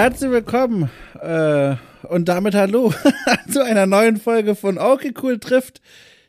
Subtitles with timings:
[0.00, 0.88] Herzlich willkommen
[1.20, 1.74] äh,
[2.08, 2.90] und damit hallo
[3.50, 5.82] zu einer neuen Folge von Okay Cool trifft,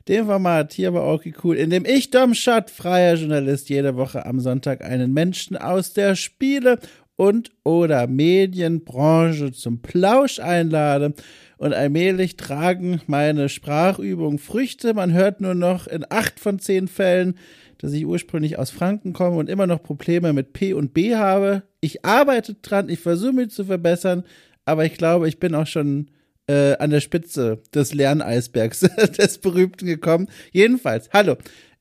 [0.10, 4.26] dem Format hier bei Okay Cool, in dem ich, Dom Schott, freier Journalist, jede Woche
[4.26, 6.80] am Sonntag einen Menschen aus der Spiele-
[7.16, 11.14] und oder Medienbranche zum Plausch einlade
[11.56, 14.94] und allmählich tragen meine Sprachübungen Früchte.
[14.94, 17.38] Man hört nur noch in acht von zehn Fällen,
[17.78, 21.64] dass ich ursprünglich aus Franken komme und immer noch Probleme mit P und B habe.
[21.82, 24.24] Ich arbeite dran, ich versuche mich zu verbessern,
[24.66, 26.12] aber ich glaube, ich bin auch schon
[26.48, 28.80] äh, an der Spitze des Lerneisbergs
[29.18, 30.28] des Berühmten gekommen.
[30.52, 31.38] Jedenfalls, hallo.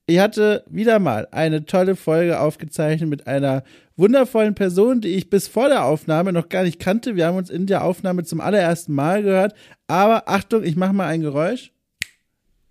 [0.07, 3.63] Ich hatte wieder mal eine tolle Folge aufgezeichnet mit einer
[3.97, 7.15] wundervollen Person, die ich bis vor der Aufnahme noch gar nicht kannte.
[7.15, 9.55] Wir haben uns in der Aufnahme zum allerersten Mal gehört.
[9.87, 11.73] Aber Achtung, ich mache mal ein Geräusch.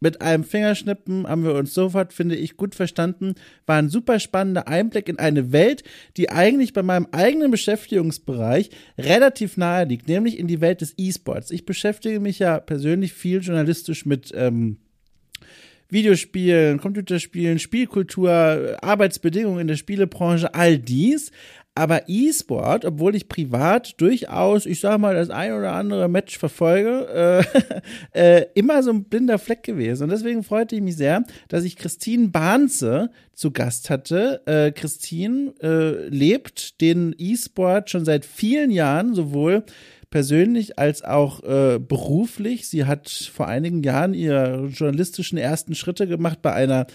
[0.02, 3.36] Mit einem Fingerschnippen haben wir uns sofort, finde ich, gut verstanden.
[3.66, 5.83] War ein super spannender Einblick in eine Welt,
[6.16, 11.52] die eigentlich bei meinem eigenen Beschäftigungsbereich relativ nahe liegt, nämlich in die Welt des E-Sports.
[11.52, 14.77] Ich beschäftige mich ja persönlich viel journalistisch mit ähm,
[15.89, 21.31] Videospielen, Computerspielen, Spielkultur, Arbeitsbedingungen in der Spielebranche, all dies.
[21.80, 27.45] Aber E-Sport, obwohl ich privat durchaus, ich sag mal, das ein oder andere Match verfolge,
[28.13, 30.03] äh, äh, immer so ein blinder Fleck gewesen.
[30.03, 34.41] Und deswegen freute ich mich sehr, dass ich Christine Bahnze zu Gast hatte.
[34.45, 39.64] Äh, Christine äh, lebt den E-Sport schon seit vielen Jahren, sowohl
[40.09, 42.67] persönlich als auch äh, beruflich.
[42.67, 46.88] Sie hat vor einigen Jahren ihre journalistischen ersten Schritte gemacht bei einer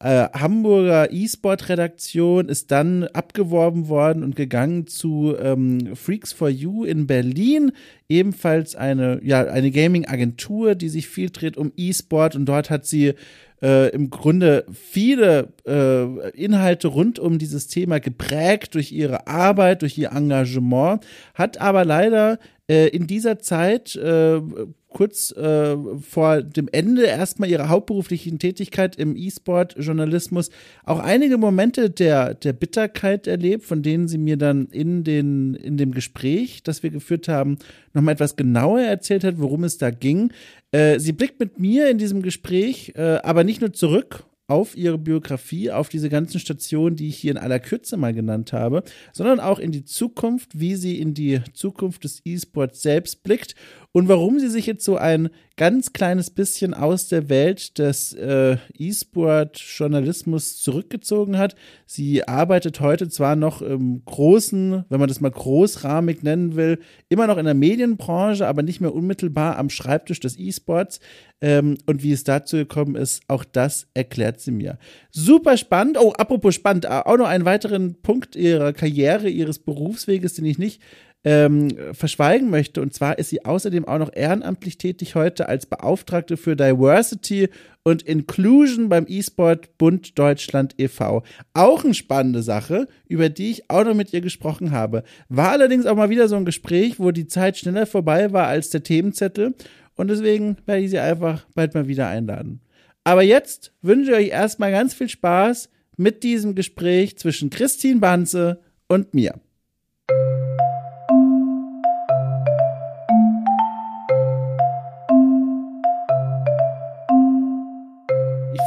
[0.00, 7.06] äh, Hamburger E-Sport-Redaktion, ist dann abgeworben worden und gegangen zu ähm, Freaks for You in
[7.06, 7.72] Berlin,
[8.08, 12.36] ebenfalls eine, ja, eine Gaming-Agentur, die sich viel dreht um E-Sport.
[12.36, 13.14] Und dort hat sie
[13.62, 19.96] äh, im Grunde viele äh, Inhalte rund um dieses Thema geprägt durch ihre Arbeit, durch
[19.96, 24.40] ihr Engagement, hat aber leider äh, in dieser Zeit äh,
[24.88, 30.50] kurz äh, vor dem Ende erstmal ihrer hauptberuflichen Tätigkeit im E-Sport-Journalismus
[30.84, 35.76] auch einige Momente der, der Bitterkeit erlebt, von denen sie mir dann in, den, in
[35.76, 37.58] dem Gespräch, das wir geführt haben,
[37.92, 40.32] nochmal etwas genauer erzählt hat, worum es da ging.
[40.70, 44.98] Äh, sie blickt mit mir in diesem Gespräch äh, aber nicht nur zurück auf ihre
[44.98, 49.40] Biografie, auf diese ganzen Stationen, die ich hier in aller Kürze mal genannt habe, sondern
[49.40, 53.54] auch in die Zukunft, wie sie in die Zukunft des E-Sports selbst blickt
[53.96, 58.58] und warum sie sich jetzt so ein ganz kleines bisschen aus der Welt des äh,
[58.76, 61.56] E-Sport-Journalismus zurückgezogen hat.
[61.86, 67.26] Sie arbeitet heute zwar noch im großen, wenn man das mal großrahmig nennen will, immer
[67.26, 71.00] noch in der Medienbranche, aber nicht mehr unmittelbar am Schreibtisch des E-Sports.
[71.40, 74.78] Ähm, und wie es dazu gekommen ist, auch das erklärt sie mir.
[75.10, 75.96] Super spannend.
[75.98, 80.82] Oh, apropos spannend, auch noch einen weiteren Punkt ihrer Karriere, ihres Berufsweges, den ich nicht
[81.26, 82.80] ähm, verschweigen möchte.
[82.80, 87.48] Und zwar ist sie außerdem auch noch ehrenamtlich tätig heute als Beauftragte für Diversity
[87.82, 91.24] und Inclusion beim E-Sport Bund Deutschland e.V.
[91.52, 95.02] Auch eine spannende Sache, über die ich auch noch mit ihr gesprochen habe.
[95.28, 98.70] War allerdings auch mal wieder so ein Gespräch, wo die Zeit schneller vorbei war als
[98.70, 99.54] der Themenzettel.
[99.96, 102.60] Und deswegen werde ich sie einfach bald mal wieder einladen.
[103.02, 108.60] Aber jetzt wünsche ich euch erstmal ganz viel Spaß mit diesem Gespräch zwischen Christine Banze
[108.86, 109.40] und mir.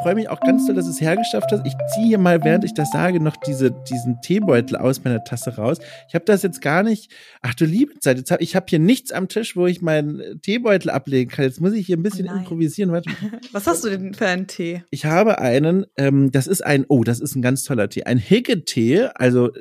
[0.01, 1.65] Freue mich auch ganz doll, dass es hergeschafft hat.
[1.65, 5.55] Ich ziehe hier mal, während ich das sage, noch diese, diesen Teebeutel aus meiner Tasse
[5.55, 5.79] raus.
[6.07, 7.11] Ich habe das jetzt gar nicht.
[7.41, 10.41] Ach du liebe Zeit, jetzt hab, ich habe hier nichts am Tisch, wo ich meinen
[10.41, 11.45] Teebeutel ablegen kann.
[11.45, 12.91] Jetzt muss ich hier ein bisschen oh improvisieren.
[12.91, 13.09] Warte.
[13.51, 14.83] Was hast du denn für einen Tee?
[14.89, 18.03] Ich habe einen, ähm, das ist ein, oh, das ist ein ganz toller Tee.
[18.03, 19.51] Ein Higge-Tee, also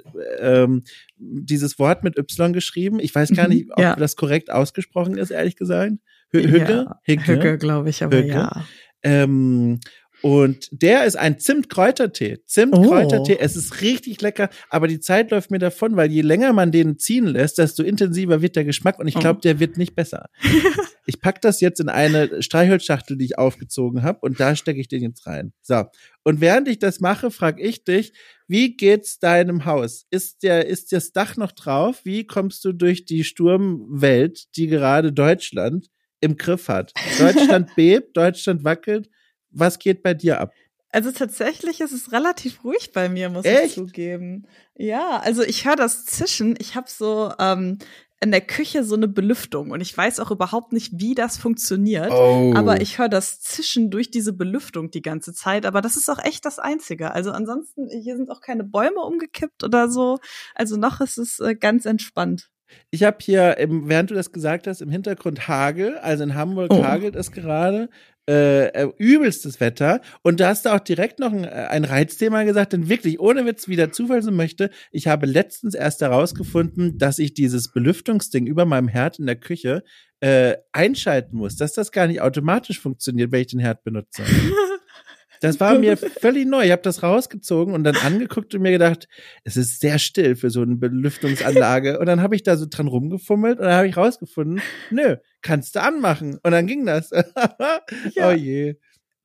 [0.40, 0.82] ähm,
[1.18, 3.00] dieses Wort mit Y geschrieben.
[3.00, 3.96] Ich weiß gar mhm, nicht, ob ja.
[3.96, 5.94] das korrekt ausgesprochen ist, ehrlich gesagt.
[6.30, 6.58] Hügge?
[6.58, 8.28] Ja, Hügge glaube ich, aber Hügge.
[8.28, 8.64] ja.
[9.02, 9.80] Ähm,
[10.22, 12.38] und der ist ein Zimtkräutertee.
[12.44, 13.36] Zimtkräutertee.
[13.36, 13.40] Oh.
[13.40, 16.98] Es ist richtig lecker, aber die Zeit läuft mir davon, weil je länger man den
[16.98, 19.42] ziehen lässt, desto intensiver wird der Geschmack und ich glaube, oh.
[19.42, 20.28] der wird nicht besser.
[21.06, 24.88] ich pack das jetzt in eine Streichholzschachtel, die ich aufgezogen habe und da stecke ich
[24.88, 25.52] den jetzt rein.
[25.62, 25.84] So.
[26.24, 28.12] Und während ich das mache, frage ich dich,
[28.48, 30.06] wie geht's deinem Haus?
[30.10, 32.00] Ist der ist das Dach noch drauf?
[32.04, 35.88] Wie kommst du durch die Sturmwelt, die gerade Deutschland
[36.20, 36.92] im Griff hat?
[37.18, 39.08] Deutschland bebt, Deutschland wackelt
[39.50, 40.52] was geht bei dir ab?
[40.90, 43.64] Also tatsächlich ist es relativ ruhig bei mir, muss Echt?
[43.64, 44.46] ich zugeben.
[44.74, 46.56] Ja, also ich höre das Zischen.
[46.58, 47.78] Ich habe so ähm,
[48.20, 52.10] in der Küche so eine Belüftung und ich weiß auch überhaupt nicht, wie das funktioniert.
[52.10, 52.52] Oh.
[52.56, 55.66] Aber ich höre das Zischen durch diese Belüftung die ganze Zeit.
[55.66, 57.12] Aber das ist auch echt das Einzige.
[57.12, 60.18] Also ansonsten, hier sind auch keine Bäume umgekippt oder so.
[60.54, 62.50] Also noch ist es äh, ganz entspannt.
[62.90, 65.98] Ich habe hier, während du das gesagt hast, im Hintergrund Hagel.
[65.98, 66.82] Also in Hamburg oh.
[66.82, 67.88] hagelt es gerade.
[68.28, 70.02] Äh, äh, übelstes Wetter.
[70.20, 73.46] Und da hast du auch direkt noch ein, äh, ein Reizthema gesagt, denn wirklich, ohne
[73.46, 78.46] Witz, wie der Zufall so möchte, ich habe letztens erst herausgefunden, dass ich dieses Belüftungsding
[78.46, 79.82] über meinem Herd in der Küche
[80.20, 84.22] äh, einschalten muss, dass das gar nicht automatisch funktioniert, wenn ich den Herd benutze.
[85.40, 86.64] Das war mir völlig neu.
[86.64, 89.08] Ich habe das rausgezogen und dann angeguckt und mir gedacht,
[89.44, 91.99] es ist sehr still für so eine Belüftungsanlage.
[91.99, 95.76] Und dann habe ich da so dran rumgefummelt und dann habe ich rausgefunden, nö, kannst
[95.76, 96.38] du anmachen.
[96.43, 97.11] Und dann ging das.
[98.14, 98.31] ja.
[98.31, 98.76] Oh je.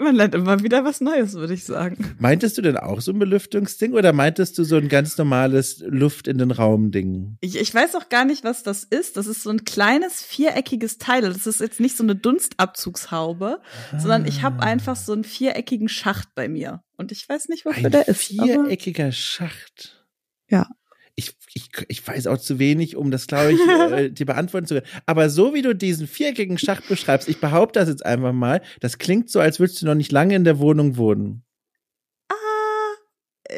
[0.03, 2.15] Man lernt immer wieder was Neues, würde ich sagen.
[2.19, 6.27] Meintest du denn auch so ein Belüftungsding oder meintest du so ein ganz normales Luft
[6.27, 7.37] in den Raum Ding?
[7.41, 9.17] Ich, ich weiß auch gar nicht, was das ist.
[9.17, 11.21] Das ist so ein kleines viereckiges Teil.
[11.21, 13.59] Das ist jetzt nicht so eine Dunstabzugshaube,
[13.91, 13.99] ah.
[13.99, 16.83] sondern ich habe einfach so einen viereckigen Schacht bei mir.
[16.97, 18.21] Und ich weiß nicht, wofür ein der ist.
[18.21, 20.05] Viereckiger Schacht.
[20.49, 20.67] Ja
[21.15, 24.75] ich, ich, ich weiß auch zu wenig, um das, glaube ich, äh, dir beantworten zu
[24.75, 24.87] können.
[25.05, 28.97] Aber so wie du diesen viereckigen Schacht beschreibst, ich behaupte das jetzt einfach mal, das
[28.97, 31.43] klingt so, als würdest du noch nicht lange in der Wohnung wohnen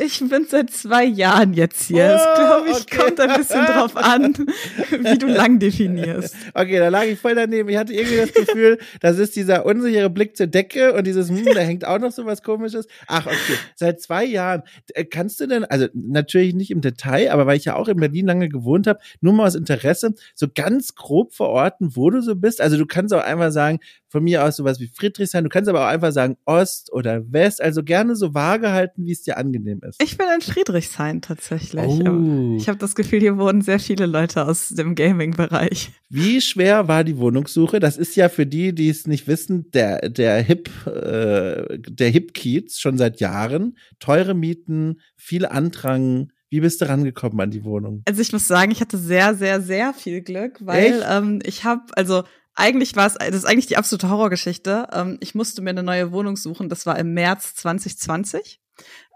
[0.03, 2.07] ich bin seit zwei Jahren jetzt hier.
[2.07, 2.97] Das oh, glaube ich, okay.
[2.97, 4.33] kommt ein bisschen drauf an,
[4.99, 6.35] wie du lang definierst.
[6.53, 7.69] Okay, da lag ich voll daneben.
[7.69, 11.45] Ich hatte irgendwie das Gefühl, das ist dieser unsichere Blick zur Decke und dieses, hm,
[11.45, 12.87] da hängt auch noch so was komisches.
[13.07, 13.57] Ach, okay.
[13.75, 14.63] Seit zwei Jahren.
[14.93, 17.97] Äh, kannst du denn, also natürlich nicht im Detail, aber weil ich ja auch in
[17.97, 22.35] Berlin lange gewohnt habe, nur mal aus Interesse, so ganz grob verorten, wo du so
[22.35, 22.61] bist.
[22.61, 23.79] Also du kannst auch einfach sagen,
[24.15, 25.43] von mir aus sowas wie Friedrichshain.
[25.43, 27.61] Du kannst aber auch einfach sagen Ost oder West.
[27.61, 30.01] Also gerne so vage halten, wie es dir angenehm ist.
[30.01, 31.85] Ich bin in Friedrichshain tatsächlich.
[31.85, 32.55] Oh.
[32.57, 35.91] Ich habe das Gefühl, hier wohnen sehr viele Leute aus dem Gaming-Bereich.
[36.09, 37.79] Wie schwer war die Wohnungssuche?
[37.79, 42.33] Das ist ja für die, die es nicht wissen, der der Hip äh, der Hip
[42.33, 43.77] Kiez schon seit Jahren.
[43.99, 46.31] Teure Mieten, viel Andrang.
[46.49, 48.03] Wie bist du rangekommen an die Wohnung?
[48.05, 51.81] Also ich muss sagen, ich hatte sehr, sehr, sehr viel Glück, weil ähm, ich habe,
[51.95, 52.23] also
[52.55, 54.87] eigentlich war es, das ist eigentlich die absolute Horrorgeschichte.
[54.93, 56.69] Ähm, ich musste mir eine neue Wohnung suchen.
[56.69, 58.61] Das war im März 2020.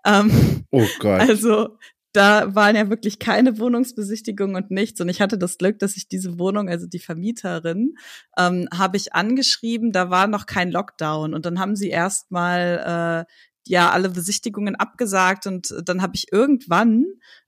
[0.06, 1.22] Ähm, oh Gott.
[1.22, 1.78] Also
[2.14, 5.00] da waren ja wirklich keine Wohnungsbesichtigungen und nichts.
[5.00, 7.96] Und ich hatte das Glück, dass ich diese Wohnung, also die Vermieterin,
[8.38, 9.92] ähm, habe ich angeschrieben.
[9.92, 11.34] Da war noch kein Lockdown.
[11.36, 13.32] Und dann haben sie erstmal äh,
[13.70, 15.48] ja alle Besichtigungen abgesagt.
[15.48, 17.06] Und dann habe ich irgendwann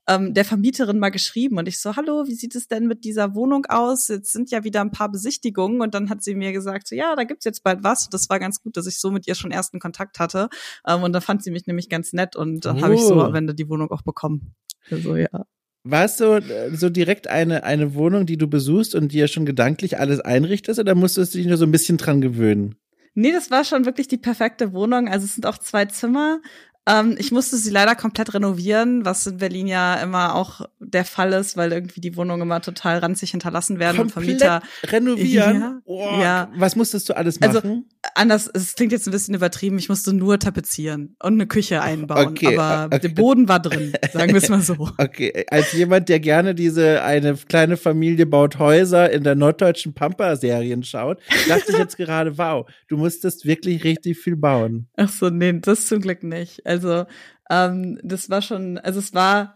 [0.07, 3.35] ähm, der Vermieterin mal geschrieben und ich so, hallo, wie sieht es denn mit dieser
[3.35, 4.07] Wohnung aus?
[4.07, 7.15] Jetzt sind ja wieder ein paar Besichtigungen und dann hat sie mir gesagt, so, ja,
[7.15, 8.07] da gibt's jetzt bald was.
[8.09, 10.49] Das war ganz gut, dass ich so mit ihr schon ersten Kontakt hatte.
[10.87, 12.81] Ähm, und da fand sie mich nämlich ganz nett und dann oh.
[12.83, 14.55] habe ich so am Ende die Wohnung auch bekommen.
[14.89, 15.45] Also ja.
[15.83, 16.39] War es so,
[16.73, 20.93] so direkt eine, eine Wohnung, die du besuchst und dir schon gedanklich alles einrichtest oder
[20.93, 22.75] musstest du dich nur so ein bisschen dran gewöhnen?
[23.13, 25.09] Nee, das war schon wirklich die perfekte Wohnung.
[25.09, 26.41] Also es sind auch zwei Zimmer.
[26.87, 31.31] Ähm, ich musste sie leider komplett renovieren, was in Berlin ja immer auch der Fall
[31.33, 35.61] ist, weil irgendwie die Wohnungen immer total ranzig hinterlassen werden komplett und Vermieter renovieren.
[35.61, 36.51] Ja, oh, ja.
[36.55, 37.85] Was musstest du alles also, machen?
[38.01, 39.77] Also, anders, es klingt jetzt ein bisschen übertrieben.
[39.77, 42.99] Ich musste nur tapezieren und eine Küche einbauen, okay, aber okay.
[42.99, 44.71] der Boden war drin, sagen wir es mal so.
[44.97, 50.83] Okay, als jemand, der gerne diese eine kleine Familie baut Häuser in der norddeutschen Pampa-Serien
[50.83, 54.87] schaut, dachte ich jetzt gerade, wow, du musstest wirklich richtig viel bauen.
[54.95, 56.65] Ach so, nee, das zum Glück nicht.
[56.71, 57.05] Also
[57.49, 59.55] ähm, das war schon, also es war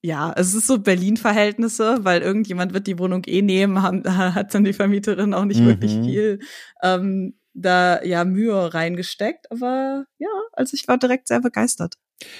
[0.00, 4.64] ja, es ist so Berlin-Verhältnisse, weil irgendjemand wird die Wohnung eh nehmen, haben, hat dann
[4.64, 5.66] die Vermieterin auch nicht mhm.
[5.66, 6.40] wirklich viel
[6.82, 9.50] ähm, da ja Mühe reingesteckt.
[9.50, 11.94] Aber ja, also ich war direkt sehr begeistert.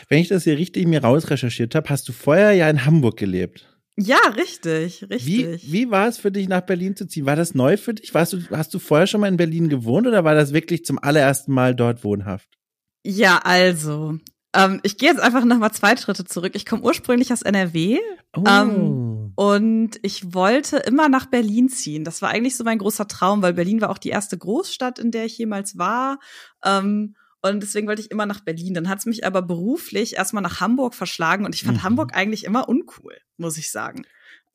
[0.08, 3.68] Wenn ich das hier richtig mir rausrecherchiert habe, hast du vorher ja in Hamburg gelebt.
[3.96, 5.26] Ja, richtig, richtig.
[5.26, 7.26] Wie, wie war es für dich, nach Berlin zu ziehen?
[7.26, 8.14] War das neu für dich?
[8.14, 11.00] Warst du, hast du vorher schon mal in Berlin gewohnt oder war das wirklich zum
[11.00, 12.57] allerersten Mal dort wohnhaft?
[13.04, 14.18] Ja, also.
[14.54, 16.52] Ähm, ich gehe jetzt einfach noch mal zwei Schritte zurück.
[16.54, 17.98] Ich komme ursprünglich aus NRW
[18.34, 18.44] oh.
[18.48, 22.04] ähm, und ich wollte immer nach Berlin ziehen.
[22.04, 25.10] Das war eigentlich so mein großer Traum, weil Berlin war auch die erste Großstadt, in
[25.10, 26.18] der ich jemals war.
[26.64, 28.74] Ähm, und deswegen wollte ich immer nach Berlin.
[28.74, 31.82] Dann hat es mich aber beruflich erstmal nach Hamburg verschlagen und ich fand mhm.
[31.82, 34.06] Hamburg eigentlich immer uncool, muss ich sagen.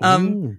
[0.02, 0.56] Ähm, oh.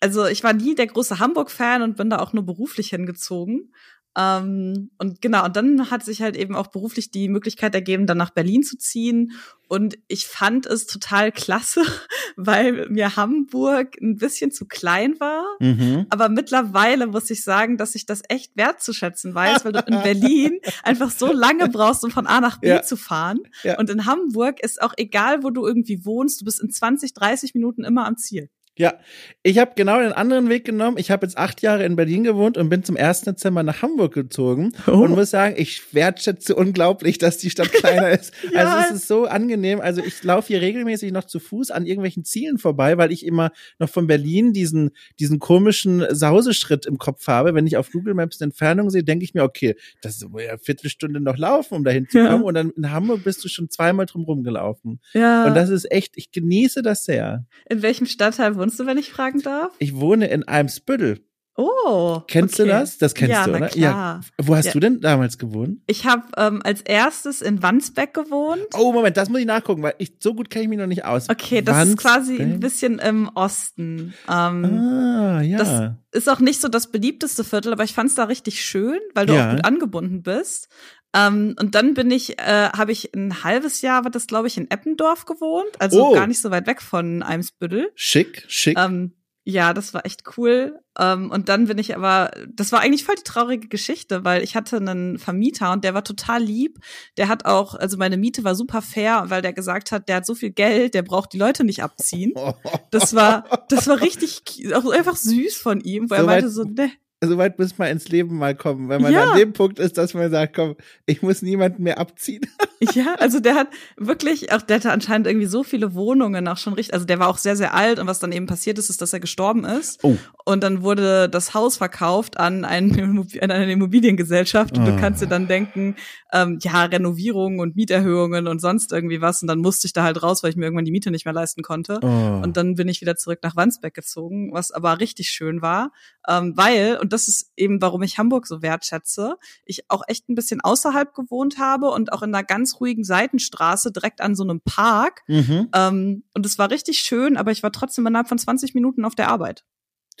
[0.00, 3.74] also ich war nie der große Hamburg-Fan und bin da auch nur beruflich hingezogen.
[4.18, 8.18] Ähm, und genau, und dann hat sich halt eben auch beruflich die Möglichkeit ergeben, dann
[8.18, 9.32] nach Berlin zu ziehen.
[9.68, 11.82] Und ich fand es total klasse,
[12.36, 15.44] weil mir Hamburg ein bisschen zu klein war.
[15.60, 16.06] Mhm.
[16.10, 20.58] Aber mittlerweile muss ich sagen, dass ich das echt wertzuschätzen weiß, weil du in Berlin
[20.82, 22.82] einfach so lange brauchst, um von A nach B ja.
[22.82, 23.38] zu fahren.
[23.62, 23.78] Ja.
[23.78, 27.54] Und in Hamburg ist auch egal, wo du irgendwie wohnst, du bist in 20, 30
[27.54, 28.50] Minuten immer am Ziel.
[28.78, 28.94] Ja,
[29.42, 30.98] ich habe genau den anderen Weg genommen.
[30.98, 33.22] Ich habe jetzt acht Jahre in Berlin gewohnt und bin zum 1.
[33.22, 34.92] Dezember nach Hamburg gezogen oh.
[34.92, 38.32] und muss sagen, ich wertschätze unglaublich, dass die Stadt kleiner ist.
[38.52, 38.64] ja.
[38.64, 39.80] Also es ist so angenehm.
[39.80, 43.50] Also ich laufe hier regelmäßig noch zu Fuß an irgendwelchen Zielen vorbei, weil ich immer
[43.80, 47.54] noch von Berlin diesen, diesen komischen Sauseschritt im Kopf habe.
[47.54, 50.50] Wenn ich auf Google Maps eine Entfernung sehe, denke ich mir, okay, das ist ja
[50.50, 52.42] eine Viertelstunde noch laufen, um dahin zu kommen.
[52.42, 52.46] Ja.
[52.46, 55.00] Und dann in Hamburg bist du schon zweimal drum rumgelaufen.
[55.14, 55.46] Ja.
[55.46, 57.46] Und das ist echt, ich genieße das sehr.
[57.68, 59.72] In welchem Stadtteil wohnst wohnst du, wenn ich fragen darf?
[59.78, 61.24] Ich wohne in Eimsbüttel.
[61.56, 62.20] Oh.
[62.28, 62.64] Kennst okay.
[62.64, 62.98] du das?
[62.98, 63.68] Das kennst ja, du, oder?
[63.68, 64.20] Klar.
[64.38, 64.44] Ja.
[64.46, 64.72] Wo hast ja.
[64.72, 65.80] du denn damals gewohnt?
[65.86, 68.66] Ich habe ähm, als erstes in Wandsbeck gewohnt.
[68.74, 71.06] Oh, Moment, das muss ich nachgucken, weil ich so gut kenne ich mich noch nicht
[71.06, 71.30] aus.
[71.30, 71.96] Okay, das Wandsbeck?
[71.96, 74.12] ist quasi ein bisschen im Osten.
[74.28, 75.58] Ähm, ah, ja.
[75.58, 79.00] Das ist auch nicht so das beliebteste Viertel, aber ich fand es da richtig schön,
[79.14, 79.48] weil du ja.
[79.48, 80.68] auch gut angebunden bist.
[81.14, 84.56] Ähm, und dann bin ich, äh, habe ich ein halbes Jahr, war das glaube ich,
[84.56, 86.12] in Eppendorf gewohnt, also oh.
[86.12, 87.90] gar nicht so weit weg von Eimsbüttel.
[87.94, 88.78] Schick, schick.
[88.78, 89.14] Ähm,
[89.50, 90.78] ja, das war echt cool.
[90.98, 94.54] Ähm, und dann bin ich aber, das war eigentlich voll die traurige Geschichte, weil ich
[94.54, 96.80] hatte einen Vermieter und der war total lieb.
[97.16, 100.26] Der hat auch, also meine Miete war super fair, weil der gesagt hat, der hat
[100.26, 102.34] so viel Geld, der braucht die Leute nicht abziehen.
[102.90, 104.42] Das war, das war richtig,
[104.74, 107.88] auch einfach süß von ihm, weil so er meinte so, ne so weit muss man
[107.88, 109.30] ins Leben mal kommen, wenn man ja.
[109.30, 112.46] an dem Punkt ist, dass man sagt, komm, ich muss niemanden mehr abziehen.
[112.80, 116.72] ja, also der hat wirklich, auch der hatte anscheinend irgendwie so viele Wohnungen auch schon
[116.74, 119.02] richtig, also der war auch sehr, sehr alt und was dann eben passiert ist, ist,
[119.02, 120.02] dass er gestorben ist.
[120.02, 120.16] Oh.
[120.44, 124.90] Und dann wurde das Haus verkauft an, einen, an eine Immobiliengesellschaft und oh.
[124.90, 125.96] du kannst dir dann denken,
[126.32, 130.22] ähm, ja, Renovierungen und Mieterhöhungen und sonst irgendwie was und dann musste ich da halt
[130.22, 132.00] raus, weil ich mir irgendwann die Miete nicht mehr leisten konnte.
[132.02, 132.40] Oh.
[132.42, 135.90] Und dann bin ich wieder zurück nach Wandsbeck gezogen, was aber richtig schön war,
[136.28, 140.34] ähm, weil, und das ist eben, warum ich Hamburg so wertschätze, ich auch echt ein
[140.34, 144.60] bisschen außerhalb gewohnt habe und auch in einer ganz ruhigen Seitenstraße direkt an so einem
[144.60, 145.22] Park.
[145.26, 145.68] Mhm.
[145.74, 149.14] Ähm, und es war richtig schön, aber ich war trotzdem innerhalb von 20 Minuten auf
[149.14, 149.64] der Arbeit.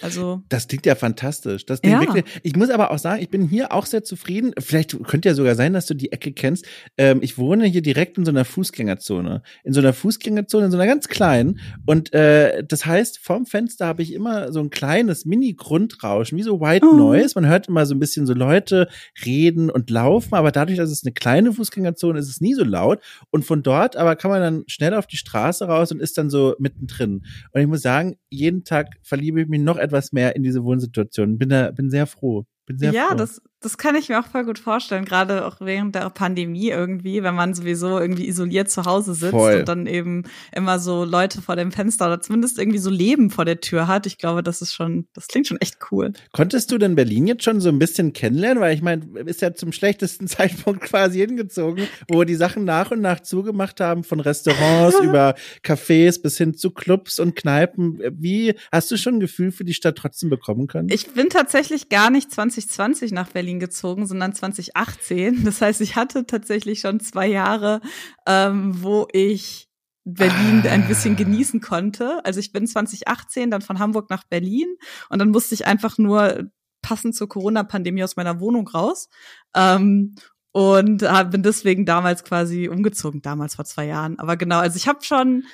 [0.00, 1.66] Also das klingt ja fantastisch.
[1.66, 2.14] Das klingt ja.
[2.14, 2.40] wirklich.
[2.44, 4.52] Ich muss aber auch sagen, ich bin hier auch sehr zufrieden.
[4.58, 6.66] Vielleicht könnte ja sogar sein, dass du die Ecke kennst.
[6.96, 10.78] Ähm, ich wohne hier direkt in so einer Fußgängerzone, in so einer Fußgängerzone, in so
[10.78, 11.58] einer ganz kleinen.
[11.84, 16.60] Und äh, das heißt, vorm Fenster habe ich immer so ein kleines Mini-Grundrauschen, wie so
[16.60, 16.94] White oh.
[16.94, 17.32] Noise.
[17.34, 18.88] Man hört immer so ein bisschen so Leute
[19.24, 22.64] reden und laufen, aber dadurch, dass es eine kleine Fußgängerzone ist, ist es nie so
[22.64, 23.00] laut.
[23.30, 26.30] Und von dort aber kann man dann schnell auf die Straße raus und ist dann
[26.30, 27.24] so mittendrin.
[27.52, 31.38] Und ich muss sagen, jeden Tag verliebe ich mich noch etwas mehr in diese Wohnsituation.
[31.38, 32.44] Bin da, bin sehr froh.
[32.68, 33.14] Bin sehr ja, froh.
[33.14, 37.22] das, das kann ich mir auch voll gut vorstellen, gerade auch während der Pandemie irgendwie,
[37.22, 39.60] wenn man sowieso irgendwie isoliert zu Hause sitzt voll.
[39.60, 43.44] und dann eben immer so Leute vor dem Fenster oder zumindest irgendwie so Leben vor
[43.44, 44.06] der Tür hat.
[44.06, 46.12] Ich glaube, das ist schon, das klingt schon echt cool.
[46.32, 48.60] Konntest du denn Berlin jetzt schon so ein bisschen kennenlernen?
[48.62, 53.00] Weil ich meine, ist ja zum schlechtesten Zeitpunkt quasi hingezogen, wo die Sachen nach und
[53.00, 55.34] nach zugemacht haben, von Restaurants über
[55.64, 58.00] Cafés bis hin zu Clubs und Kneipen.
[58.12, 60.90] Wie hast du schon ein Gefühl für die Stadt trotzdem bekommen können?
[60.90, 62.30] Ich bin tatsächlich gar nicht
[62.66, 65.44] 2020 nach Berlin gezogen, sondern 2018.
[65.44, 67.80] Das heißt, ich hatte tatsächlich schon zwei Jahre,
[68.26, 69.68] ähm, wo ich
[70.04, 70.70] Berlin ah.
[70.70, 72.24] ein bisschen genießen konnte.
[72.24, 74.68] Also ich bin 2018 dann von Hamburg nach Berlin
[75.10, 76.50] und dann musste ich einfach nur
[76.82, 79.08] passend zur Corona-Pandemie aus meiner Wohnung raus.
[79.54, 80.14] Ähm,
[80.52, 84.18] und bin deswegen damals quasi umgezogen, damals vor zwei Jahren.
[84.18, 85.44] Aber genau, also ich habe schon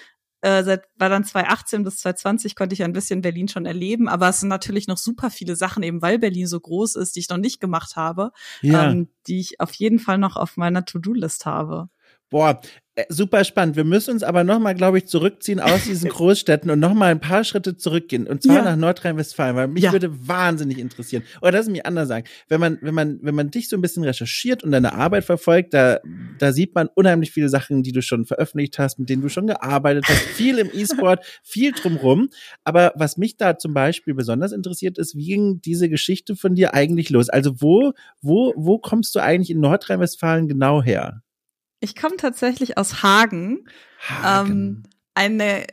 [0.44, 4.28] äh, seit war dann 2018 bis 2020 konnte ich ein bisschen Berlin schon erleben, aber
[4.28, 7.30] es sind natürlich noch super viele Sachen, eben weil Berlin so groß ist, die ich
[7.30, 8.90] noch nicht gemacht habe, ja.
[8.90, 11.88] ähm, die ich auf jeden Fall noch auf meiner To-Do-List habe.
[12.30, 12.60] Boah,
[12.96, 13.74] äh, super spannend.
[13.74, 17.42] Wir müssen uns aber nochmal, glaube ich, zurückziehen aus diesen Großstädten und nochmal ein paar
[17.42, 18.28] Schritte zurückgehen.
[18.28, 18.62] Und zwar ja.
[18.62, 19.92] nach Nordrhein-Westfalen, weil mich ja.
[19.92, 21.24] würde wahnsinnig interessieren.
[21.40, 22.26] Oder lass mich anders sagen.
[22.48, 25.74] Wenn man, wenn man, wenn man dich so ein bisschen recherchiert und deine Arbeit verfolgt,
[25.74, 25.98] da,
[26.38, 29.48] da sieht man unheimlich viele Sachen, die du schon veröffentlicht hast, mit denen du schon
[29.48, 30.20] gearbeitet hast.
[30.20, 32.28] Viel im E-Sport, viel drumrum.
[32.62, 36.74] Aber was mich da zum Beispiel besonders interessiert ist, wie ging diese Geschichte von dir
[36.74, 37.28] eigentlich los?
[37.28, 41.22] Also wo, wo, wo kommst du eigentlich in Nordrhein-Westfalen genau her?
[41.84, 43.68] Ich komme tatsächlich aus Hagen.
[44.00, 44.50] Hagen.
[44.50, 44.82] Ähm,
[45.14, 45.66] eine,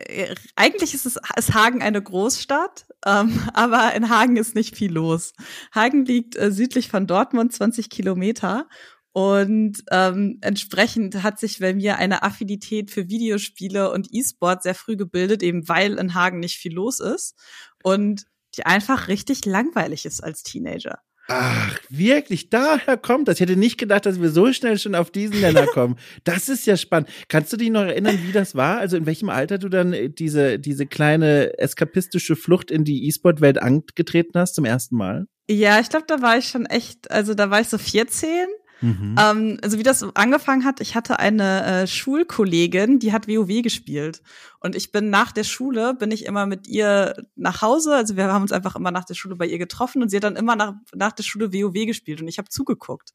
[0.56, 5.34] eigentlich ist es ist Hagen eine Großstadt, ähm, aber in Hagen ist nicht viel los.
[5.74, 8.68] Hagen liegt äh, südlich von Dortmund, 20 Kilometer.
[9.14, 14.96] Und ähm, entsprechend hat sich bei mir eine Affinität für Videospiele und E-Sport sehr früh
[14.96, 17.36] gebildet, eben weil in Hagen nicht viel los ist
[17.84, 18.26] und
[18.56, 21.00] die einfach richtig langweilig ist als Teenager.
[21.34, 23.36] Ach, wirklich, daher kommt das.
[23.36, 25.98] Ich hätte nicht gedacht, dass wir so schnell schon auf diesen Nenner kommen.
[26.26, 27.10] Das ist ja spannend.
[27.30, 28.80] Kannst du dich noch erinnern, wie das war?
[28.80, 33.62] Also in welchem Alter du dann äh, diese, diese kleine eskapistische Flucht in die E-Sport-Welt
[33.62, 35.28] angetreten hast zum ersten Mal?
[35.50, 38.30] Ja, ich glaube, da war ich schon echt, also da war ich so 14
[38.82, 39.16] Mhm.
[39.20, 44.22] Ähm, also wie das angefangen hat, ich hatte eine äh, Schulkollegin, die hat WoW gespielt.
[44.60, 47.96] Und ich bin nach der Schule, bin ich immer mit ihr nach Hause.
[47.96, 50.24] Also wir haben uns einfach immer nach der Schule bei ihr getroffen und sie hat
[50.24, 53.14] dann immer nach, nach der Schule WoW gespielt und ich habe zugeguckt.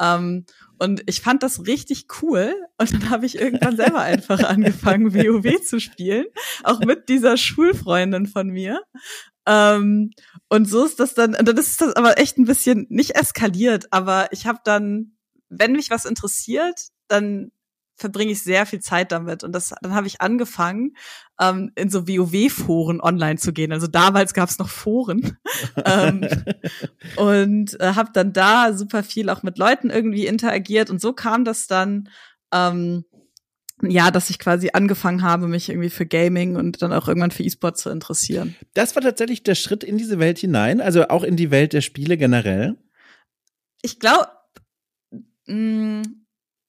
[0.00, 0.44] Ähm,
[0.78, 2.54] und ich fand das richtig cool.
[2.78, 6.26] Und dann habe ich irgendwann selber einfach angefangen, WoW zu spielen.
[6.64, 8.82] Auch mit dieser Schulfreundin von mir.
[9.46, 10.10] Ähm,
[10.48, 14.28] und so ist das dann, dann ist das aber echt ein bisschen nicht eskaliert, aber
[14.32, 15.16] ich habe dann,
[15.48, 17.50] wenn mich was interessiert, dann
[17.96, 19.44] verbringe ich sehr viel Zeit damit.
[19.44, 20.96] Und das, dann habe ich angefangen,
[21.40, 23.72] ähm, in so WoW-Foren online zu gehen.
[23.72, 25.38] Also damals gab es noch Foren.
[25.84, 26.28] ähm,
[27.16, 30.90] und äh, habe dann da super viel auch mit Leuten irgendwie interagiert.
[30.90, 32.08] Und so kam das dann,
[32.52, 33.04] ähm,
[33.82, 37.42] ja, dass ich quasi angefangen habe, mich irgendwie für Gaming und dann auch irgendwann für
[37.42, 38.54] E-Sport zu interessieren.
[38.74, 41.80] Das war tatsächlich der Schritt in diese Welt hinein, also auch in die Welt der
[41.80, 42.76] Spiele generell.
[43.82, 44.28] Ich glaube,
[45.46, 46.02] mm,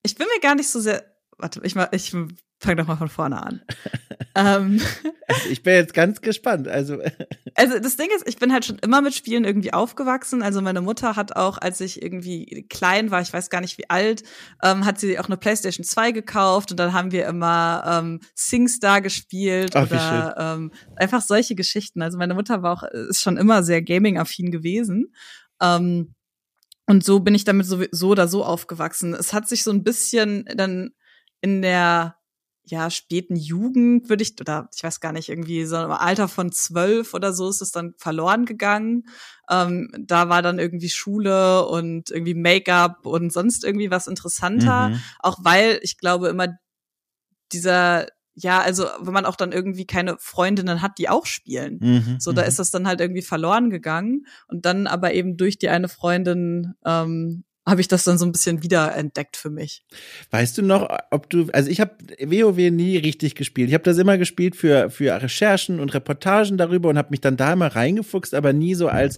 [0.04, 3.10] ich bin mir gar nicht so sehr warte, ich, mal, ich fange doch mal von
[3.10, 3.62] vorne an.
[4.36, 4.82] ähm,
[5.28, 6.68] also ich bin jetzt ganz gespannt.
[6.68, 7.00] Also.
[7.56, 10.42] Also das Ding ist, ich bin halt schon immer mit Spielen irgendwie aufgewachsen.
[10.42, 13.90] Also meine Mutter hat auch, als ich irgendwie klein war, ich weiß gar nicht wie
[13.90, 14.24] alt,
[14.64, 19.02] ähm, hat sie auch eine PlayStation 2 gekauft und dann haben wir immer ähm, SingStar
[19.02, 22.02] gespielt Ach, oder ähm, einfach solche Geschichten.
[22.02, 25.14] Also meine Mutter war auch, ist schon immer sehr gaming-affin gewesen.
[25.62, 26.16] Ähm,
[26.86, 29.14] und so bin ich damit so, so oder so aufgewachsen.
[29.14, 30.92] Es hat sich so ein bisschen dann
[31.42, 32.16] in der
[32.66, 36.52] ja, späten Jugend würde ich, oder ich weiß gar nicht, irgendwie so im Alter von
[36.52, 39.04] zwölf oder so ist es dann verloren gegangen.
[39.50, 44.90] Ähm, da war dann irgendwie Schule und irgendwie Make-up und sonst irgendwie was interessanter.
[44.90, 45.02] Mhm.
[45.20, 46.48] Auch weil ich glaube immer
[47.52, 51.80] dieser, ja, also wenn man auch dann irgendwie keine Freundinnen hat, die auch spielen.
[51.82, 52.48] Mhm, so, da mhm.
[52.48, 54.26] ist das dann halt irgendwie verloren gegangen.
[54.48, 58.32] Und dann aber eben durch die eine Freundin ähm, habe ich das dann so ein
[58.32, 59.84] bisschen wiederentdeckt für mich.
[60.32, 63.70] Weißt du noch, ob du, also ich habe WoW nie richtig gespielt.
[63.70, 67.38] Ich habe das immer gespielt für für Recherchen und Reportagen darüber und habe mich dann
[67.38, 69.18] da immer reingefuchst, aber nie so als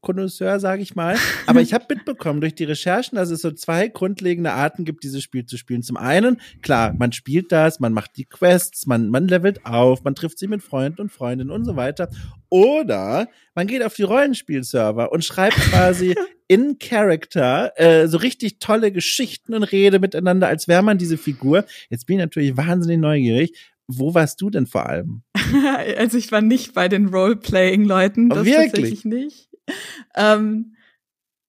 [0.00, 1.16] Privatkonnoisseur, sage ich mal.
[1.46, 5.22] Aber ich habe mitbekommen durch die Recherchen, dass es so zwei grundlegende Arten gibt, dieses
[5.22, 5.82] Spiel zu spielen.
[5.82, 10.14] Zum einen, klar, man spielt das, man macht die Quests, man man levelt auf, man
[10.14, 12.08] trifft sich mit Freunden und Freundinnen und so weiter.
[12.48, 16.14] Oder man geht auf die Rollenspielserver und schreibt quasi
[16.48, 21.64] in Character äh, so richtig tolle Geschichten und Rede miteinander, als wäre man diese Figur.
[21.90, 23.52] Jetzt bin ich natürlich wahnsinnig neugierig.
[23.90, 25.22] Wo warst du denn vor allem?
[25.96, 28.72] also ich war nicht bei den Role-Playing-Leuten, das Wirklich?
[28.72, 29.47] tatsächlich nicht.
[30.16, 30.74] Ähm,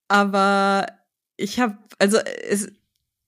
[0.08, 0.86] aber
[1.38, 2.68] ich habe, also es,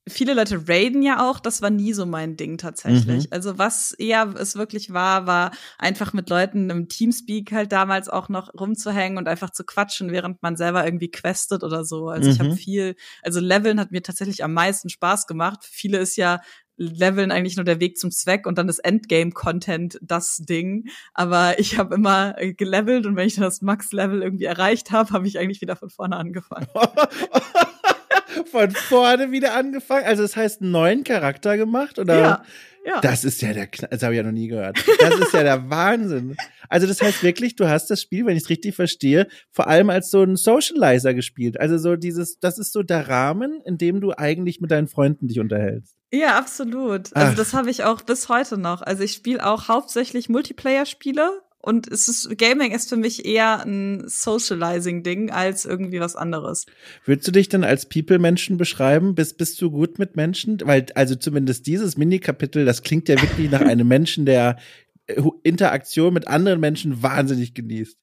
[0.08, 3.26] viele Leute raiden ja auch, das war nie so mein Ding tatsächlich.
[3.26, 3.30] Mhm.
[3.32, 8.28] Also was eher es wirklich war, war einfach mit Leuten im Teamspeak halt damals auch
[8.30, 12.10] noch rumzuhängen und einfach zu quatschen, während man selber irgendwie questet oder so.
[12.10, 12.34] Also mhm.
[12.34, 15.60] ich habe viel, also Leveln hat mir tatsächlich am meisten Spaß gemacht.
[15.64, 16.42] Viele ist ja
[16.82, 20.90] Leveln eigentlich nur der Weg zum Zweck und dann ist Endgame-Content das Ding.
[21.14, 25.38] Aber ich habe immer gelevelt und wenn ich das Max-Level irgendwie erreicht habe, habe ich
[25.38, 26.68] eigentlich wieder von vorne angefangen.
[28.52, 30.06] von vorne wieder angefangen?
[30.06, 32.00] Also das heißt, einen neuen Charakter gemacht?
[32.00, 32.20] Oder?
[32.20, 32.44] Ja.
[32.84, 33.00] Ja.
[33.00, 34.84] Das ist ja der, das habe ich ja noch nie gehört.
[35.00, 36.36] Das ist ja der Wahnsinn.
[36.68, 39.92] Also das heißt wirklich, du hast das Spiel, wenn ich es richtig verstehe, vor allem
[39.92, 41.60] als so ein Socializer gespielt.
[41.60, 45.28] Also so dieses, das ist so der Rahmen, in dem du eigentlich mit deinen Freunden
[45.28, 46.01] dich unterhältst.
[46.12, 47.16] Ja, absolut.
[47.16, 47.36] Also Ach.
[47.36, 48.82] das habe ich auch bis heute noch.
[48.82, 54.04] Also ich spiele auch hauptsächlich Multiplayer-Spiele und es ist, Gaming ist für mich eher ein
[54.08, 56.66] Socializing-Ding als irgendwie was anderes.
[57.06, 59.14] Würdest du dich denn als People-Menschen beschreiben?
[59.16, 60.60] Bist, bist du gut mit Menschen?
[60.64, 64.58] Weil, also zumindest dieses Mini-Kapitel, das klingt ja wirklich nach einem Menschen, der
[65.06, 67.98] äh, Interaktion mit anderen Menschen wahnsinnig genießt.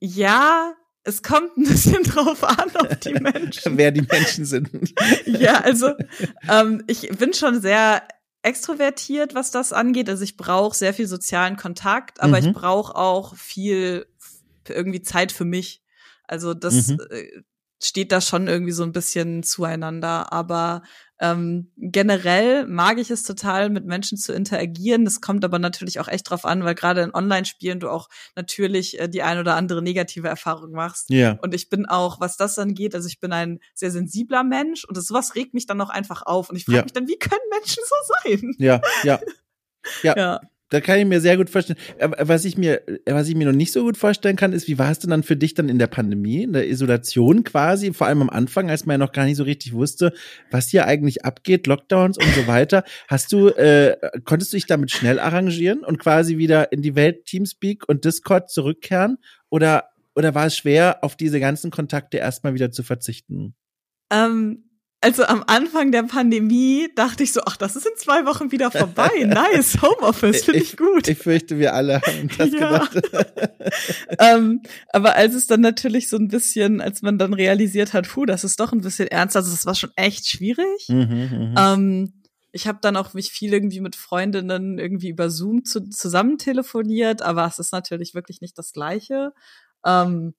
[0.00, 0.74] Ja,
[1.04, 3.76] es kommt ein bisschen drauf an, auf die Menschen.
[3.76, 4.70] Wer die Menschen sind.
[5.26, 5.94] ja, also
[6.48, 8.06] ähm, ich bin schon sehr
[8.42, 10.08] extrovertiert, was das angeht.
[10.08, 12.48] Also ich brauche sehr viel sozialen Kontakt, aber mhm.
[12.48, 14.06] ich brauche auch viel
[14.68, 15.82] irgendwie Zeit für mich.
[16.24, 17.00] Also das mhm.
[17.10, 17.42] Äh,
[17.82, 20.32] steht da schon irgendwie so ein bisschen zueinander.
[20.32, 20.82] Aber
[21.20, 25.04] ähm, generell mag ich es total, mit Menschen zu interagieren.
[25.04, 28.98] Das kommt aber natürlich auch echt drauf an, weil gerade in Online-Spielen du auch natürlich
[29.00, 31.10] äh, die ein oder andere negative Erfahrung machst.
[31.10, 31.38] Ja.
[31.42, 34.96] Und ich bin auch, was das angeht, also ich bin ein sehr sensibler Mensch und
[34.96, 36.50] das, sowas regt mich dann auch einfach auf.
[36.50, 36.82] Und ich frage ja.
[36.84, 38.54] mich dann, wie können Menschen so sein?
[38.58, 39.20] Ja, ja.
[40.02, 40.14] Ja.
[40.16, 40.40] ja.
[40.70, 41.78] Da kann ich mir sehr gut vorstellen.
[41.98, 44.90] Was ich mir, was ich mir noch nicht so gut vorstellen kann, ist, wie war
[44.90, 48.22] es denn dann für dich dann in der Pandemie, in der Isolation quasi, vor allem
[48.22, 50.12] am Anfang, als man ja noch gar nicht so richtig wusste,
[50.50, 52.84] was hier eigentlich abgeht, Lockdowns und so weiter.
[53.08, 57.24] Hast du, äh, konntest du dich damit schnell arrangieren und quasi wieder in die Welt
[57.24, 59.16] Teamspeak und Discord zurückkehren?
[59.48, 63.54] Oder, oder war es schwer, auf diese ganzen Kontakte erstmal wieder zu verzichten?
[64.10, 64.67] Ähm,
[65.00, 68.70] also am Anfang der Pandemie dachte ich so, ach, das ist in zwei Wochen wieder
[68.70, 69.10] vorbei.
[69.24, 71.06] Nice, Homeoffice, finde ich, ich, gut.
[71.06, 72.84] Ich fürchte, wir alle haben das ja.
[72.84, 73.02] gedacht.
[74.18, 78.26] ähm, aber als es dann natürlich so ein bisschen, als man dann realisiert hat, puh,
[78.26, 80.88] das ist doch ein bisschen ernst, also das war schon echt schwierig.
[80.88, 81.54] Mhm, mhm.
[81.56, 82.12] ähm,
[82.50, 87.22] ich habe dann auch mich viel irgendwie mit Freundinnen irgendwie über Zoom zu, zusammen telefoniert,
[87.22, 89.32] aber es ist natürlich wirklich nicht das Gleiche.
[89.84, 90.34] Ähm,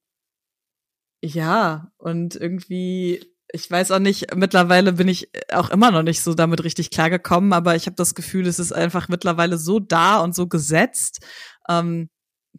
[1.22, 6.34] ja, und irgendwie ich weiß auch nicht, mittlerweile bin ich auch immer noch nicht so
[6.34, 10.36] damit richtig klargekommen, aber ich habe das Gefühl, es ist einfach mittlerweile so da und
[10.36, 11.26] so gesetzt,
[11.68, 12.10] ähm,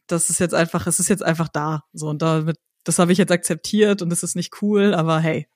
[0.07, 1.85] dass es jetzt einfach, es ist jetzt einfach da.
[1.92, 5.46] So, und damit, das habe ich jetzt akzeptiert und es ist nicht cool, aber hey.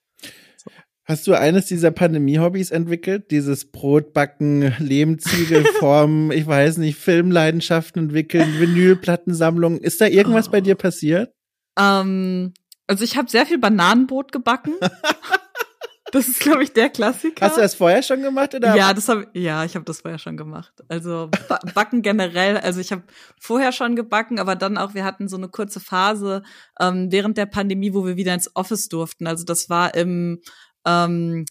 [0.57, 0.70] So.
[1.05, 3.31] Hast du eines dieser Pandemie-Hobbys entwickelt?
[3.31, 9.81] Dieses Brotbacken, Lehmziegel formen, ich weiß nicht, Filmleidenschaften entwickeln, Vinylplattensammlungen.
[9.81, 10.53] Ist da irgendwas oh.
[10.53, 11.35] bei dir passiert?
[11.77, 12.55] Ähm,
[12.87, 14.75] also ich habe sehr viel Bananenbrot gebacken.
[16.14, 17.44] Das ist, glaube ich, der Klassiker.
[17.44, 18.77] Hast du das vorher schon gemacht oder?
[18.77, 20.73] Ja, das hab, ja, ich habe das vorher schon gemacht.
[20.87, 21.29] Also
[21.75, 22.57] Backen generell.
[22.57, 23.03] Also ich habe
[23.40, 24.94] vorher schon gebacken, aber dann auch.
[24.94, 26.44] Wir hatten so eine kurze Phase
[26.79, 29.27] ähm, während der Pandemie, wo wir wieder ins Office durften.
[29.27, 30.40] Also das war im
[30.87, 31.47] ähm,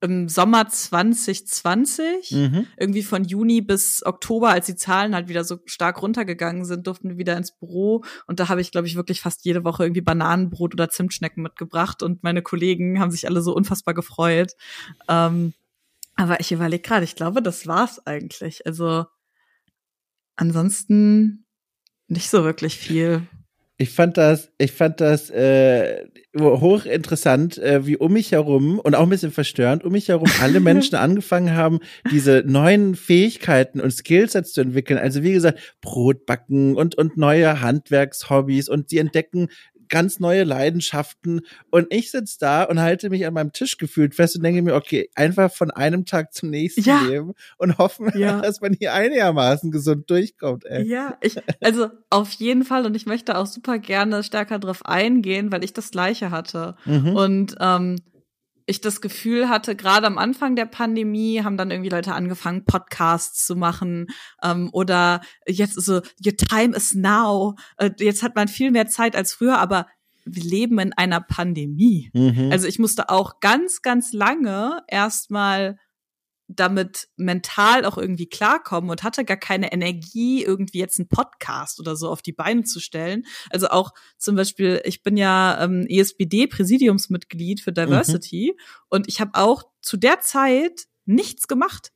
[0.00, 2.66] im Sommer 2020, mhm.
[2.76, 7.08] irgendwie von Juni bis Oktober, als die Zahlen halt wieder so stark runtergegangen sind, durften
[7.10, 8.04] wir wieder ins Büro.
[8.26, 12.02] Und da habe ich, glaube ich, wirklich fast jede Woche irgendwie Bananenbrot oder Zimtschnecken mitgebracht.
[12.02, 14.52] Und meine Kollegen haben sich alle so unfassbar gefreut.
[15.08, 15.52] Ähm,
[16.14, 18.66] aber ich überlege gerade, ich glaube, das war's eigentlich.
[18.66, 19.06] Also
[20.36, 21.44] ansonsten
[22.06, 23.26] nicht so wirklich viel.
[23.80, 26.04] Ich fand das, ich fand das äh,
[26.36, 30.58] hochinteressant, äh, wie um mich herum und auch ein bisschen verstörend, um mich herum alle
[30.60, 31.78] Menschen angefangen haben,
[32.10, 34.98] diese neuen Fähigkeiten und Skillsets zu entwickeln.
[34.98, 39.48] Also wie gesagt, Brot backen und und neue Handwerkshobbys und sie entdecken
[39.88, 41.42] ganz neue Leidenschaften.
[41.70, 44.74] Und ich sitze da und halte mich an meinem Tisch gefühlt fest und denke mir,
[44.74, 47.02] okay, einfach von einem Tag zum nächsten ja.
[47.02, 48.40] leben und hoffen, ja.
[48.42, 50.64] dass man hier einigermaßen gesund durchkommt.
[50.64, 50.86] Ey.
[50.88, 55.52] Ja, ich, also auf jeden Fall und ich möchte auch super gerne stärker drauf eingehen,
[55.52, 56.76] weil ich das Gleiche hatte.
[56.84, 57.16] Mhm.
[57.16, 57.96] Und ähm,
[58.68, 63.46] ich das Gefühl hatte, gerade am Anfang der Pandemie haben dann irgendwie Leute angefangen, Podcasts
[63.46, 64.08] zu machen
[64.42, 67.56] ähm, oder jetzt so, your time is now.
[67.78, 69.86] Äh, jetzt hat man viel mehr Zeit als früher, aber
[70.24, 72.10] wir leben in einer Pandemie.
[72.12, 72.50] Mhm.
[72.52, 75.78] Also ich musste auch ganz, ganz lange erstmal
[76.48, 81.94] damit mental auch irgendwie klarkommen und hatte gar keine Energie, irgendwie jetzt einen Podcast oder
[81.94, 83.24] so auf die Beine zu stellen.
[83.50, 88.62] Also auch zum Beispiel, ich bin ja ähm, ESBD-Präsidiumsmitglied für Diversity mhm.
[88.88, 91.92] und ich habe auch zu der Zeit nichts gemacht.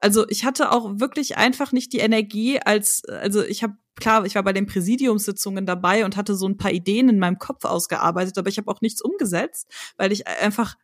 [0.00, 4.34] Also ich hatte auch wirklich einfach nicht die Energie, als also ich habe klar, ich
[4.34, 8.38] war bei den Präsidiumssitzungen dabei und hatte so ein paar Ideen in meinem Kopf ausgearbeitet,
[8.38, 10.76] aber ich habe auch nichts umgesetzt, weil ich einfach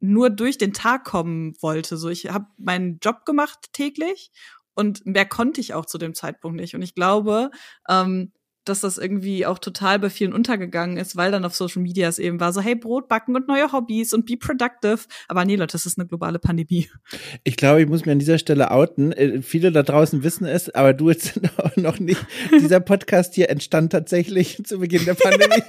[0.00, 1.96] nur durch den Tag kommen wollte.
[1.96, 4.30] So, ich habe meinen Job gemacht täglich
[4.74, 6.74] und mehr konnte ich auch zu dem Zeitpunkt nicht.
[6.74, 7.50] Und ich glaube,
[7.88, 8.32] ähm,
[8.70, 12.18] dass das irgendwie auch total bei vielen untergegangen ist, weil dann auf Social Media es
[12.18, 15.00] eben war so, hey, Brot backen und neue Hobbys und be productive.
[15.28, 16.88] Aber nee, Leute, das ist eine globale Pandemie.
[17.44, 19.12] Ich glaube, ich muss mir an dieser Stelle outen.
[19.12, 21.40] Äh, viele da draußen wissen es, aber du jetzt
[21.76, 22.24] noch nicht.
[22.52, 25.62] Dieser Podcast hier entstand tatsächlich zu Beginn der Pandemie.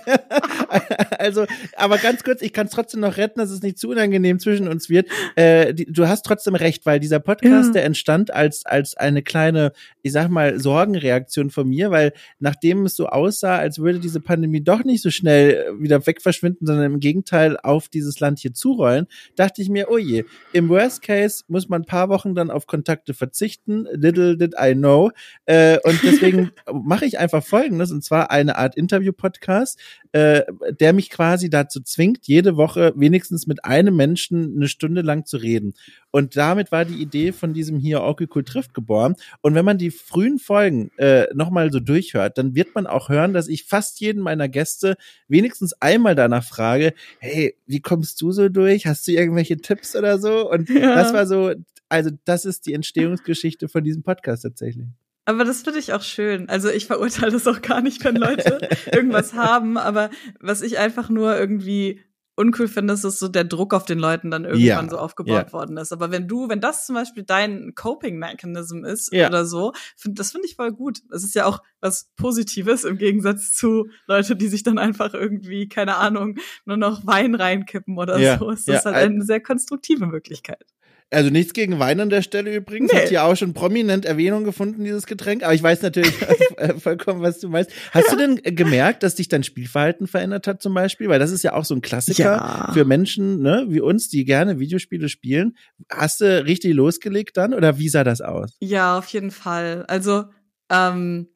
[1.18, 4.40] also, aber ganz kurz, ich kann es trotzdem noch retten, dass es nicht zu unangenehm
[4.40, 5.10] zwischen uns wird.
[5.36, 7.74] Äh, die, du hast trotzdem recht, weil dieser Podcast, ja.
[7.74, 12.96] der entstand als, als eine kleine, ich sag mal, Sorgenreaktion von mir, weil nachdem es
[12.96, 17.00] so aussah, als würde diese Pandemie doch nicht so schnell äh, wieder wegverschwinden, sondern im
[17.00, 21.70] Gegenteil auf dieses Land hier zurollen, dachte ich mir, oh je, im Worst Case muss
[21.70, 23.88] man ein paar Wochen dann auf Kontakte verzichten.
[23.92, 25.12] Little did I know.
[25.46, 29.80] Äh, und deswegen mache ich einfach Folgendes, und zwar eine Art Interview-Podcast,
[30.12, 30.44] äh,
[30.80, 35.38] der mich quasi dazu zwingt, jede Woche wenigstens mit einem Menschen eine Stunde lang zu
[35.38, 35.74] reden.
[36.12, 39.16] Und damit war die Idee von diesem hier Orkikul trifft geboren.
[39.42, 43.34] Und wenn man die frühen Folgen äh, nochmal so durchhört, dann wird man auch hören,
[43.34, 44.96] dass ich fast jeden meiner Gäste
[45.28, 48.86] wenigstens einmal danach frage, hey, wie kommst du so durch?
[48.86, 50.50] Hast du irgendwelche Tipps oder so?
[50.50, 50.96] Und ja.
[50.96, 51.54] das war so,
[51.90, 54.88] also das ist die Entstehungsgeschichte von diesem Podcast tatsächlich.
[55.26, 56.50] Aber das finde ich auch schön.
[56.50, 59.78] Also ich verurteile das auch gar nicht, wenn Leute irgendwas haben.
[59.78, 62.02] Aber was ich einfach nur irgendwie
[62.36, 65.48] uncool finde, ist, dass so der Druck auf den Leuten dann irgendwann ja, so aufgebaut
[65.48, 65.54] ja.
[65.54, 65.91] worden ist.
[65.91, 69.28] Aber wenn du, wenn das zum Beispiel dein Coping-Mechanism ist ja.
[69.28, 71.00] oder so, find, das finde ich voll gut.
[71.12, 75.67] Es ist ja auch was Positives im Gegensatz zu Leute, die sich dann einfach irgendwie,
[75.67, 78.50] keine Ahnung, nur noch Wein reinkippen oder so.
[78.52, 80.71] Es ist halt eine sehr konstruktive Möglichkeit.
[81.13, 82.91] Also nichts gegen Wein an der Stelle übrigens.
[82.91, 83.00] Nee.
[83.00, 85.43] Hat hier auch schon prominent Erwähnung gefunden, dieses Getränk.
[85.43, 86.13] Aber ich weiß natürlich
[86.80, 87.71] vollkommen, was du meinst.
[87.91, 91.10] Hast du denn gemerkt, dass dich dein Spielverhalten verändert hat zum Beispiel?
[91.10, 92.71] Weil das ist ja auch so ein Klassiker ja.
[92.74, 95.58] für Menschen ne, wie uns, die gerne Videospiele spielen.
[95.91, 98.56] Hast du richtig losgelegt dann oder wie sah das aus?
[98.62, 99.84] Ja, auf jeden Fall.
[99.89, 100.26] Also
[100.71, 101.28] ähm,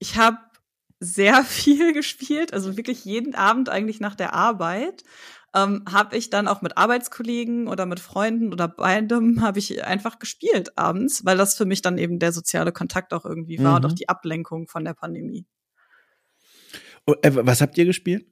[0.00, 0.38] ich habe
[0.98, 5.04] sehr viel gespielt, also wirklich jeden Abend eigentlich nach der Arbeit
[5.54, 10.18] ähm, habe ich dann auch mit Arbeitskollegen oder mit Freunden oder beidem habe ich einfach
[10.18, 13.76] gespielt abends, weil das für mich dann eben der soziale Kontakt auch irgendwie war mhm.
[13.76, 15.46] und auch die Ablenkung von der Pandemie.
[17.06, 18.26] Oh, äh, was habt ihr gespielt?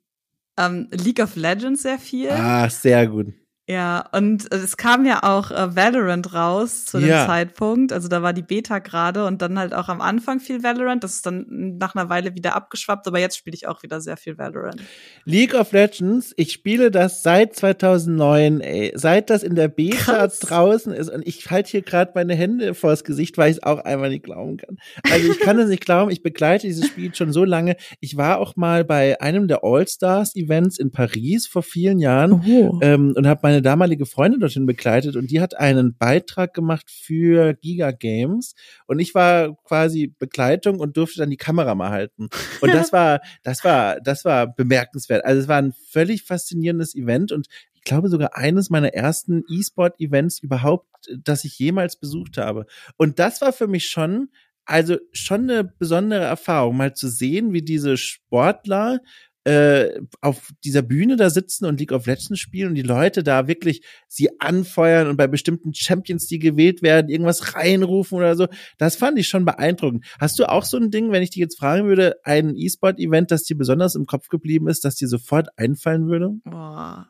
[0.59, 2.31] Ähm, League of Legends sehr viel.
[2.31, 3.33] Ah, sehr gut.
[3.68, 7.27] Ja, und es kam ja auch äh, Valorant raus zu dem ja.
[7.27, 7.92] Zeitpunkt.
[7.92, 11.05] Also da war die Beta gerade und dann halt auch am Anfang viel Valorant.
[11.05, 11.46] Das ist dann
[11.79, 14.83] nach einer Weile wieder abgeschwappt, aber jetzt spiele ich auch wieder sehr viel Valorant.
[15.25, 18.92] League of Legends, ich spiele das seit 2009, ey.
[18.96, 20.40] Seit das in der Beta Krass.
[20.40, 23.79] draußen ist und ich halte hier gerade meine Hände vors Gesicht, weil ich es auch
[23.79, 24.79] einmal nicht glauben kann.
[25.09, 27.77] Also ich kann es nicht glauben, ich begleite dieses Spiel schon so lange.
[28.01, 32.81] Ich war auch mal bei einem der All-Stars-Events in Paris vor vielen Jahren oh.
[32.83, 37.53] ähm, und habe meine damalige Freundin dorthin begleitet und die hat einen Beitrag gemacht für
[37.53, 38.55] Giga Games
[38.87, 42.29] und ich war quasi Begleitung und durfte dann die Kamera mal halten.
[42.62, 45.25] Und das war, das war, das war bemerkenswert.
[45.25, 50.38] Also es war ein völlig faszinierendes Event und ich glaube sogar eines meiner ersten E-Sport-Events
[50.38, 50.87] überhaupt,
[51.23, 52.65] das ich jemals besucht habe.
[52.97, 54.31] Und das war für mich schon
[54.65, 59.01] also schon eine besondere Erfahrung, mal zu sehen, wie diese Sportler
[59.44, 63.48] äh, auf dieser Bühne da sitzen und League of Legends spielen und die Leute da
[63.48, 68.46] wirklich sie anfeuern und bei bestimmten Champions, die gewählt werden, irgendwas reinrufen oder so.
[68.78, 70.05] Das fand ich schon beeindruckend.
[70.20, 73.42] Hast du auch so ein Ding, wenn ich dich jetzt fragen würde, ein E-Sport-Event, das
[73.42, 76.31] dir besonders im Kopf geblieben ist, das dir sofort einfallen würde?
[76.44, 77.09] Boah.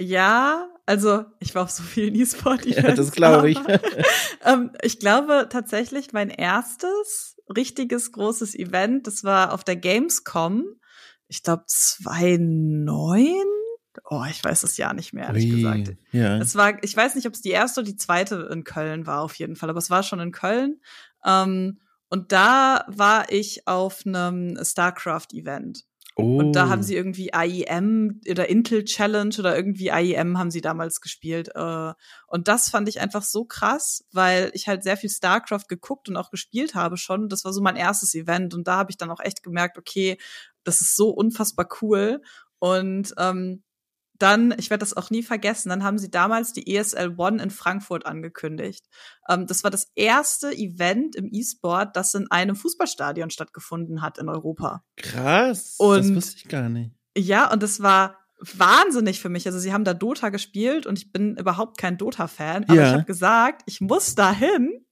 [0.00, 2.88] Ja, also ich war auf so vielen E-Sport-Events.
[2.88, 3.58] Ja, das glaube ich.
[4.44, 10.64] ähm, ich glaube tatsächlich, mein erstes richtiges großes Event, das war auf der Gamescom
[11.30, 13.34] ich glaube, 2009.
[14.08, 15.96] Oh, ich weiß das Jahr nicht mehr, ehrlich Ui, gesagt.
[16.10, 16.38] Ja.
[16.38, 19.22] Es war, ich weiß nicht, ob es die erste oder die zweite in Köln war,
[19.22, 20.80] auf jeden Fall, aber es war schon in Köln.
[21.24, 25.84] Ähm, und da war ich auf einem StarCraft-Event.
[26.22, 26.38] Oh.
[26.38, 26.82] Und da haben oh.
[26.82, 31.50] sie irgendwie IEM oder Intel Challenge oder irgendwie IEM haben sie damals gespielt.
[31.54, 31.92] Äh,
[32.26, 36.16] und das fand ich einfach so krass, weil ich halt sehr viel StarCraft geguckt und
[36.16, 37.28] auch gespielt habe schon.
[37.28, 38.54] Das war so mein erstes Event.
[38.54, 40.18] Und da habe ich dann auch echt gemerkt, okay,
[40.64, 42.22] das ist so unfassbar cool.
[42.58, 43.62] Und ähm,
[44.20, 47.50] dann, ich werde das auch nie vergessen, dann haben sie damals die ESL One in
[47.50, 48.86] Frankfurt angekündigt.
[49.28, 54.28] Ähm, das war das erste Event im E-Sport, das in einem Fußballstadion stattgefunden hat in
[54.28, 54.84] Europa.
[54.96, 56.92] Krass, und, das wusste ich gar nicht.
[57.16, 59.46] Ja, und das war wahnsinnig für mich.
[59.46, 62.86] Also sie haben da Dota gespielt und ich bin überhaupt kein Dota-Fan, aber ja.
[62.86, 64.84] ich habe gesagt, ich muss dahin,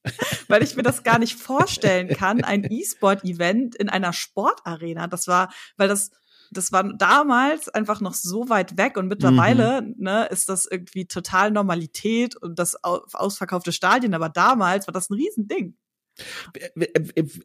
[0.49, 5.07] weil ich mir das gar nicht vorstellen kann, ein E-Sport-Event in einer Sportarena.
[5.07, 6.11] Das war, weil das
[6.51, 9.95] das war damals einfach noch so weit weg und mittlerweile mhm.
[9.99, 15.15] ne, ist das irgendwie total Normalität und das ausverkaufte Stadien, aber damals war das ein
[15.15, 15.77] Riesending.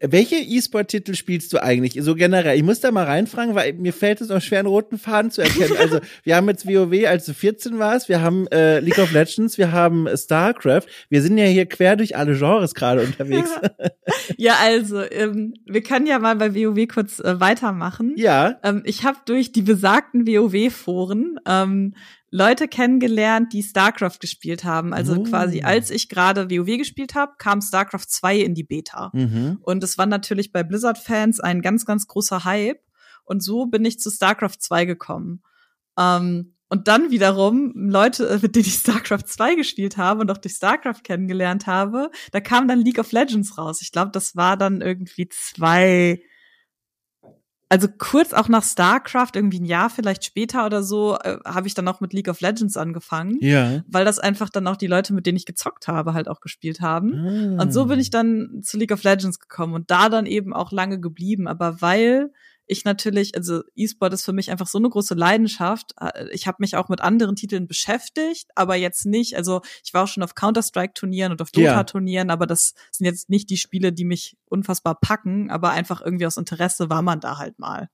[0.01, 1.97] Welche E-Sport-Titel spielst du eigentlich?
[2.01, 2.57] So generell.
[2.57, 5.41] Ich muss da mal reinfragen, weil mir fällt es auch schwer, einen roten Faden zu
[5.41, 5.75] erkennen.
[5.77, 9.57] Also, wir haben jetzt WoW, als du 14 warst, wir haben äh, League of Legends,
[9.57, 10.83] wir haben StarCraft.
[11.09, 13.49] Wir sind ja hier quer durch alle Genres gerade unterwegs.
[14.37, 18.13] ja, also, ähm, wir können ja mal bei WoW kurz äh, weitermachen.
[18.15, 18.59] Ja.
[18.63, 21.93] Ähm, ich habe durch die besagten WoW-Foren ähm,
[22.33, 24.91] Leute kennengelernt, die StarCraft gespielt haben.
[24.91, 25.23] Also oh.
[25.23, 29.11] quasi, als ich gerade WoW gespielt habe, kam StarCraft 2 in die Beta.
[29.13, 29.59] Mhm.
[29.61, 32.81] Und es war natürlich bei Blizzard-Fans ein ganz, ganz großer Hype.
[33.23, 35.43] Und so bin ich zu StarCraft 2 gekommen.
[35.95, 40.39] Ähm, und dann wiederum Leute, äh, mit denen ich StarCraft 2 gespielt habe und auch
[40.39, 43.79] durch StarCraft kennengelernt habe, da kam dann League of Legends raus.
[43.83, 46.19] Ich glaube, das war dann irgendwie zwei
[47.73, 51.73] also kurz auch nach StarCraft, irgendwie ein Jahr vielleicht später oder so, äh, habe ich
[51.73, 53.39] dann auch mit League of Legends angefangen.
[53.41, 53.81] Ja.
[53.87, 56.81] Weil das einfach dann auch die Leute, mit denen ich gezockt habe, halt auch gespielt
[56.81, 57.57] haben.
[57.57, 57.63] Ah.
[57.63, 60.71] Und so bin ich dann zu League of Legends gekommen und da dann eben auch
[60.71, 61.47] lange geblieben.
[61.47, 62.31] Aber weil
[62.65, 65.93] ich natürlich, also E-Sport ist für mich einfach so eine große Leidenschaft.
[65.99, 69.35] Äh, ich habe mich auch mit anderen Titeln beschäftigt, aber jetzt nicht.
[69.35, 72.33] Also ich war auch schon auf Counter-Strike-Turnieren und auf Dota-Turnieren, ja.
[72.33, 76.37] aber das sind jetzt nicht die Spiele, die mich unfassbar packen, aber einfach irgendwie aus
[76.37, 77.89] Interesse war man da halt mal.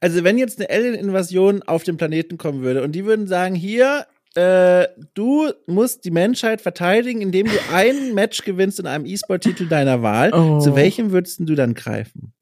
[0.00, 4.06] Also wenn jetzt eine Alien-Invasion auf den Planeten kommen würde und die würden sagen, hier,
[4.34, 10.02] äh, du musst die Menschheit verteidigen, indem du ein Match gewinnst in einem E-Sport-Titel deiner
[10.02, 10.32] Wahl.
[10.32, 10.58] Oh.
[10.60, 12.32] Zu welchem würdest du dann greifen?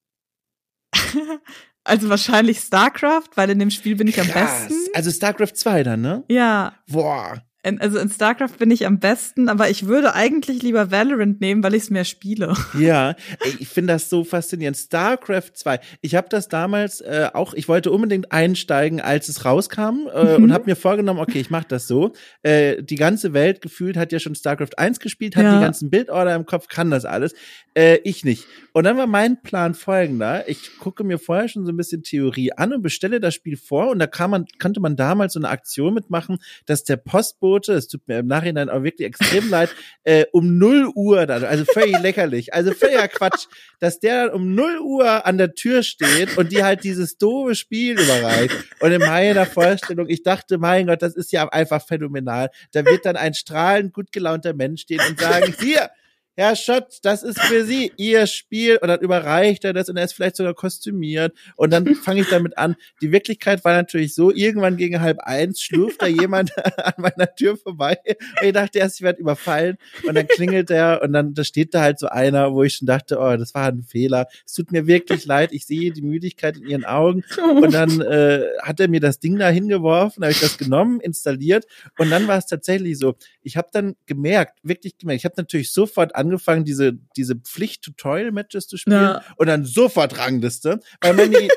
[1.85, 4.29] also wahrscheinlich StarCraft, weil in dem Spiel bin ich Krass.
[4.29, 4.75] am besten.
[4.95, 6.25] Also StarCraft 2 dann, ne?
[6.29, 6.75] Ja.
[6.89, 7.43] Boah.
[7.67, 11.65] In, also in StarCraft bin ich am besten, aber ich würde eigentlich lieber Valorant nehmen,
[11.65, 12.55] weil ich es mehr spiele.
[12.79, 13.17] Ja,
[13.59, 14.77] ich finde das so faszinierend.
[14.77, 15.81] StarCraft 2.
[16.03, 20.45] Ich habe das damals äh, auch, ich wollte unbedingt einsteigen, als es rauskam äh, mhm.
[20.45, 22.13] und habe mir vorgenommen, okay, ich mache das so.
[22.43, 25.59] Äh, die ganze Welt gefühlt hat ja schon StarCraft 1 gespielt, hat ja.
[25.59, 27.35] die ganzen Bildorder im Kopf, kann das alles.
[27.75, 28.47] Äh, ich nicht.
[28.73, 30.49] Und dann war mein Plan folgender.
[30.49, 33.91] Ich gucke mir vorher schon so ein bisschen Theorie an und bestelle das Spiel vor
[33.91, 37.89] und da kann man, konnte man damals so eine Aktion mitmachen, dass der Postbote, es
[37.89, 39.71] tut mir im Nachhinein auch wirklich extrem leid,
[40.05, 43.47] äh, um 0 Uhr dann, also völlig lächerlich, also völliger Quatsch,
[43.81, 47.55] dass der dann um 0 Uhr an der Tür steht und die halt dieses doofe
[47.55, 48.55] Spiel überreicht.
[48.81, 52.51] Und in meiner Vorstellung, ich dachte, mein Gott, das ist ja einfach phänomenal.
[52.73, 55.91] Da wird dann ein strahlend gut gelaunter Mensch stehen und sagen, hier,
[56.39, 58.77] Herr Schott, das ist für Sie Ihr Spiel.
[58.77, 61.35] Und dann überreicht er das und er ist vielleicht sogar kostümiert.
[61.57, 62.77] Und dann fange ich damit an.
[63.01, 67.57] Die Wirklichkeit war natürlich so, irgendwann gegen halb eins schlurft da jemand an meiner Tür
[67.57, 67.97] vorbei.
[68.07, 69.79] Und ich dachte erst, ich werde überfallen.
[70.07, 72.87] Und dann klingelt er und dann da steht da halt so einer, wo ich schon
[72.87, 74.27] dachte, oh, das war ein Fehler.
[74.45, 75.53] Es tut mir wirklich leid.
[75.53, 77.25] Ich sehe die Müdigkeit in Ihren Augen.
[77.39, 81.65] Und dann äh, hat er mir das Ding da hingeworfen, habe ich das genommen, installiert.
[81.97, 83.15] Und dann war es tatsächlich so.
[83.43, 88.67] Ich habe dann gemerkt, wirklich gemerkt, ich habe natürlich sofort an angefangen, diese, diese Pflicht-Tutorial-Matches
[88.67, 89.23] zu spielen ja.
[89.37, 90.81] und dann sofort Rangliste.
[91.01, 91.37] Weil meine,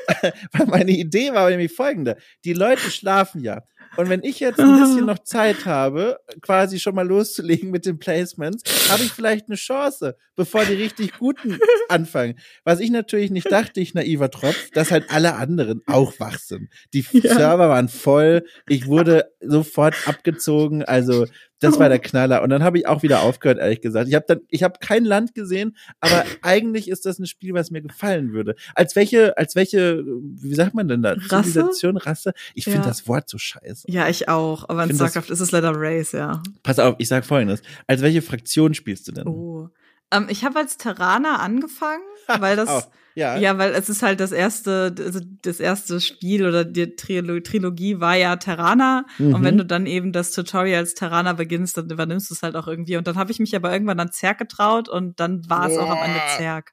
[0.52, 2.16] weil meine Idee war nämlich folgende.
[2.44, 3.62] Die Leute schlafen ja.
[3.96, 7.98] Und wenn ich jetzt ein bisschen noch Zeit habe, quasi schon mal loszulegen mit den
[7.98, 12.38] Placements, habe ich vielleicht eine Chance, bevor die richtig guten anfangen.
[12.62, 16.68] Was ich natürlich nicht dachte, ich naiver Tropf, dass halt alle anderen auch wach sind.
[16.94, 17.34] Die ja.
[17.34, 21.26] Server waren voll, ich wurde sofort abgezogen, also
[21.60, 22.42] das war der Knaller.
[22.42, 24.08] Und dann habe ich auch wieder aufgehört, ehrlich gesagt.
[24.08, 27.70] Ich habe dann, ich habe kein Land gesehen, aber eigentlich ist das ein Spiel, was
[27.70, 28.56] mir gefallen würde.
[28.74, 31.12] Als welche, als welche, wie sagt man denn da?
[31.12, 31.52] Rasse?
[31.52, 32.32] Zivilisation, Rasse?
[32.54, 32.72] Ich ja.
[32.72, 33.90] finde das Wort so scheiße.
[33.90, 34.68] Ja, ich auch.
[34.68, 36.42] Aber in StarCraft ist es leider Race, ja.
[36.62, 37.62] Pass auf, ich sag folgendes.
[37.86, 39.26] Als welche Fraktion spielst du denn?
[39.26, 39.68] Oh.
[40.10, 42.02] Ähm, ich habe als Terraner angefangen,
[42.38, 42.68] weil das.
[42.86, 42.90] oh.
[43.16, 43.36] Ja.
[43.36, 48.14] ja, weil es ist halt das erste, also das erste Spiel oder die Trilogie war
[48.14, 49.04] ja Terraner.
[49.18, 49.34] Mhm.
[49.34, 52.54] Und wenn du dann eben das Tutorial als Terraner beginnst, dann übernimmst du es halt
[52.54, 52.96] auch irgendwie.
[52.96, 55.90] Und dann habe ich mich aber irgendwann an Zerg getraut und dann war es auch
[55.90, 56.72] am Ende Zerg.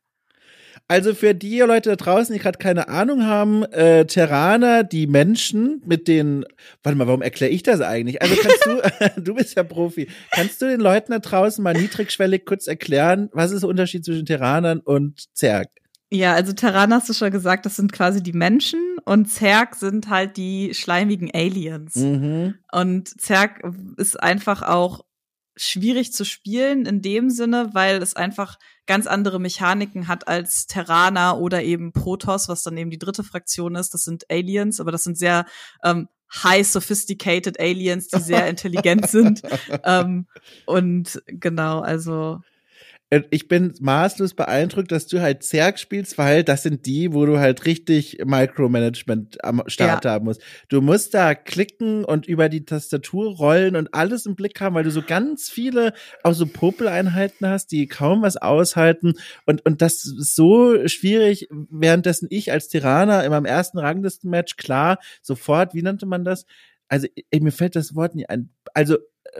[0.89, 5.81] Also für die Leute da draußen, die gerade keine Ahnung haben, äh, Terraner, die Menschen
[5.85, 6.45] mit den,
[6.81, 8.21] warte mal, warum erkläre ich das eigentlich?
[8.21, 12.45] Also kannst du, du bist ja Profi, kannst du den Leuten da draußen mal niedrigschwellig
[12.45, 15.69] kurz erklären, was ist der Unterschied zwischen Terranern und Zerg?
[16.09, 20.07] Ja, also Terran hast du schon gesagt, das sind quasi die Menschen und Zerg sind
[20.07, 21.95] halt die schleimigen Aliens.
[21.95, 22.55] Mhm.
[22.71, 23.61] Und Zerg
[23.97, 25.03] ist einfach auch
[25.57, 31.37] schwierig zu spielen in dem Sinne, weil es einfach ganz andere Mechaniken hat als Terraner
[31.37, 33.93] oder eben Protoss, was dann eben die dritte Fraktion ist.
[33.93, 35.45] Das sind Aliens, aber das sind sehr
[35.83, 39.41] ähm, high sophisticated Aliens, die sehr intelligent sind.
[39.83, 40.27] ähm,
[40.65, 42.39] und genau, also
[43.09, 47.39] ich bin maßlos beeindruckt, dass du halt Zerg spielst, weil das sind die, wo du
[47.39, 50.11] halt richtig Micromanagement am Start ja.
[50.11, 50.41] haben musst.
[50.67, 54.83] Du musst da klicken und über die Tastatur rollen und alles im Blick haben, weil
[54.83, 55.93] du so ganz viele
[56.23, 59.13] auch so Popeleinheiten hast, die kaum was aushalten
[59.45, 64.99] und und das ist so schwierig, währenddessen ich als Tyranner in meinem ersten Ranglistenmatch klar
[65.21, 66.45] sofort, wie nannte man das?
[66.89, 68.49] Also ey, mir fällt das Wort nie ein.
[68.73, 68.97] Also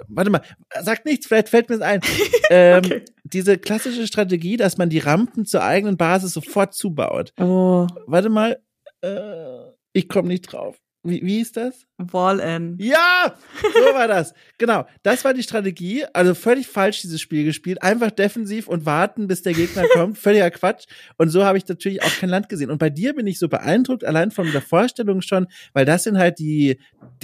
[0.07, 0.41] warte mal,
[0.81, 2.01] sag nichts, vielleicht fällt mir es ein.
[2.49, 3.05] ähm, okay.
[3.23, 7.33] Diese klassische Strategie, dass man die Rampen zur eigenen Basis sofort zubaut.
[7.39, 7.87] Oh.
[8.05, 8.61] Warte mal,
[9.01, 10.77] äh, ich komme nicht drauf.
[11.03, 11.85] Wie, wie ist das?
[11.97, 12.77] Wall-In.
[12.79, 14.33] Ja, so war das.
[14.57, 16.03] genau, das war die Strategie.
[16.13, 17.81] Also völlig falsch dieses Spiel gespielt.
[17.81, 20.17] Einfach defensiv und warten, bis der Gegner kommt.
[20.17, 20.85] Völliger Quatsch.
[21.17, 22.71] Und so habe ich natürlich auch kein Land gesehen.
[22.71, 26.17] Und bei dir bin ich so beeindruckt, allein von der Vorstellung schon, weil das sind
[26.17, 26.77] halt die,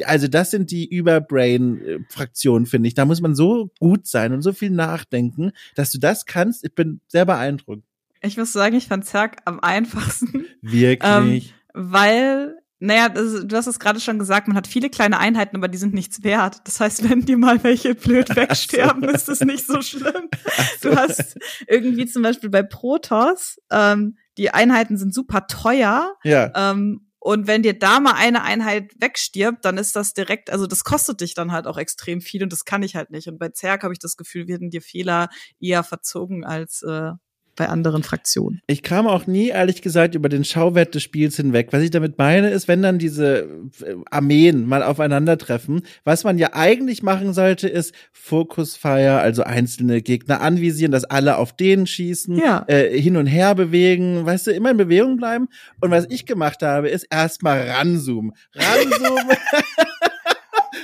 [0.06, 2.94] also das sind die Überbrain-Fraktionen, finde ich.
[2.94, 6.64] Da muss man so gut sein und so viel nachdenken, dass du das kannst.
[6.64, 7.84] Ich bin sehr beeindruckt.
[8.22, 10.46] Ich muss sagen, ich fand Zerg am einfachsten.
[10.62, 11.02] Wirklich?
[11.04, 11.42] Ähm,
[11.74, 15.70] weil naja, das, du hast es gerade schon gesagt, man hat viele kleine Einheiten, aber
[15.70, 16.58] die sind nichts wert.
[16.66, 19.10] Das heißt, wenn dir mal welche blöd wegsterben, so.
[19.10, 20.30] ist es nicht so schlimm.
[20.82, 20.90] So.
[20.90, 26.16] Du hast irgendwie zum Beispiel bei Protoss, ähm, die Einheiten sind super teuer.
[26.24, 26.52] Ja.
[26.56, 30.84] Ähm, und wenn dir da mal eine Einheit wegstirbt, dann ist das direkt, also das
[30.84, 33.30] kostet dich dann halt auch extrem viel und das kann ich halt nicht.
[33.30, 35.30] Und bei Zerg habe ich das Gefühl, werden dir Fehler
[35.60, 37.12] eher verzogen als äh,
[37.56, 38.62] bei anderen Fraktionen.
[38.68, 41.70] Ich kam auch nie, ehrlich gesagt, über den Schauwert des Spiels hinweg.
[41.72, 43.48] Was ich damit meine, ist, wenn dann diese
[43.82, 50.42] äh, Armeen mal aufeinandertreffen, was man ja eigentlich machen sollte, ist Focusfire, also einzelne Gegner
[50.42, 52.64] anvisieren, dass alle auf denen schießen, ja.
[52.68, 55.48] äh, hin und her bewegen, weißt du, immer in Bewegung bleiben.
[55.82, 58.34] Und was ich gemacht habe, ist erstmal ranzoomen.
[58.56, 59.38] Ranzoomen.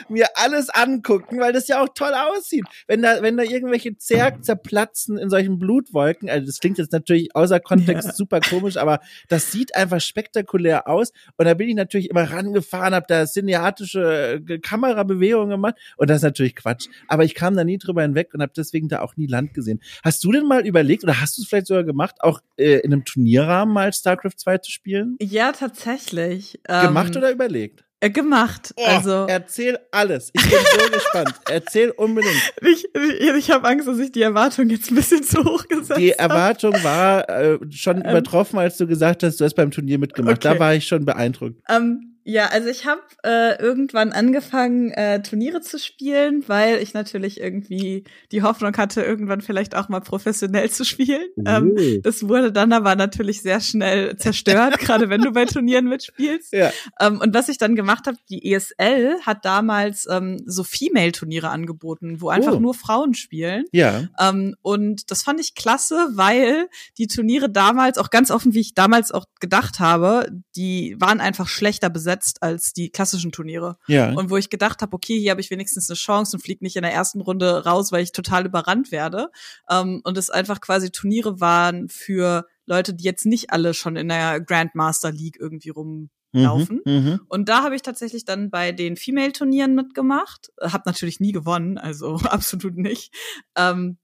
[0.08, 2.66] mir alles angucken, weil das ja auch toll aussieht.
[2.88, 7.36] Wenn da, wenn da irgendwelche Zerg zerplatzen in solchen Blutwolken, also das klingt jetzt natürlich
[7.36, 8.14] außer Kontext ja.
[8.14, 11.12] super komisch, aber das sieht einfach spektakulär aus.
[11.38, 16.18] Und da bin ich natürlich immer rangefahren, habe da cineatische äh, Kamerabewegungen gemacht und das
[16.18, 16.88] ist natürlich Quatsch.
[17.08, 19.82] Aber ich kam da nie drüber hinweg und habe deswegen da auch nie Land gesehen.
[20.04, 22.94] Hast du denn mal überlegt oder hast du es vielleicht sogar gemacht, auch äh, in
[22.94, 25.18] einem Turnierrahmen mal StarCraft 2 zu spielen?
[25.22, 26.60] Ja, tatsächlich.
[26.64, 27.84] Gemacht ähm, oder überlegt?
[28.02, 28.74] Äh, gemacht.
[28.78, 30.32] Oh, also erzähl alles.
[30.34, 31.34] Ich bin so gespannt.
[31.50, 32.54] Erzähl unbedingt.
[32.62, 35.91] Ich, ich, ich habe Angst, dass ich die Erwartung jetzt ein bisschen zu hoch gesetzt
[35.91, 36.00] habe.
[36.00, 36.84] Die Erwartung hab.
[36.84, 40.45] war äh, schon ähm, übertroffen, als du gesagt hast, du hast beim Turnier mitgemacht.
[40.45, 40.54] Okay.
[40.54, 41.62] Da war ich schon beeindruckt.
[41.68, 47.39] Ähm, ja, also ich habe äh, irgendwann angefangen, äh, Turniere zu spielen, weil ich natürlich
[47.39, 51.28] irgendwie die Hoffnung hatte, irgendwann vielleicht auch mal professionell zu spielen.
[51.45, 56.53] Ähm, das wurde dann aber natürlich sehr schnell zerstört, gerade wenn du bei Turnieren mitspielst.
[56.53, 56.72] Ja.
[56.99, 62.22] Ähm, und was ich dann gemacht habe, die ESL hat damals ähm, so Female-Turniere angeboten,
[62.22, 62.59] wo einfach uh.
[62.59, 63.63] nur Frauen spielen.
[63.72, 64.07] Ja.
[64.20, 66.67] Ähm, und das fand ich klasse, weil
[66.97, 71.47] die Turniere damals, auch ganz offen, wie ich damals auch gedacht habe, die waren einfach
[71.47, 73.78] schlechter besetzt besetzt als die klassischen Turniere.
[73.88, 74.12] Ja.
[74.14, 76.76] Und wo ich gedacht habe, okay, hier habe ich wenigstens eine Chance und fliege nicht
[76.76, 79.30] in der ersten Runde raus, weil ich total überrannt werde.
[79.70, 84.10] Ähm, und es einfach quasi Turniere waren für Leute, die jetzt nicht alle schon in
[84.10, 86.82] der Grandmaster League irgendwie rumlaufen.
[86.86, 90.51] Mhm, mhm, und da habe ich tatsächlich dann bei den Female-Turnieren mitgemacht.
[90.60, 93.14] Hab natürlich nie gewonnen, also absolut nicht.
[93.55, 93.97] Ähm,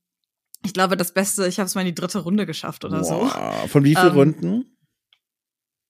[0.63, 3.61] ich glaube, das Beste, ich habe es mal in die dritte Runde geschafft oder wow.
[3.63, 3.67] so.
[3.67, 4.77] Von wie vielen ähm, Runden?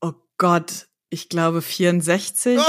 [0.01, 2.59] Oh Gott, ich glaube 64.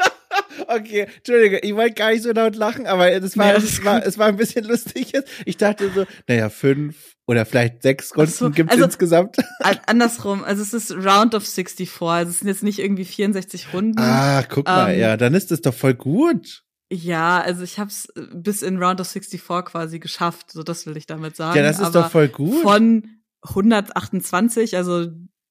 [0.68, 4.02] okay, Entschuldige, ich wollte gar nicht so laut lachen, aber es war, ja, es war,
[4.06, 5.14] es war ein bisschen lustig.
[5.46, 9.38] Ich dachte so, naja, fünf oder vielleicht sechs Runden so, gibt es also, insgesamt.
[9.86, 13.98] Andersrum, also es ist Round of 64, also es sind jetzt nicht irgendwie 64 Runden.
[13.98, 16.64] Ah, guck mal, ähm, ja, dann ist es doch voll gut.
[16.92, 20.98] Ja, also ich habe es bis in Round of 64 quasi geschafft, so das will
[20.98, 21.56] ich damit sagen.
[21.56, 22.62] Ja, das ist aber doch voll gut.
[22.62, 25.08] Von 128, also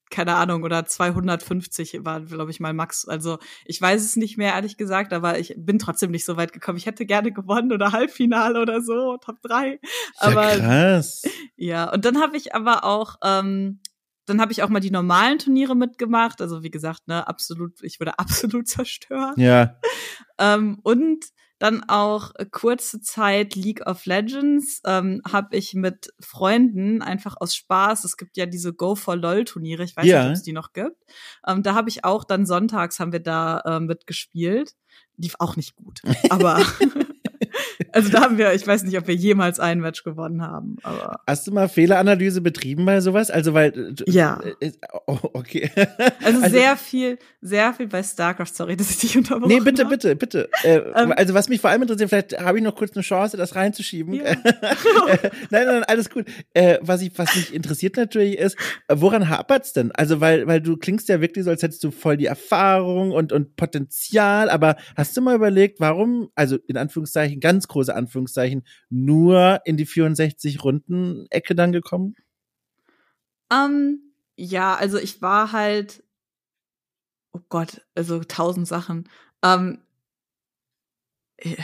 [0.10, 3.08] keine Ahnung, oder 250 war, glaube ich, mal Max.
[3.08, 6.54] Also ich weiß es nicht mehr, ehrlich gesagt, aber ich bin trotzdem nicht so weit
[6.54, 6.78] gekommen.
[6.78, 9.80] Ich hätte gerne gewonnen oder Halbfinale oder so, Top 3.
[10.18, 11.24] Aber, ja, krass.
[11.58, 13.80] Ja, und dann habe ich aber auch, ähm,
[14.26, 16.42] dann habe ich auch mal die normalen Turniere mitgemacht.
[16.42, 19.38] Also wie gesagt, ne, absolut, ich wurde absolut zerstört.
[19.38, 19.80] Ja.
[20.38, 21.26] ähm, und
[21.60, 27.56] dann auch äh, kurze Zeit League of Legends ähm, habe ich mit Freunden einfach aus
[27.56, 28.04] Spaß.
[28.04, 29.84] Es gibt ja diese Go for LOL Turniere.
[29.84, 30.20] Ich weiß ja.
[30.20, 31.04] nicht, ob es die noch gibt.
[31.48, 34.74] Ähm, da habe ich auch dann sonntags haben wir da äh, mitgespielt.
[35.18, 36.62] Lief auch nicht gut, aber
[37.96, 40.76] Also da haben wir, ich weiß nicht, ob wir jemals ein Match gewonnen haben.
[40.84, 43.32] Aber Hast du mal Fehleranalyse betrieben bei sowas?
[43.32, 44.72] Also weil äh, ja, äh,
[45.08, 45.72] oh, okay.
[46.22, 48.54] Also, also, sehr viel, sehr viel bei Starcraft.
[48.54, 50.50] Sorry, dass ich dich unterbrochen Nee, bitte, bitte, bitte.
[50.64, 53.38] Äh, ähm, also was mich vor allem interessiert, vielleicht habe ich noch kurz eine Chance,
[53.38, 54.16] das reinzuschieben.
[54.16, 54.24] Ja.
[55.50, 56.26] nein, nein, alles gut.
[56.54, 58.58] Äh, was ich, was mich interessiert natürlich ist,
[58.90, 59.92] woran hapert's denn?
[59.94, 63.32] Also weil, weil du klingst ja wirklich so, als hättest du voll die Erfahrung und
[63.32, 64.50] und Potenzial.
[64.50, 66.30] Aber hast du mal überlegt, warum?
[66.36, 72.16] Also in Anführungszeichen ganz große Anführungszeichen, nur in die 64 Runden Ecke dann gekommen?
[73.52, 74.00] Um, ähm,
[74.38, 76.04] ja, also ich war halt,
[77.32, 79.10] oh Gott, also tausend Sachen.
[79.42, 79.80] Um,
[81.38, 81.56] ähm,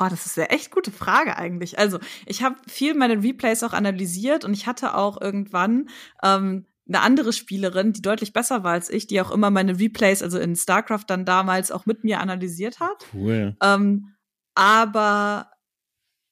[0.00, 1.78] Oh, das ist eine echt gute Frage eigentlich.
[1.78, 5.88] Also, ich habe viel meine Replays auch analysiert und ich hatte auch irgendwann
[6.24, 10.24] ähm, eine andere Spielerin, die deutlich besser war als ich, die auch immer meine Replays,
[10.24, 13.06] also in StarCraft dann damals auch mit mir analysiert hat.
[13.14, 13.56] Cool.
[13.62, 14.15] Ähm,
[14.56, 15.52] aber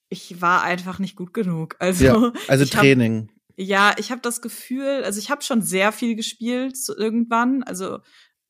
[0.09, 1.77] ich war einfach nicht gut genug.
[1.81, 3.29] Also, ja, also Training.
[3.29, 8.01] Hab, ja, ich habe das Gefühl, also ich habe schon sehr viel gespielt irgendwann, also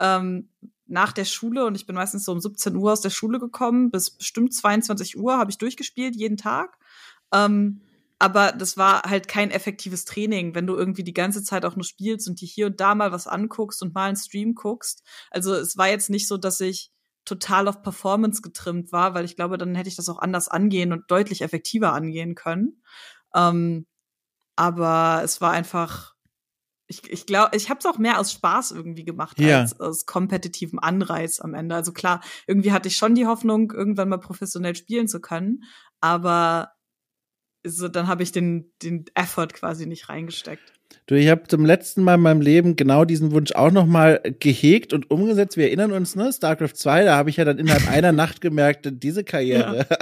[0.01, 0.49] ähm,
[0.87, 3.91] nach der Schule und ich bin meistens so um 17 Uhr aus der Schule gekommen,
[3.91, 6.79] bis bestimmt 22 Uhr habe ich durchgespielt, jeden Tag.
[7.33, 7.83] Ähm,
[8.19, 11.85] aber das war halt kein effektives Training, wenn du irgendwie die ganze Zeit auch nur
[11.85, 15.03] spielst und dir hier und da mal was anguckst und mal einen Stream guckst.
[15.31, 16.94] Also es war jetzt nicht so, dass ich
[17.25, 20.93] total auf Performance getrimmt war, weil ich glaube, dann hätte ich das auch anders angehen
[20.93, 22.83] und deutlich effektiver angehen können.
[23.35, 23.87] Ähm,
[24.57, 26.15] aber es war einfach,
[26.87, 29.61] ich, ich glaube, ich habe es auch mehr aus Spaß irgendwie gemacht ja.
[29.61, 31.75] als aus kompetitiven Anreiz am Ende.
[31.75, 35.65] Also klar, irgendwie hatte ich schon die Hoffnung, irgendwann mal professionell spielen zu können,
[36.01, 36.71] aber
[37.65, 40.73] so, dann habe ich den, den Effort quasi nicht reingesteckt.
[41.07, 44.23] Du, ich habe zum letzten Mal in meinem Leben genau diesen Wunsch auch noch mal
[44.41, 45.59] gehegt und umgesetzt.
[45.59, 48.89] Wir erinnern uns, ne, StarCraft 2, da habe ich ja dann innerhalb einer Nacht gemerkt,
[48.91, 49.97] diese Karriere ja.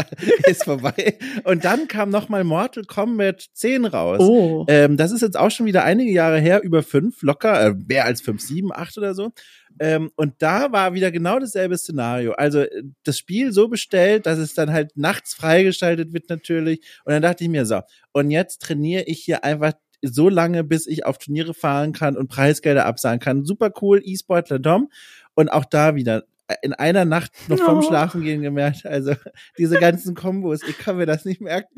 [0.47, 1.19] ist vorbei.
[1.43, 4.21] Und dann kam noch mal Mortal Kombat 10 raus.
[4.21, 4.65] Oh.
[4.69, 8.05] Ähm, das ist jetzt auch schon wieder einige Jahre her, über fünf, locker, äh, mehr
[8.05, 9.33] als fünf, sieben, acht oder so.
[9.79, 12.33] Ähm, und da war wieder genau dasselbe Szenario.
[12.33, 16.81] Also äh, das Spiel so bestellt, dass es dann halt nachts freigeschaltet wird natürlich.
[17.05, 17.81] Und dann dachte ich mir so,
[18.12, 22.29] und jetzt trainiere ich hier einfach so lange, bis ich auf Turniere fahren kann und
[22.29, 23.45] Preisgelder absagen kann.
[23.45, 24.91] Super cool, E-Sportler Dom.
[25.35, 27.83] Und auch da wieder äh, in einer Nacht noch vorm oh.
[27.83, 29.14] Schlafengehen gemerkt, also
[29.59, 31.75] diese ganzen Kombos, ich kann mir das nicht merken.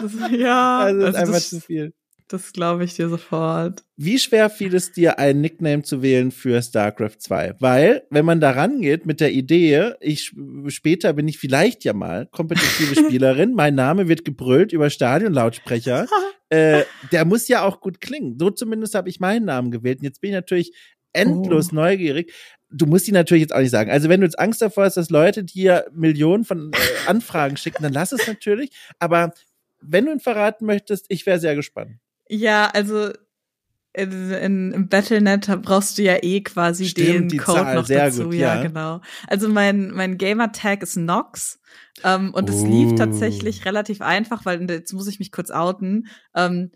[0.00, 1.92] Das, ja, also, also ist einfach zu viel.
[2.28, 3.84] Das glaube ich dir sofort.
[3.96, 7.54] Wie schwer fiel es dir, einen Nickname zu wählen für StarCraft 2?
[7.58, 10.34] Weil, wenn man da rangeht mit der Idee, ich
[10.66, 16.06] später bin ich vielleicht ja mal kompetitive Spielerin, mein Name wird gebrüllt über Stadionlautsprecher,
[16.50, 18.38] äh, der muss ja auch gut klingen.
[18.38, 20.00] So zumindest habe ich meinen Namen gewählt.
[20.00, 20.74] Und jetzt bin ich natürlich
[21.14, 21.76] endlos oh.
[21.76, 22.34] neugierig.
[22.70, 23.90] Du musst die natürlich jetzt auch nicht sagen.
[23.90, 27.82] Also wenn du jetzt Angst davor hast, dass Leute dir Millionen von äh, Anfragen schicken,
[27.82, 28.70] dann lass es natürlich.
[28.98, 29.32] Aber
[29.80, 31.96] wenn du ihn verraten möchtest, ich wäre sehr gespannt.
[32.28, 33.10] Ja, also
[33.92, 38.24] in, in, im Battlenet brauchst du ja eh quasi Stimmt, den Code Zahl, noch dazu.
[38.24, 38.56] Gut, ja.
[38.56, 38.62] ja.
[38.62, 39.00] genau.
[39.26, 41.60] Also mein, mein Gamer-Tag ist Nox.
[42.04, 42.66] Ähm, und es uh.
[42.66, 46.06] lief tatsächlich relativ einfach, weil jetzt muss ich mich kurz outen.
[46.34, 46.70] Ähm,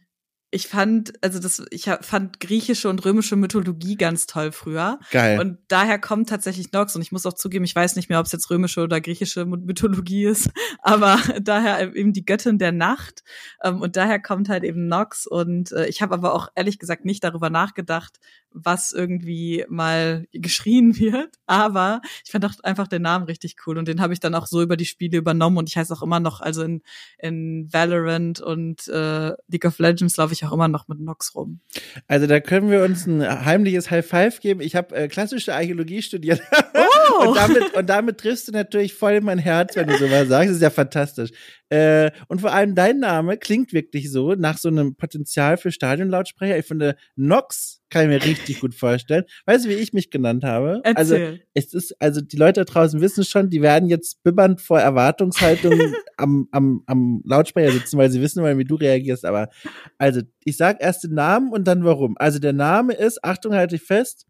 [0.54, 4.98] ich fand, also das, ich fand griechische und römische Mythologie ganz toll früher.
[5.10, 5.40] Geil.
[5.40, 6.94] Und daher kommt tatsächlich Nox.
[6.94, 9.46] Und ich muss auch zugeben, ich weiß nicht mehr, ob es jetzt römische oder griechische
[9.46, 10.50] Mythologie ist,
[10.82, 13.24] aber daher eben die Göttin der Nacht.
[13.64, 15.26] Ähm, und daher kommt halt eben Nox.
[15.26, 18.18] Und äh, ich habe aber auch ehrlich gesagt nicht darüber nachgedacht,
[18.54, 21.30] was irgendwie mal geschrien wird.
[21.46, 23.78] Aber ich fand auch einfach den Namen richtig cool.
[23.78, 25.58] Und den habe ich dann auch so über die Spiele übernommen.
[25.58, 26.82] Und ich heiße auch immer noch, also in,
[27.18, 31.60] in Valorant und äh, League of Legends laufe ich auch immer noch mit Nox rum.
[32.06, 34.60] Also da können wir uns ein heimliches High Five geben.
[34.60, 36.40] Ich habe äh, klassische Archäologie studiert.
[37.10, 37.28] Oh.
[37.28, 40.50] und, damit, und damit triffst du natürlich voll in mein Herz, wenn du sowas sagst.
[40.50, 41.30] Das ist ja fantastisch.
[41.68, 46.58] Äh, und vor allem dein Name klingt wirklich so nach so einem Potenzial für Stadionlautsprecher.
[46.58, 49.24] Ich finde, Nox kann ich mir richtig gut vorstellen.
[49.46, 50.80] Weißt du, wie ich mich genannt habe?
[50.84, 50.96] Erzähl.
[50.96, 54.80] Also es ist, also die Leute da draußen wissen schon, die werden jetzt bibbernd vor
[54.80, 55.72] Erwartungshaltung
[56.18, 59.24] am, am, am Lautsprecher sitzen, weil sie wissen wollen, wie du reagierst.
[59.24, 59.48] Aber
[59.96, 62.16] also ich sag erst den Namen und dann warum.
[62.18, 64.26] Also der Name ist, Achtung, halte ich fest,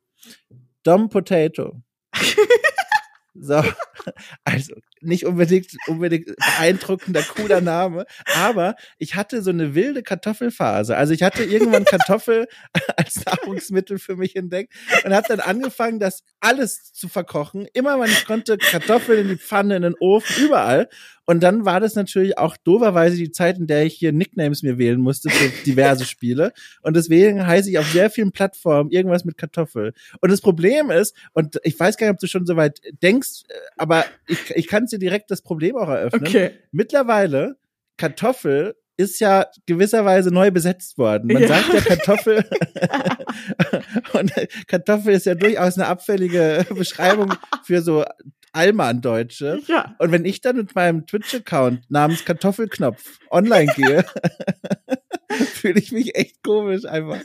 [0.85, 1.83] Dom Potato.
[3.43, 3.63] So,
[4.47, 10.97] also nicht unbedingt, unbedingt beeindruckender, cooler Name, aber ich hatte so eine wilde Kartoffelphase.
[10.97, 12.47] Also ich hatte irgendwann Kartoffel
[12.97, 14.73] als Nahrungsmittel für mich entdeckt
[15.05, 17.67] und habe dann angefangen, das alles zu verkochen.
[17.73, 20.89] Immer wenn ich konnte, Kartoffeln in die Pfanne, in den Ofen, überall.
[21.25, 24.77] Und dann war das natürlich auch doverweise die Zeit, in der ich hier Nicknames mir
[24.77, 26.53] wählen musste für diverse Spiele.
[26.83, 29.93] Und deswegen heiße ich auf sehr vielen Plattformen irgendwas mit Kartoffel.
[30.21, 33.45] Und das Problem ist, und ich weiß gar nicht, ob du schon so weit denkst,
[33.77, 36.27] aber ich, ich kann dir direkt das Problem auch eröffnen.
[36.27, 36.51] Okay.
[36.71, 37.57] Mittlerweile
[37.97, 41.33] Kartoffel ist ja gewisserweise neu besetzt worden.
[41.33, 41.49] Man ja.
[41.49, 42.45] sagt ja Kartoffel.
[44.13, 44.33] und
[44.67, 47.35] Kartoffel ist ja durchaus eine abfällige Beschreibung
[47.65, 48.05] für so
[48.53, 49.61] Allmann-Deutsche.
[49.67, 49.95] Ja.
[49.99, 54.05] Und wenn ich dann mit meinem Twitch-Account namens Kartoffelknopf online gehe,
[55.31, 57.19] fühle ich mich echt komisch einfach.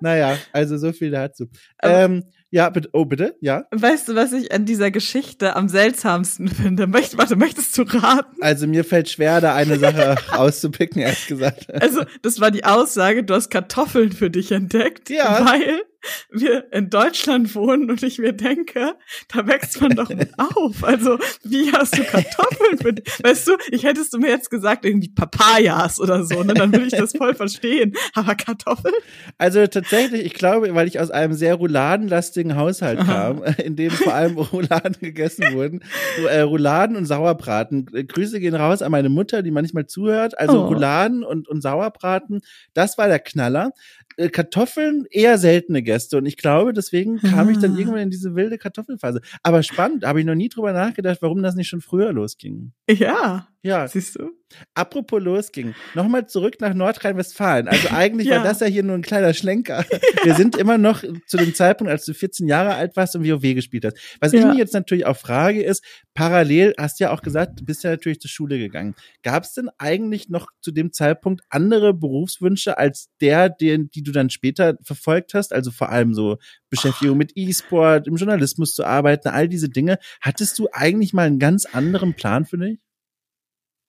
[0.00, 1.48] Naja, also so viel dazu.
[1.82, 3.64] Ähm, ja, bitte, oh, bitte, ja.
[3.70, 6.86] Weißt du, was ich an dieser Geschichte am seltsamsten finde?
[6.86, 8.42] Möcht, warte, möchtest du raten?
[8.42, 11.72] Also mir fällt schwer, da eine Sache rauszupicken, ehrlich gesagt.
[11.72, 15.08] Also, das war die Aussage, du hast Kartoffeln für dich entdeckt.
[15.08, 15.46] Ja.
[15.46, 15.82] Weil
[16.30, 18.94] wir in Deutschland wohnen und ich mir denke,
[19.28, 20.82] da wächst man doch mit auf.
[20.82, 23.04] Also, wie hast du Kartoffeln für dich?
[23.22, 26.54] Weißt du, ich hättest du mir jetzt gesagt, irgendwie Papayas oder so, ne?
[26.54, 27.94] Dann würde ich das voll verstehen.
[28.14, 28.94] Aber Kartoffeln?
[29.38, 34.14] Also tatsächlich, ich glaube, weil ich aus einem sehr rouladenlastigen Haushalt kam, in dem vor
[34.14, 35.80] allem Rouladen gegessen wurden.
[36.28, 37.86] Äh, Rouladen und Sauerbraten.
[37.86, 40.38] Grüße gehen raus an meine Mutter, die manchmal zuhört.
[40.38, 40.66] Also oh.
[40.66, 42.40] Rouladen und, und Sauerbraten,
[42.74, 43.72] das war der Knaller.
[44.16, 47.78] Äh, Kartoffeln eher seltene Gäste und ich glaube, deswegen kam ich dann ah.
[47.78, 49.20] irgendwann in diese wilde Kartoffelphase.
[49.42, 52.72] Aber spannend, habe ich noch nie drüber nachgedacht, warum das nicht schon früher losging.
[52.88, 53.48] Ja.
[53.62, 53.86] Ja.
[53.86, 54.32] Siehst du?
[54.74, 55.74] Apropos losging.
[55.94, 57.68] Nochmal zurück nach Nordrhein-Westfalen.
[57.68, 58.36] Also eigentlich ja.
[58.36, 59.84] war das ja hier nur ein kleiner Schlenker.
[60.24, 63.54] Wir sind immer noch zu dem Zeitpunkt, als du 14 Jahre alt warst und WoW
[63.54, 63.96] gespielt hast.
[64.20, 64.40] Was ja.
[64.40, 67.84] ich mir jetzt natürlich auch frage ist, parallel hast du ja auch gesagt, du bist
[67.84, 68.94] ja natürlich zur Schule gegangen.
[69.22, 74.10] Gab es denn eigentlich noch zu dem Zeitpunkt andere Berufswünsche als der, den, die du
[74.10, 75.52] dann später verfolgt hast?
[75.52, 76.38] Also vor allem so
[76.68, 77.18] Beschäftigung oh.
[77.18, 79.98] mit E-Sport, im Journalismus zu arbeiten, all diese Dinge.
[80.20, 82.80] Hattest du eigentlich mal einen ganz anderen Plan für dich?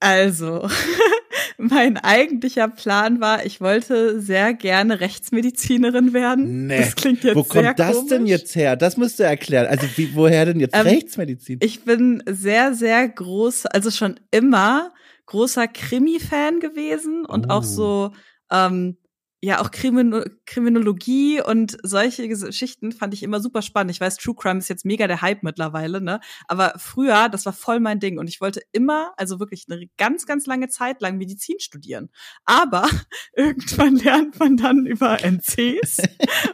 [0.04, 0.68] Also,
[1.56, 6.66] mein eigentlicher Plan war, ich wollte sehr gerne Rechtsmedizinerin werden.
[6.66, 6.78] Nee.
[6.78, 8.10] Das klingt jetzt Wo kommt sehr das komisch.
[8.10, 8.76] denn jetzt her?
[8.76, 9.66] Das musst du erklären.
[9.66, 11.58] Also, wie, woher denn jetzt ähm, Rechtsmedizin?
[11.62, 14.92] Ich bin sehr, sehr groß, also schon immer
[15.24, 17.54] großer Krimi-Fan gewesen und oh.
[17.54, 18.12] auch so,
[18.52, 18.98] ähm,
[19.44, 23.90] ja, auch Krimin Kriminologie und solche Geschichten fand ich immer super spannend.
[23.90, 26.20] Ich weiß, True Crime ist jetzt mega der Hype mittlerweile, ne?
[26.48, 30.24] Aber früher, das war voll mein Ding und ich wollte immer, also wirklich eine ganz,
[30.24, 32.08] ganz lange Zeit lang Medizin studieren.
[32.46, 32.88] Aber
[33.36, 35.98] irgendwann lernt man dann über NCs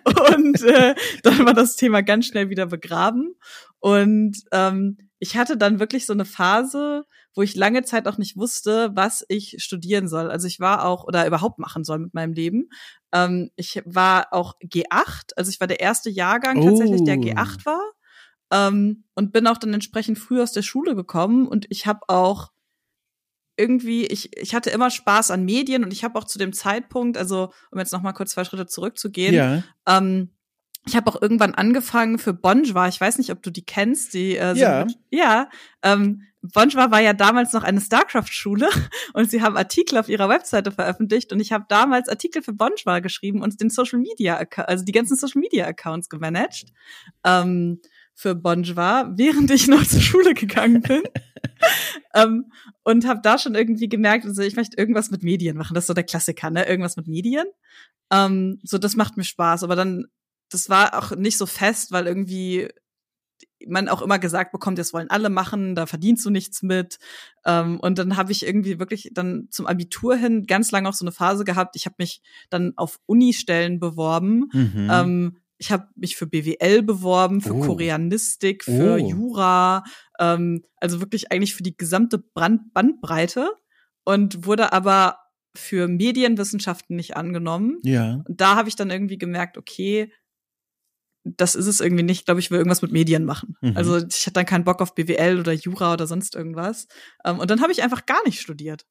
[0.04, 3.36] und äh, dann war das Thema ganz schnell wieder begraben.
[3.78, 7.04] Und ähm, ich hatte dann wirklich so eine Phase,
[7.34, 10.30] wo ich lange Zeit auch nicht wusste, was ich studieren soll.
[10.30, 12.70] Also ich war auch oder überhaupt machen soll mit meinem Leben.
[13.12, 16.68] Ähm, ich war auch G8, also ich war der erste Jahrgang oh.
[16.68, 17.82] tatsächlich, der G8 war.
[18.52, 22.50] Ähm, und bin auch dann entsprechend früh aus der Schule gekommen und ich habe auch
[23.56, 27.16] irgendwie, ich, ich hatte immer Spaß an Medien und ich habe auch zu dem Zeitpunkt,
[27.16, 29.62] also um jetzt noch mal kurz zwei Schritte zurückzugehen, ja.
[29.86, 30.30] ähm,
[30.86, 32.88] ich habe auch irgendwann angefangen für Bonjwa.
[32.88, 34.14] Ich weiß nicht, ob du die kennst.
[34.14, 35.50] Die äh, ja, mit, ja.
[35.82, 38.68] Ähm, Bonjwa war ja damals noch eine Starcraft-Schule
[39.12, 43.00] und sie haben Artikel auf ihrer Webseite veröffentlicht und ich habe damals Artikel für Bonjwa
[43.00, 46.66] geschrieben und den Social Media, also die ganzen Social Media Accounts gemanagt
[47.24, 47.80] ähm,
[48.14, 51.02] für Bonjwa, während ich noch zur Schule gegangen bin.
[52.14, 52.50] ähm,
[52.84, 55.74] und habe da schon irgendwie gemerkt, also ich möchte irgendwas mit Medien machen.
[55.74, 56.66] Das ist so der Klassiker, ne?
[56.66, 57.46] Irgendwas mit Medien.
[58.10, 59.62] Ähm, so, das macht mir Spaß.
[59.62, 60.06] Aber dann
[60.50, 62.68] das war auch nicht so fest, weil irgendwie
[63.66, 66.98] man auch immer gesagt bekommt, das wollen alle machen, da verdienst du nichts mit.
[67.44, 71.04] Ähm, und dann habe ich irgendwie wirklich dann zum Abitur hin ganz lange auch so
[71.04, 71.76] eine Phase gehabt.
[71.76, 74.48] Ich habe mich dann auf Uni-Stellen beworben.
[74.52, 74.88] Mhm.
[74.90, 77.60] Ähm, ich habe mich für BWL beworben, für oh.
[77.60, 78.96] Koreanistik, für oh.
[78.96, 79.84] Jura,
[80.18, 83.50] ähm, also wirklich eigentlich für die gesamte Brand Bandbreite
[84.04, 85.18] und wurde aber
[85.54, 87.78] für Medienwissenschaften nicht angenommen.
[87.82, 88.22] Ja.
[88.26, 90.12] Und da habe ich dann irgendwie gemerkt, okay,
[91.24, 92.20] das ist es irgendwie nicht.
[92.20, 93.56] Ich glaube, ich will irgendwas mit Medien machen.
[93.60, 93.76] Mhm.
[93.76, 96.88] Also ich hatte dann keinen Bock auf BWL oder Jura oder sonst irgendwas.
[97.24, 98.86] Ähm, und dann habe ich einfach gar nicht studiert.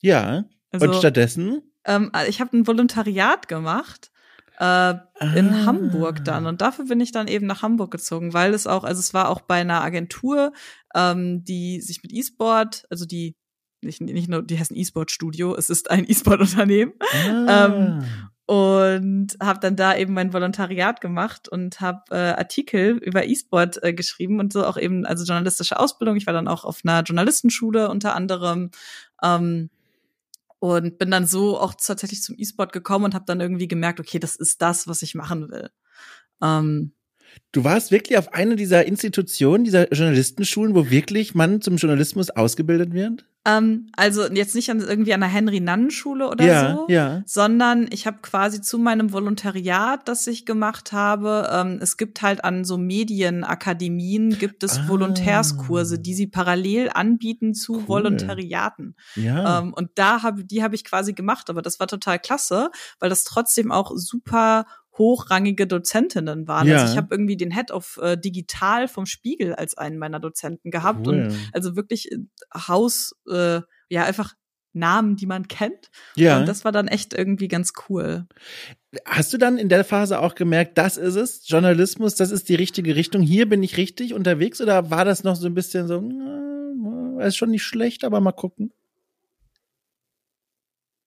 [0.00, 0.44] Ja.
[0.70, 1.62] Also, und stattdessen?
[1.84, 4.10] Ähm, ich habe ein Volontariat gemacht
[4.58, 5.02] äh, ah.
[5.34, 6.46] in Hamburg dann.
[6.46, 9.28] Und dafür bin ich dann eben nach Hamburg gezogen, weil es auch, also es war
[9.28, 10.52] auch bei einer Agentur,
[10.94, 13.36] ähm, die sich mit E-Sport, also die
[13.82, 16.94] nicht, nicht nur die heißen E-Sport Studio, es ist ein E-Sport-Unternehmen.
[17.12, 17.66] Ah.
[17.66, 18.04] Ähm,
[18.46, 23.92] und habe dann da eben mein Volontariat gemacht und habe äh, Artikel über E-Sport äh,
[23.92, 26.16] geschrieben und so auch eben also journalistische Ausbildung.
[26.16, 28.70] Ich war dann auch auf einer Journalistenschule unter anderem
[29.22, 29.68] ähm,
[30.60, 34.20] und bin dann so auch tatsächlich zum E-Sport gekommen und habe dann irgendwie gemerkt, okay,
[34.20, 35.70] das ist das, was ich machen will.
[36.40, 36.92] Ähm,
[37.52, 42.92] Du warst wirklich auf einer dieser Institutionen, dieser Journalistenschulen, wo wirklich man zum Journalismus ausgebildet
[42.94, 43.26] wird?
[43.46, 47.22] Ähm, also jetzt nicht an, irgendwie an der Henry-Nannen-Schule oder ja, so, ja.
[47.26, 52.44] sondern ich habe quasi zu meinem Volontariat, das ich gemacht habe, ähm, es gibt halt
[52.44, 54.88] an so Medienakademien, gibt es ah.
[54.88, 57.88] Volontärskurse, die sie parallel anbieten zu cool.
[57.88, 58.96] Volontariaten.
[59.14, 59.60] Ja.
[59.60, 63.10] Ähm, und da habe die habe ich quasi gemacht, aber das war total klasse, weil
[63.10, 64.66] das trotzdem auch super
[64.98, 66.60] hochrangige Dozentinnen waren.
[66.60, 66.80] Also ja.
[66.80, 70.70] Also ich habe irgendwie den Head of äh, Digital vom Spiegel als einen meiner Dozenten
[70.70, 71.14] gehabt cool.
[71.14, 72.18] und also wirklich äh,
[72.54, 74.34] Haus, äh, ja einfach
[74.76, 75.90] Namen, die man kennt.
[76.14, 76.38] Ja.
[76.38, 78.26] Und das war dann echt irgendwie ganz cool.
[79.04, 82.54] Hast du dann in der Phase auch gemerkt, das ist es, Journalismus, das ist die
[82.54, 86.00] richtige Richtung, hier bin ich richtig unterwegs oder war das noch so ein bisschen so,
[86.00, 88.72] na, ist schon nicht schlecht, aber mal gucken?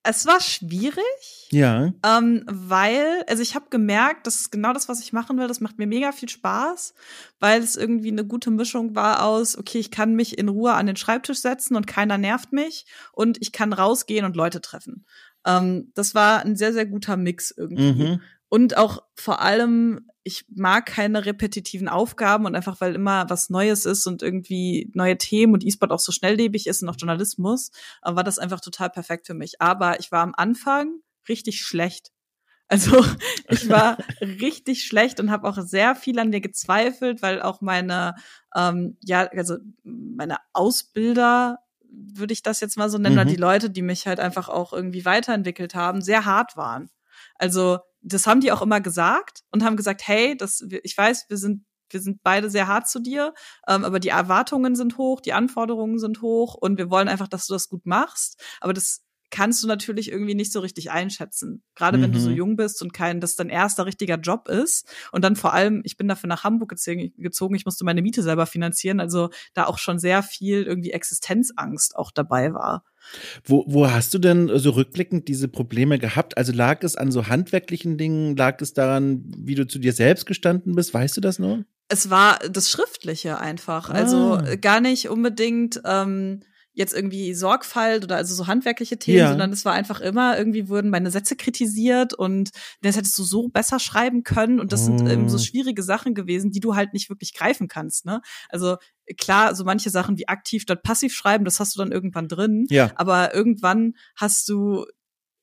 [0.04, 1.04] Es war schwierig.
[1.52, 1.92] Ja.
[2.06, 5.48] Ähm, weil, also ich habe gemerkt, das ist genau das, was ich machen will.
[5.48, 6.94] Das macht mir mega viel Spaß,
[7.40, 10.86] weil es irgendwie eine gute Mischung war aus, okay, ich kann mich in Ruhe an
[10.86, 15.06] den Schreibtisch setzen und keiner nervt mich und ich kann rausgehen und Leute treffen.
[15.46, 17.92] Ähm, das war ein sehr, sehr guter Mix irgendwie.
[17.92, 18.22] Mhm.
[18.48, 23.88] Und auch vor allem, ich mag keine repetitiven Aufgaben und einfach, weil immer was Neues
[23.88, 27.72] ist und irgendwie neue Themen und E-Sport auch so schnelllebig ist und auch Journalismus,
[28.04, 29.60] äh, war das einfach total perfekt für mich.
[29.60, 32.12] Aber ich war am Anfang richtig schlecht.
[32.68, 33.04] Also
[33.50, 38.14] ich war richtig schlecht und habe auch sehr viel an mir gezweifelt, weil auch meine,
[38.56, 41.58] ähm, ja, also meine Ausbilder,
[41.92, 43.22] würde ich das jetzt mal so nennen, mhm.
[43.22, 46.92] oder die Leute, die mich halt einfach auch irgendwie weiterentwickelt haben, sehr hart waren.
[47.34, 51.38] Also das haben die auch immer gesagt und haben gesagt, hey, das, ich weiß, wir
[51.38, 53.34] sind wir sind beide sehr hart zu dir,
[53.68, 57.48] ähm, aber die Erwartungen sind hoch, die Anforderungen sind hoch und wir wollen einfach, dass
[57.48, 58.40] du das gut machst.
[58.62, 61.64] Aber das kannst du natürlich irgendwie nicht so richtig einschätzen.
[61.76, 62.04] Gerade mhm.
[62.04, 62.36] wenn du so mhm.
[62.36, 64.88] jung bist und kein, das dein erster richtiger Job ist.
[65.12, 68.46] Und dann vor allem, ich bin dafür nach Hamburg gezogen, ich musste meine Miete selber
[68.46, 72.84] finanzieren, also da auch schon sehr viel irgendwie Existenzangst auch dabei war.
[73.44, 76.38] Wo, wo hast du denn so rückblickend diese Probleme gehabt?
[76.38, 78.36] Also lag es an so handwerklichen Dingen?
[78.36, 80.94] Lag es daran, wie du zu dir selbst gestanden bist?
[80.94, 81.66] Weißt du das nur?
[81.88, 83.90] Es war das Schriftliche einfach.
[83.90, 84.38] Also ah.
[84.38, 86.42] Also gar nicht unbedingt, ähm,
[86.80, 89.30] jetzt irgendwie Sorgfalt oder also so handwerkliche Themen, ja.
[89.30, 92.52] sondern es war einfach immer, irgendwie wurden meine Sätze kritisiert und
[92.82, 95.42] das hättest du so besser schreiben können und das sind eben so oh.
[95.42, 98.22] schwierige Sachen gewesen, die du halt nicht wirklich greifen kannst, ne?
[98.48, 98.78] Also
[99.18, 102.66] klar, so manche Sachen wie aktiv statt passiv schreiben, das hast du dann irgendwann drin,
[102.70, 102.92] ja.
[102.96, 104.86] aber irgendwann hast du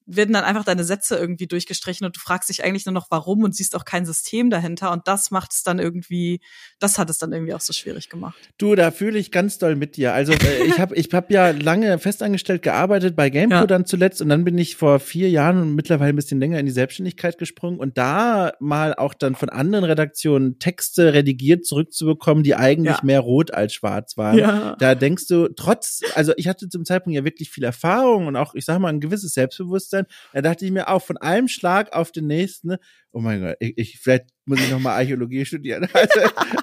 [0.07, 3.43] werden dann einfach deine Sätze irgendwie durchgestrichen und du fragst dich eigentlich nur noch warum
[3.43, 6.41] und siehst auch kein System dahinter und das macht es dann irgendwie,
[6.79, 8.39] das hat es dann irgendwie auch so schwierig gemacht.
[8.57, 10.13] Du, da fühle ich ganz doll mit dir.
[10.15, 13.67] Also äh, ich habe ich hab ja lange festangestellt gearbeitet bei GamePro ja.
[13.67, 16.67] dann zuletzt und dann bin ich vor vier Jahren und mittlerweile ein bisschen länger in
[16.67, 22.55] die Selbstständigkeit gesprungen und da mal auch dann von anderen Redaktionen Texte redigiert zurückzubekommen, die
[22.55, 23.05] eigentlich ja.
[23.05, 24.39] mehr rot als schwarz waren.
[24.39, 24.77] Ja.
[24.79, 28.55] Da denkst du trotz, also ich hatte zum Zeitpunkt ja wirklich viel Erfahrung und auch,
[28.55, 30.07] ich sag mal, ein gewisses Selbstbewusstsein sein.
[30.33, 32.79] Da dachte ich mir auch von einem Schlag auf den nächsten, ne?
[33.17, 35.89] oh mein Gott, ich, ich vielleicht muss ich nochmal Archäologie studieren.
[35.95, 36.21] Also,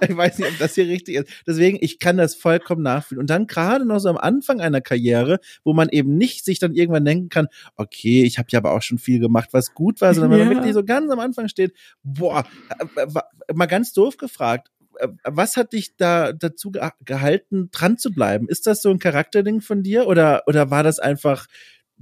[0.08, 1.30] ich weiß nicht, ob das hier richtig ist.
[1.48, 3.20] Deswegen, ich kann das vollkommen nachfühlen.
[3.20, 6.76] Und dann gerade noch so am Anfang einer Karriere, wo man eben nicht sich dann
[6.76, 10.14] irgendwann denken kann, okay, ich habe ja aber auch schon viel gemacht, was gut war,
[10.14, 10.46] sondern ja.
[10.46, 11.74] man wirklich so ganz am Anfang steht,
[12.04, 12.46] boah,
[12.96, 14.70] äh, mal ganz doof gefragt,
[15.00, 16.72] äh, was hat dich da dazu
[17.04, 18.48] gehalten, dran zu bleiben?
[18.48, 21.48] Ist das so ein Charakterding von dir oder, oder war das einfach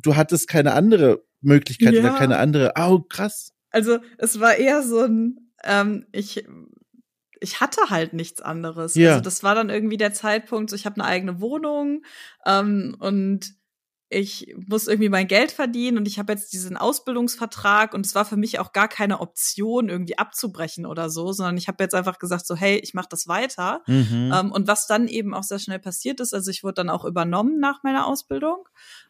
[0.01, 1.99] du hattest keine andere Möglichkeit ja.
[1.99, 2.73] oder keine andere.
[2.77, 3.53] Oh, krass.
[3.71, 6.45] Also es war eher so ein, ähm, ich,
[7.39, 8.95] ich hatte halt nichts anderes.
[8.95, 9.11] Ja.
[9.11, 12.03] Also das war dann irgendwie der Zeitpunkt, so ich habe eine eigene Wohnung
[12.45, 13.53] ähm, und
[14.11, 18.25] ich muss irgendwie mein Geld verdienen und ich habe jetzt diesen Ausbildungsvertrag und es war
[18.25, 22.19] für mich auch gar keine Option, irgendwie abzubrechen oder so, sondern ich habe jetzt einfach
[22.19, 23.81] gesagt, so hey, ich mache das weiter.
[23.87, 24.33] Mhm.
[24.35, 27.05] Ähm, und was dann eben auch sehr schnell passiert ist, also ich wurde dann auch
[27.05, 28.67] übernommen nach meiner Ausbildung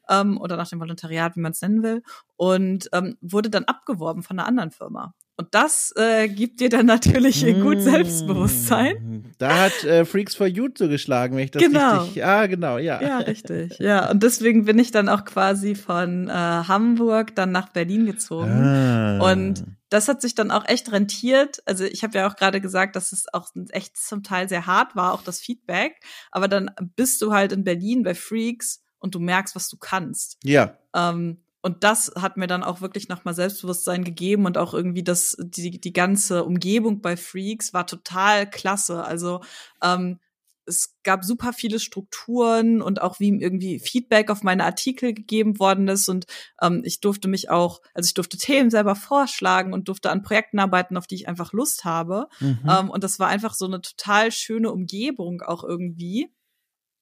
[0.07, 2.03] ähm, oder nach dem Volontariat, wie man es nennen will,
[2.37, 5.15] und ähm, wurde dann abgeworben von einer anderen Firma.
[5.41, 9.33] Und das äh, gibt dir dann natürlich mmh, gut Selbstbewusstsein.
[9.39, 12.01] Da hat äh, Freaks for You zugeschlagen, wenn ich das genau.
[12.01, 12.17] richtig.
[12.17, 13.01] Ja, genau, ja.
[13.01, 13.79] Ja, richtig.
[13.79, 18.51] Ja, und deswegen bin ich dann auch quasi von äh, Hamburg dann nach Berlin gezogen.
[18.51, 19.31] Ah.
[19.31, 21.63] Und das hat sich dann auch echt rentiert.
[21.65, 24.95] Also ich habe ja auch gerade gesagt, dass es auch echt zum Teil sehr hart
[24.95, 26.01] war, auch das Feedback.
[26.29, 30.37] Aber dann bist du halt in Berlin bei Freaks und du merkst, was du kannst.
[30.43, 30.77] Ja.
[30.95, 35.37] Ähm, und das hat mir dann auch wirklich nochmal Selbstbewusstsein gegeben und auch irgendwie das,
[35.39, 39.03] die, die ganze Umgebung bei Freaks war total klasse.
[39.03, 39.41] Also
[39.83, 40.19] ähm,
[40.65, 45.87] es gab super viele Strukturen und auch wie irgendwie Feedback auf meine Artikel gegeben worden
[45.87, 46.25] ist und
[46.61, 50.59] ähm, ich durfte mich auch, also ich durfte Themen selber vorschlagen und durfte an Projekten
[50.59, 52.27] arbeiten, auf die ich einfach Lust habe.
[52.39, 52.59] Mhm.
[52.69, 56.31] Ähm, und das war einfach so eine total schöne Umgebung auch irgendwie,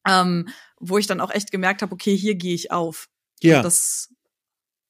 [0.08, 0.48] ähm,
[0.80, 3.10] wo ich dann auch echt gemerkt habe, okay, hier gehe ich auf.
[3.42, 3.58] Ja.
[3.58, 4.10] Und das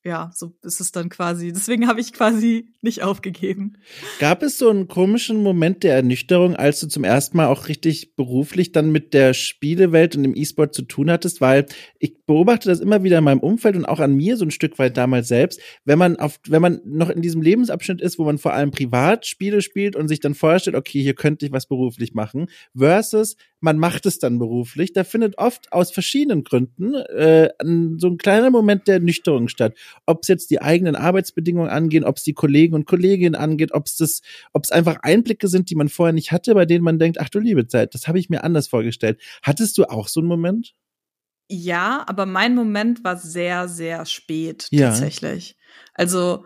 [0.04, 1.52] ja, so ist es dann quasi.
[1.52, 3.74] Deswegen habe ich quasi nicht aufgegeben.
[4.20, 8.16] Gab es so einen komischen Moment der Ernüchterung, als du zum ersten Mal auch richtig
[8.16, 11.42] beruflich dann mit der Spielewelt und dem E-Sport zu tun hattest?
[11.42, 11.66] Weil
[12.00, 14.80] ich beobachte das immer wieder in meinem Umfeld und auch an mir so ein Stück
[14.80, 15.60] weit damals selbst.
[15.84, 19.26] Wenn man auf, wenn man noch in diesem Lebensabschnitt ist, wo man vor allem privat
[19.26, 23.78] Spiele spielt und sich dann vorstellt, okay, hier könnte ich was beruflich machen, versus man
[23.78, 27.50] macht es dann beruflich, da findet oft aus verschiedenen Gründen äh,
[27.98, 32.18] so ein kleiner Moment der Ernüchterung statt ob es jetzt die eigenen Arbeitsbedingungen angehen, ob
[32.18, 34.22] es die Kollegen und Kolleginnen angeht, ob es das,
[34.54, 37.30] ob es einfach Einblicke sind, die man vorher nicht hatte, bei denen man denkt, ach
[37.30, 39.22] du liebe Zeit, das habe ich mir anders vorgestellt.
[39.44, 40.76] Hattest du auch so einen Moment?
[41.48, 44.90] Ja, aber mein Moment war sehr, sehr spät ja.
[44.90, 45.58] tatsächlich.
[45.94, 46.46] Also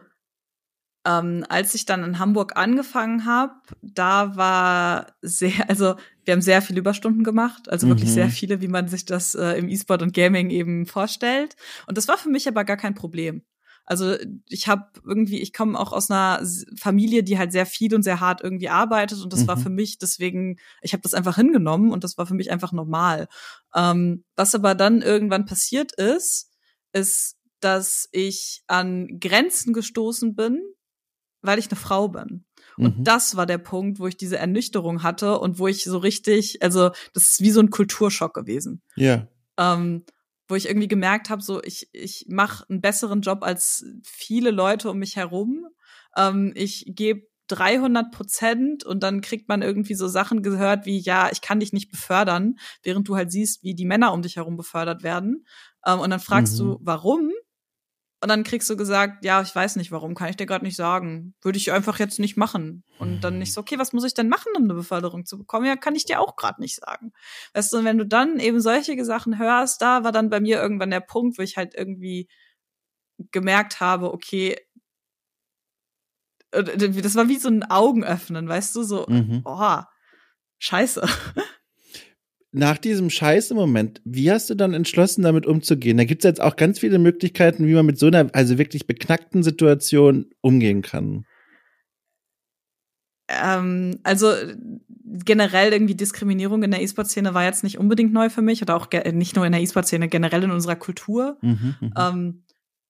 [1.06, 5.96] ähm, als ich dann in Hamburg angefangen habe, da war sehr, also
[6.26, 8.14] wir haben sehr viele Überstunden gemacht, also wirklich mhm.
[8.14, 11.56] sehr viele, wie man sich das äh, im E-Sport und Gaming eben vorstellt.
[11.88, 13.44] Und das war für mich aber gar kein Problem.
[13.86, 14.16] Also
[14.48, 16.42] ich habe irgendwie, ich komme auch aus einer
[16.80, 19.48] Familie, die halt sehr viel und sehr hart irgendwie arbeitet und das mhm.
[19.48, 22.72] war für mich deswegen, ich habe das einfach hingenommen und das war für mich einfach
[22.72, 23.28] normal.
[23.76, 26.50] Ähm, was aber dann irgendwann passiert ist,
[26.94, 30.62] ist, dass ich an Grenzen gestoßen bin,
[31.44, 32.46] weil ich eine Frau bin.
[32.78, 33.04] Und mhm.
[33.04, 36.90] das war der Punkt, wo ich diese Ernüchterung hatte und wo ich so richtig, also
[37.14, 38.82] das ist wie so ein Kulturschock gewesen.
[38.96, 39.28] Ja.
[39.58, 40.06] Ähm,
[40.48, 44.90] wo ich irgendwie gemerkt habe, so ich ich mache einen besseren Job als viele Leute
[44.90, 45.68] um mich herum.
[46.18, 51.30] Ähm, ich gebe 300 Prozent und dann kriegt man irgendwie so Sachen gehört wie ja,
[51.32, 54.58] ich kann dich nicht befördern, während du halt siehst, wie die Männer um dich herum
[54.58, 55.46] befördert werden.
[55.86, 56.64] Ähm, und dann fragst mhm.
[56.64, 57.32] du, warum?
[58.24, 60.78] Und dann kriegst du gesagt, ja, ich weiß nicht warum, kann ich dir gerade nicht
[60.78, 61.36] sagen.
[61.42, 62.86] Würde ich einfach jetzt nicht machen.
[62.98, 65.66] Und dann nicht so, okay, was muss ich denn machen, um eine Beförderung zu bekommen?
[65.66, 67.12] Ja, kann ich dir auch gerade nicht sagen.
[67.54, 70.62] Weißt du, und wenn du dann eben solche Sachen hörst, da war dann bei mir
[70.62, 72.30] irgendwann der Punkt, wo ich halt irgendwie
[73.32, 74.56] gemerkt habe, okay,
[76.52, 79.42] äh, das war wie so ein Augenöffnen, weißt du, so, mhm.
[79.44, 79.82] oh,
[80.60, 81.06] scheiße.
[82.54, 85.98] nach diesem scheiße Moment, wie hast du dann entschlossen, damit umzugehen?
[85.98, 88.86] Da gibt es jetzt auch ganz viele Möglichkeiten, wie man mit so einer, also wirklich
[88.86, 91.26] beknackten Situation umgehen kann.
[93.28, 94.32] Ähm, also
[95.04, 98.88] generell irgendwie Diskriminierung in der E-Sport-Szene war jetzt nicht unbedingt neu für mich oder auch
[99.12, 101.38] nicht nur in der E-Sport-Szene, generell in unserer Kultur.
[101.42, 101.94] Mhm, mhm.
[101.98, 102.44] ähm,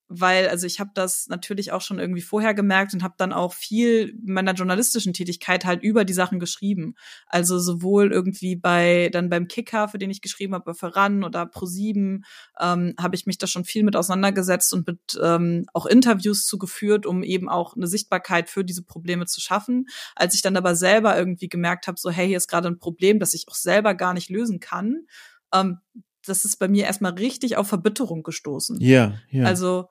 [0.08, 3.54] weil also ich habe das natürlich auch schon irgendwie vorher gemerkt und habe dann auch
[3.54, 6.96] viel meiner journalistischen Tätigkeit halt über die Sachen geschrieben.
[7.28, 11.44] Also sowohl irgendwie bei dann beim Kicker, für den ich geschrieben habe, für RAN oder
[11.44, 12.22] Pro7,
[12.60, 17.06] ähm, habe ich mich da schon viel mit auseinandergesetzt und mit ähm, auch Interviews zugeführt,
[17.06, 19.88] um eben auch eine Sichtbarkeit für diese Probleme zu schaffen.
[20.16, 23.20] Als ich dann aber selber irgendwie gemerkt habe, so hey, hier ist gerade ein Problem,
[23.20, 25.08] das ich auch selber gar nicht lösen kann,
[25.54, 25.80] ähm,
[26.26, 28.80] das ist bei mir erstmal richtig auf Verbitterung gestoßen.
[28.80, 29.46] Ja, ja.
[29.46, 29.90] Also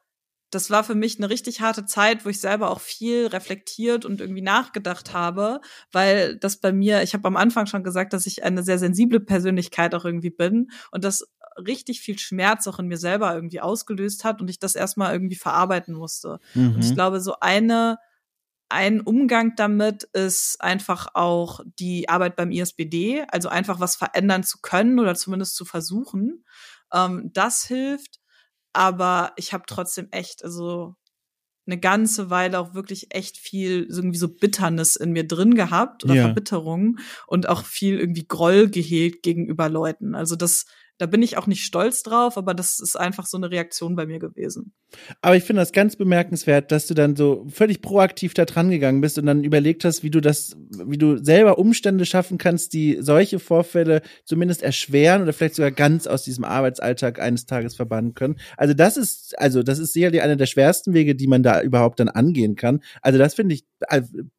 [0.53, 4.20] das war für mich eine richtig harte Zeit, wo ich selber auch viel reflektiert und
[4.20, 5.61] irgendwie nachgedacht habe,
[5.93, 9.20] weil das bei mir, ich habe am Anfang schon gesagt, dass ich eine sehr sensible
[9.20, 11.26] Persönlichkeit auch irgendwie bin und das
[11.57, 15.37] richtig viel Schmerz auch in mir selber irgendwie ausgelöst hat und ich das erstmal irgendwie
[15.37, 16.39] verarbeiten musste.
[16.55, 16.74] Mhm.
[16.74, 16.95] Und ich mhm.
[16.95, 17.99] glaube, so eine
[18.73, 24.59] ein Umgang damit ist einfach auch die Arbeit beim ISBD, also einfach was verändern zu
[24.61, 26.45] können oder zumindest zu versuchen.
[26.93, 28.23] Ähm, das hilft
[28.73, 30.97] aber ich habe trotzdem echt, also
[31.66, 36.14] eine ganze Weile auch wirklich echt viel irgendwie so Bitternis in mir drin gehabt oder
[36.14, 36.23] ja.
[36.25, 36.99] Verbitterung
[37.29, 40.16] und auch viel irgendwie Groll gehegt gegenüber Leuten.
[40.16, 40.66] Also das
[41.03, 44.07] da bin ich auch nicht stolz drauf, aber das ist einfach so eine Reaktion bei
[44.07, 44.73] mir gewesen.
[45.21, 49.01] Aber ich finde das ganz bemerkenswert, dass du dann so völlig proaktiv da dran gegangen
[49.01, 52.99] bist und dann überlegt hast, wie du das, wie du selber Umstände schaffen kannst, die
[53.01, 58.37] solche Vorfälle zumindest erschweren oder vielleicht sogar ganz aus diesem Arbeitsalltag eines Tages verbannen können.
[58.57, 61.99] Also das ist, also das ist sicherlich einer der schwersten Wege, die man da überhaupt
[61.99, 62.81] dann angehen kann.
[63.01, 63.65] Also das finde ich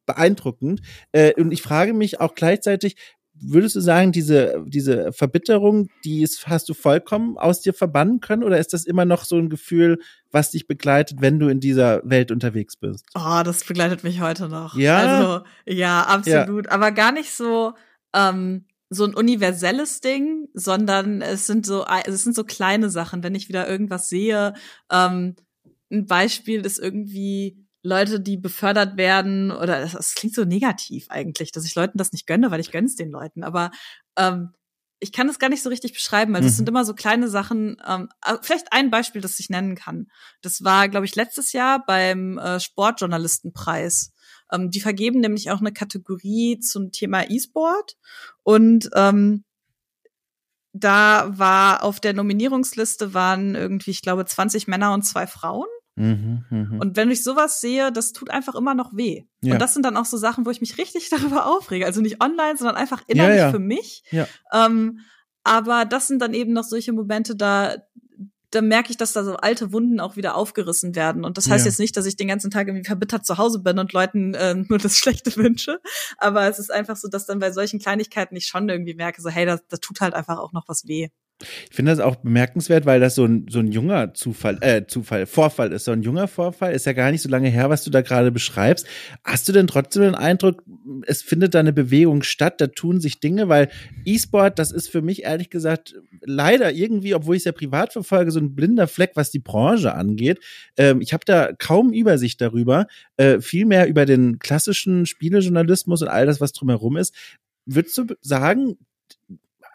[0.06, 0.80] beeindruckend.
[1.12, 2.96] Äh, und ich frage mich auch gleichzeitig,
[3.40, 8.44] würdest du sagen, diese, diese Verbitterung, die ist, hast du vollkommen aus dir verbannen können
[8.44, 9.98] oder ist das immer noch so ein Gefühl,
[10.30, 13.04] was dich begleitet, wenn du in dieser Welt unterwegs bist?
[13.14, 14.76] Oh, das begleitet mich heute noch.
[14.76, 14.96] Ja.
[14.96, 16.66] Also, ja, absolut.
[16.66, 16.72] Ja.
[16.72, 17.74] Aber gar nicht so,
[18.14, 23.22] ähm, so ein universelles Ding, sondern es sind so, es sind so kleine Sachen.
[23.22, 24.54] Wenn ich wieder irgendwas sehe,
[24.90, 25.34] ähm,
[25.90, 31.52] ein Beispiel ist irgendwie, Leute, die befördert werden, oder das, das, klingt so negativ eigentlich,
[31.52, 33.44] dass ich Leuten das nicht gönne, weil ich gönn's den Leuten.
[33.44, 33.70] Aber
[34.16, 34.54] ähm,
[35.00, 36.34] ich kann das gar nicht so richtig beschreiben.
[36.34, 36.56] Also es mhm.
[36.56, 37.76] sind immer so kleine Sachen.
[37.86, 40.08] Ähm, äh, vielleicht ein Beispiel, das ich nennen kann.
[40.40, 44.12] Das war, glaube ich, letztes Jahr beim äh, Sportjournalistenpreis.
[44.50, 47.96] Ähm, die vergeben nämlich auch eine Kategorie zum Thema E-Sport.
[48.42, 49.44] Und ähm,
[50.72, 55.68] da war auf der Nominierungsliste waren irgendwie, ich glaube, 20 Männer und zwei Frauen.
[55.96, 56.78] Mhm, mh.
[56.80, 59.24] Und wenn ich sowas sehe, das tut einfach immer noch weh.
[59.42, 59.54] Ja.
[59.54, 61.86] Und das sind dann auch so Sachen, wo ich mich richtig darüber aufrege.
[61.86, 63.50] Also nicht online, sondern einfach innerlich ja, ja.
[63.50, 64.02] für mich.
[64.10, 64.26] Ja.
[64.52, 65.00] Ähm,
[65.44, 67.76] aber das sind dann eben noch solche Momente, da,
[68.50, 71.24] da merke ich, dass da so alte Wunden auch wieder aufgerissen werden.
[71.24, 73.78] Und das heißt jetzt nicht, dass ich den ganzen Tag irgendwie verbittert zu Hause bin
[73.78, 75.80] und Leuten äh, nur das Schlechte wünsche.
[76.16, 79.28] Aber es ist einfach so, dass dann bei solchen Kleinigkeiten ich schon irgendwie merke, so
[79.28, 81.10] hey, das, das tut halt einfach auch noch was weh.
[81.70, 85.26] Ich finde das auch bemerkenswert, weil das so ein, so ein junger Zufall, äh, Zufall,
[85.26, 85.84] Vorfall ist.
[85.84, 88.30] So ein junger Vorfall ist ja gar nicht so lange her, was du da gerade
[88.30, 88.86] beschreibst.
[89.24, 90.62] Hast du denn trotzdem den Eindruck,
[91.06, 93.68] es findet da eine Bewegung statt, da tun sich Dinge, weil
[94.04, 98.30] E-Sport, das ist für mich ehrlich gesagt leider irgendwie, obwohl ich es ja privat verfolge,
[98.30, 100.40] so ein blinder Fleck, was die Branche angeht.
[100.76, 102.86] Ähm, ich habe da kaum Übersicht darüber,
[103.16, 107.14] äh, viel über den klassischen Spielejournalismus und all das, was drumherum ist.
[107.66, 108.76] Würdest du sagen,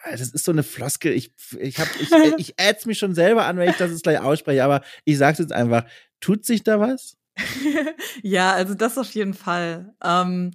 [0.10, 1.14] das ist so eine Floskel.
[1.14, 4.20] Ich, ich, hab, ich, ich ätz mich schon selber an, wenn ich das jetzt gleich
[4.20, 5.86] ausspreche, aber ich sag's jetzt einfach.
[6.22, 7.18] Tut sich da was?
[8.24, 9.94] ja, also das auf jeden Fall.
[10.04, 10.52] Ähm,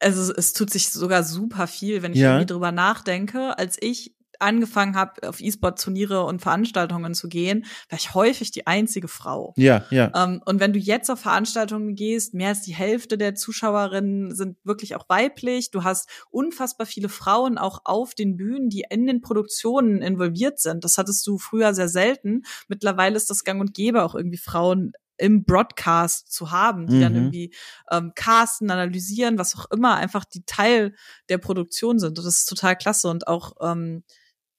[0.00, 2.32] also es tut sich sogar super viel, wenn ich ja.
[2.32, 3.58] irgendwie drüber nachdenke.
[3.58, 9.08] Als ich angefangen habe, auf E-Sport-Turniere und Veranstaltungen zu gehen, war ich häufig die einzige
[9.08, 9.54] Frau.
[9.56, 10.12] Ja, ja.
[10.14, 14.56] Ähm, und wenn du jetzt auf Veranstaltungen gehst, mehr als die Hälfte der Zuschauerinnen sind
[14.64, 15.70] wirklich auch weiblich.
[15.70, 20.84] Du hast unfassbar viele Frauen auch auf den Bühnen, die in den Produktionen involviert sind.
[20.84, 22.42] Das hattest du früher sehr selten.
[22.68, 27.00] Mittlerweile ist das gang und gäbe auch irgendwie Frauen im Broadcast zu haben, die mhm.
[27.00, 27.54] dann irgendwie
[27.90, 30.94] ähm, casten, analysieren, was auch immer, einfach die Teil
[31.28, 32.18] der Produktion sind.
[32.18, 34.04] Und das ist total klasse und auch ähm,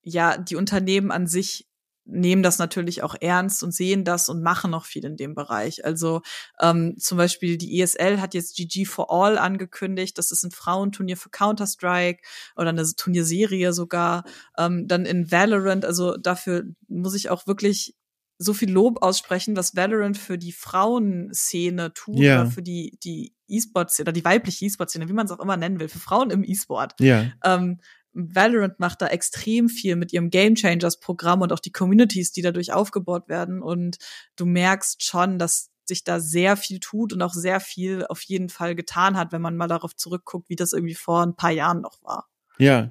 [0.07, 1.67] ja, die Unternehmen an sich
[2.09, 5.83] nehmen das natürlich auch ernst und sehen das und machen noch viel in dem Bereich.
[5.83, 6.21] Also
[6.61, 10.17] ähm, zum Beispiel die ESL hat jetzt GG for All angekündigt.
[10.17, 12.21] Das ist ein Frauenturnier für Counter-Strike
[12.55, 14.23] oder eine Turnierserie sogar.
[14.57, 17.93] Ähm, dann in Valorant, also dafür muss ich auch wirklich
[18.37, 22.41] so viel Lob aussprechen, was Valorant für die Frauenszene tut ja.
[22.41, 25.79] oder für die die E-Sport-Szene oder die weibliche E-Sport-Szene, wie man es auch immer nennen
[25.79, 26.93] will, für Frauen im E-Sport.
[26.99, 27.31] Ja.
[27.43, 27.79] Ähm,
[28.17, 32.41] Valorant macht da extrem viel mit ihrem Game Changers Programm und auch die Communities, die
[32.41, 33.61] dadurch aufgebaut werden.
[33.61, 33.97] Und
[34.35, 38.49] du merkst schon, dass sich da sehr viel tut und auch sehr viel auf jeden
[38.49, 41.81] Fall getan hat, wenn man mal darauf zurückguckt, wie das irgendwie vor ein paar Jahren
[41.81, 42.27] noch war.
[42.57, 42.89] Ja.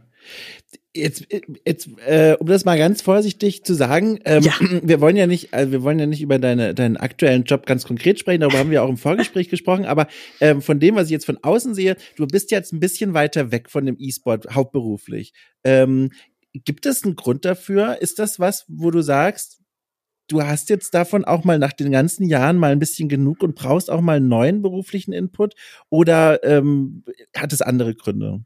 [0.94, 1.26] Jetzt,
[1.66, 4.54] jetzt äh, um das mal ganz vorsichtig zu sagen, ähm, ja.
[4.82, 7.84] wir wollen ja nicht, also wir wollen ja nicht über deine, deinen aktuellen Job ganz
[7.84, 10.08] konkret sprechen, darüber haben wir auch im Vorgespräch gesprochen, aber
[10.40, 13.52] ähm, von dem, was ich jetzt von außen sehe, du bist jetzt ein bisschen weiter
[13.52, 15.32] weg von dem E-Sport hauptberuflich.
[15.64, 16.10] Ähm,
[16.64, 18.00] gibt es einen Grund dafür?
[18.00, 19.60] Ist das was, wo du sagst,
[20.28, 23.54] du hast jetzt davon auch mal nach den ganzen Jahren mal ein bisschen genug und
[23.54, 25.54] brauchst auch mal einen neuen beruflichen Input
[25.90, 27.04] oder ähm,
[27.36, 28.44] hat es andere Gründe?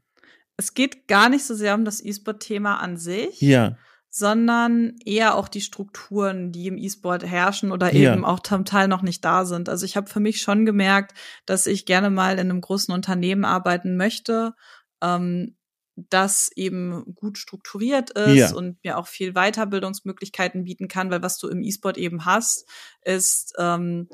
[0.61, 3.41] Es geht gar nicht so sehr um das E-Sport-Thema an sich.
[3.41, 3.77] Ja
[4.13, 8.27] sondern eher auch die Strukturen, die im E-Sport herrschen oder eben ja.
[8.27, 9.69] auch zum Teil noch nicht da sind.
[9.69, 11.13] Also ich habe für mich schon gemerkt,
[11.45, 14.53] dass ich gerne mal in einem großen Unternehmen arbeiten möchte,
[15.01, 15.55] ähm,
[15.95, 18.53] das eben gut strukturiert ist ja.
[18.53, 22.67] und mir auch viel Weiterbildungsmöglichkeiten bieten kann, weil was du im E-Sport eben hast,
[23.03, 24.09] ist, ähm,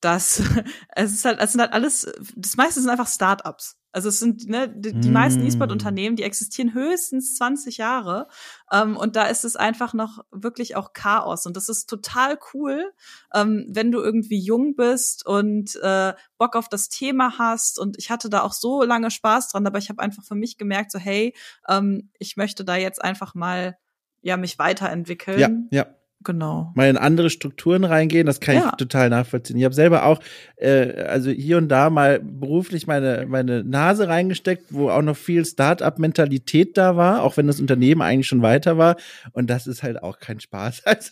[0.00, 0.40] dass
[0.94, 3.76] es ist halt, es sind halt alles, das meiste sind einfach Startups.
[3.90, 8.28] Also es sind ne, die, die meisten E-Sport-Unternehmen, die existieren höchstens 20 Jahre.
[8.70, 11.46] Ähm, und da ist es einfach noch wirklich auch Chaos.
[11.46, 12.92] Und das ist total cool,
[13.34, 17.78] ähm, wenn du irgendwie jung bist und äh, Bock auf das Thema hast.
[17.78, 20.58] Und ich hatte da auch so lange Spaß dran, aber ich habe einfach für mich
[20.58, 21.34] gemerkt, so hey,
[21.66, 23.78] ähm, ich möchte da jetzt einfach mal
[24.20, 25.68] ja mich weiterentwickeln.
[25.72, 26.72] Ja, ja genau.
[26.74, 28.68] mal in andere Strukturen reingehen, das kann ja.
[28.70, 29.56] ich total nachvollziehen.
[29.56, 30.20] Ich habe selber auch,
[30.56, 35.44] äh, also hier und da mal beruflich meine, meine Nase reingesteckt, wo auch noch viel
[35.44, 38.96] Start-up-Mentalität da war, auch wenn das Unternehmen eigentlich schon weiter war.
[39.32, 40.82] Und das ist halt auch kein Spaß.
[40.88, 41.10] Also,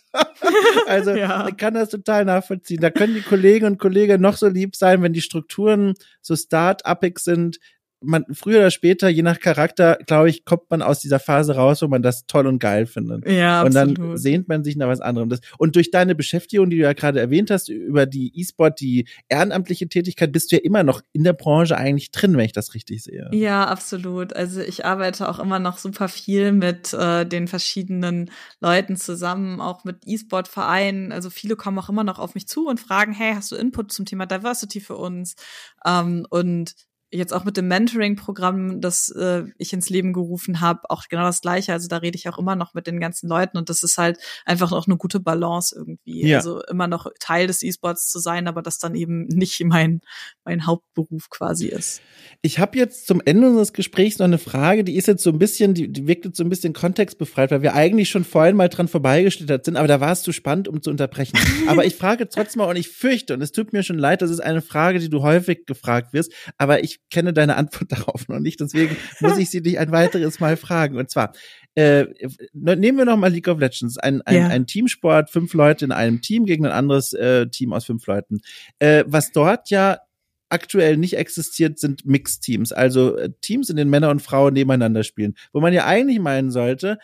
[0.86, 1.48] also ja.
[1.48, 2.80] ich kann das total nachvollziehen.
[2.80, 7.18] Da können die Kollegen und Kollegen noch so lieb sein, wenn die Strukturen so start-upig
[7.18, 7.58] sind,
[8.00, 11.82] man früher oder später, je nach Charakter, glaube ich, kommt man aus dieser Phase raus,
[11.82, 13.28] wo man das toll und geil findet.
[13.28, 13.98] Ja, und absolut.
[13.98, 15.28] dann sehnt man sich nach was anderem.
[15.28, 19.08] Das, und durch deine Beschäftigung, die du ja gerade erwähnt hast, über die E-Sport, die
[19.28, 22.74] ehrenamtliche Tätigkeit, bist du ja immer noch in der Branche eigentlich drin, wenn ich das
[22.74, 23.28] richtig sehe.
[23.32, 24.34] Ja, absolut.
[24.34, 28.30] Also ich arbeite auch immer noch super viel mit äh, den verschiedenen
[28.60, 31.12] Leuten zusammen, auch mit E-Sport-Vereinen.
[31.12, 33.90] Also viele kommen auch immer noch auf mich zu und fragen, hey, hast du Input
[33.92, 35.34] zum Thema Diversity für uns?
[35.84, 36.74] Ähm, und
[37.16, 41.40] jetzt auch mit dem Mentoring-Programm, das äh, ich ins Leben gerufen habe, auch genau das
[41.40, 41.72] Gleiche.
[41.72, 44.18] Also da rede ich auch immer noch mit den ganzen Leuten und das ist halt
[44.44, 46.28] einfach auch eine gute Balance irgendwie.
[46.28, 46.38] Ja.
[46.38, 50.00] Also immer noch Teil des E-Sports zu sein, aber das dann eben nicht mein
[50.44, 52.00] mein Hauptberuf quasi ist.
[52.42, 55.38] Ich habe jetzt zum Ende unseres Gesprächs noch eine Frage, die ist jetzt so ein
[55.38, 58.68] bisschen, die, die wirkt jetzt so ein bisschen kontextbefreit, weil wir eigentlich schon vorhin mal
[58.68, 61.38] dran vorbeigeschlittert sind, aber da war es zu spannend, um zu unterbrechen.
[61.66, 64.30] aber ich frage trotzdem mal und ich fürchte, und es tut mir schon leid, das
[64.30, 68.40] ist eine Frage, die du häufig gefragt wirst, aber ich kenne deine Antwort darauf noch
[68.40, 70.96] nicht, deswegen muss ich sie dich ein weiteres Mal fragen.
[70.96, 71.32] Und zwar,
[71.74, 72.06] äh,
[72.52, 74.48] nehmen wir noch mal League of Legends, ein, ein, ja.
[74.48, 78.40] ein Teamsport, fünf Leute in einem Team gegen ein anderes äh, Team aus fünf Leuten.
[78.78, 79.98] Äh, was dort ja
[80.48, 85.34] aktuell nicht existiert, sind Mixed-Teams, also äh, Teams, in denen Männer und Frauen nebeneinander spielen.
[85.52, 86.98] Wo man ja eigentlich meinen sollte,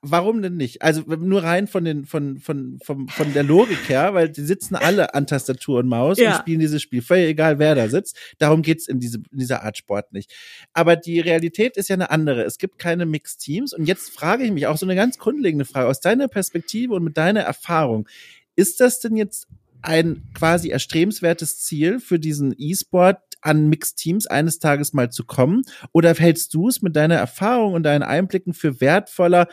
[0.00, 0.82] warum denn nicht?
[0.82, 4.74] Also nur rein von den von von von von der Logik her, weil die sitzen
[4.76, 6.30] alle an Tastatur und Maus ja.
[6.30, 8.16] und spielen dieses Spiel, völlig egal wer da sitzt.
[8.38, 10.32] Darum geht's in diese in dieser Art Sport nicht.
[10.72, 12.42] Aber die Realität ist ja eine andere.
[12.42, 15.64] Es gibt keine Mixed Teams und jetzt frage ich mich auch so eine ganz grundlegende
[15.64, 18.08] Frage aus deiner Perspektive und mit deiner Erfahrung:
[18.56, 19.48] Ist das denn jetzt
[19.82, 25.62] ein quasi erstrebenswertes Ziel für diesen E-Sport, an Mixed Teams eines Tages mal zu kommen?
[25.92, 29.48] Oder hältst du es mit deiner Erfahrung und deinen Einblicken für wertvoller,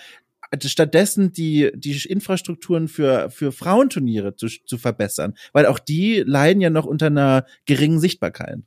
[0.63, 5.35] stattdessen die, die Infrastrukturen für, für Frauenturniere zu, zu verbessern?
[5.53, 8.59] Weil auch die leiden ja noch unter einer geringen Sichtbarkeit.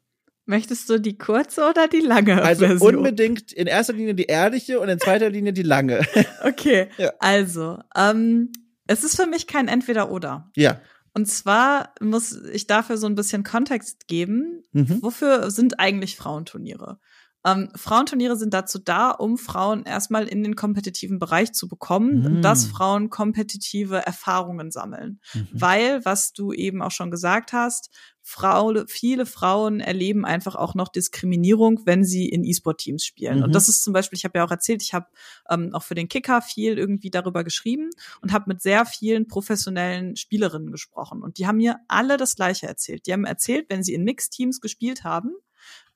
[0.44, 2.96] Möchtest du die kurze oder die lange also Version?
[2.96, 6.00] unbedingt in erster Linie die ehrliche und in zweiter Linie die lange.
[6.42, 7.12] Okay, ja.
[7.20, 8.50] also ähm,
[8.86, 10.50] es ist für mich kein Entweder-Oder.
[10.56, 10.80] Ja.
[11.14, 14.62] Und zwar muss ich dafür so ein bisschen Kontext geben.
[14.72, 15.02] Mhm.
[15.02, 16.98] Wofür sind eigentlich Frauenturniere?
[17.44, 22.42] Ähm, Frauenturniere sind dazu da, um Frauen erstmal in den kompetitiven Bereich zu bekommen mhm.
[22.42, 25.20] dass Frauen kompetitive Erfahrungen sammeln.
[25.34, 25.48] Mhm.
[25.52, 27.90] Weil, was du eben auch schon gesagt hast,
[28.24, 33.38] Frau, viele Frauen erleben einfach auch noch Diskriminierung, wenn sie in E-Sport-Teams spielen.
[33.38, 33.44] Mhm.
[33.44, 35.06] Und das ist zum Beispiel, ich habe ja auch erzählt, ich habe
[35.50, 37.90] ähm, auch für den Kicker viel irgendwie darüber geschrieben
[38.20, 41.22] und habe mit sehr vielen professionellen Spielerinnen gesprochen.
[41.22, 43.06] Und die haben mir alle das Gleiche erzählt.
[43.06, 45.32] Die haben erzählt, wenn sie in Mixed-Teams gespielt haben,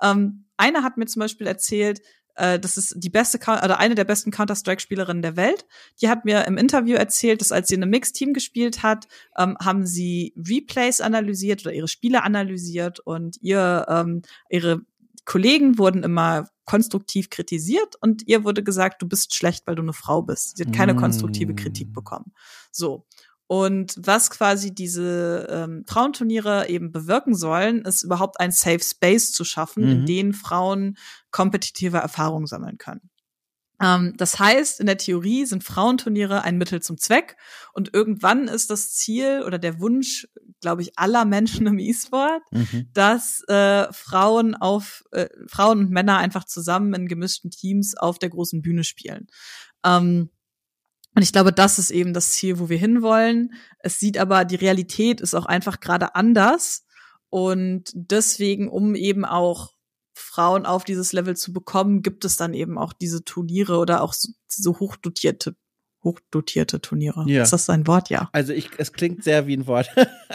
[0.02, 2.00] ähm, eine hat mir zum Beispiel erzählt,
[2.36, 5.66] äh, das ist die beste oder eine der besten Counter-Strike-Spielerinnen der Welt.
[6.00, 9.06] Die hat mir im Interview erzählt, dass als sie in einem Mixed-Team gespielt hat,
[9.36, 14.82] ähm, haben sie Replays analysiert oder ihre Spiele analysiert und ihr ähm, ihre
[15.24, 19.92] Kollegen wurden immer konstruktiv kritisiert und ihr wurde gesagt, du bist schlecht, weil du eine
[19.92, 20.56] Frau bist.
[20.56, 20.98] Sie hat keine mm.
[20.98, 22.32] konstruktive Kritik bekommen.
[22.70, 23.06] So.
[23.48, 29.44] Und was quasi diese ähm, Frauenturniere eben bewirken sollen, ist überhaupt ein Safe Space zu
[29.44, 29.90] schaffen, mhm.
[29.90, 30.96] in dem Frauen
[31.30, 33.10] kompetitive Erfahrungen sammeln können.
[33.80, 37.36] Ähm, das heißt, in der Theorie sind Frauenturniere ein Mittel zum Zweck
[37.72, 40.26] und irgendwann ist das Ziel oder der Wunsch,
[40.60, 42.88] glaube ich, aller Menschen im E-Sport, mhm.
[42.94, 48.30] dass äh, Frauen auf äh, Frauen und Männer einfach zusammen in gemischten Teams auf der
[48.30, 49.26] großen Bühne spielen.
[49.84, 50.30] Ähm,
[51.16, 53.54] und ich glaube, das ist eben das Ziel, wo wir hinwollen.
[53.78, 56.84] Es sieht aber, die Realität ist auch einfach gerade anders.
[57.30, 59.72] Und deswegen, um eben auch
[60.12, 64.12] Frauen auf dieses Level zu bekommen, gibt es dann eben auch diese Turniere oder auch
[64.12, 65.56] so, so hochdotierte
[66.04, 67.24] hochdotierte Turniere.
[67.26, 67.42] Ja.
[67.42, 68.10] Ist das ein Wort?
[68.10, 68.28] Ja.
[68.32, 69.88] Also ich, es klingt sehr wie ein Wort.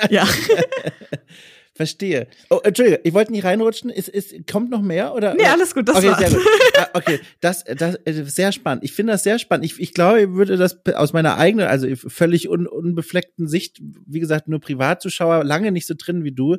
[0.10, 0.28] Ja.
[1.74, 2.28] Verstehe.
[2.50, 3.90] Oh, Entschuldige, ich wollte nicht reinrutschen.
[3.90, 5.36] Ist, ist, kommt noch mehr oder?
[5.36, 6.20] Nee, alles gut, das okay, war's.
[6.20, 6.48] Sehr gut.
[6.78, 8.84] Ah, okay, das, das äh, sehr spannend.
[8.84, 9.66] Ich finde das sehr spannend.
[9.66, 14.20] Ich, ich glaube, ich würde das aus meiner eigenen, also völlig un, unbefleckten Sicht, wie
[14.20, 16.58] gesagt, nur Privatzuschauer, lange nicht so drin wie du,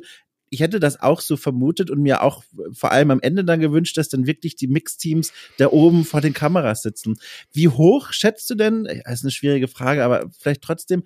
[0.53, 2.43] ich hätte das auch so vermutet und mir auch
[2.73, 6.33] vor allem am Ende dann gewünscht, dass dann wirklich die Mixteams da oben vor den
[6.33, 7.15] Kameras sitzen.
[7.51, 11.03] Wie hoch schätzt du denn, das ist eine schwierige Frage, aber vielleicht trotzdem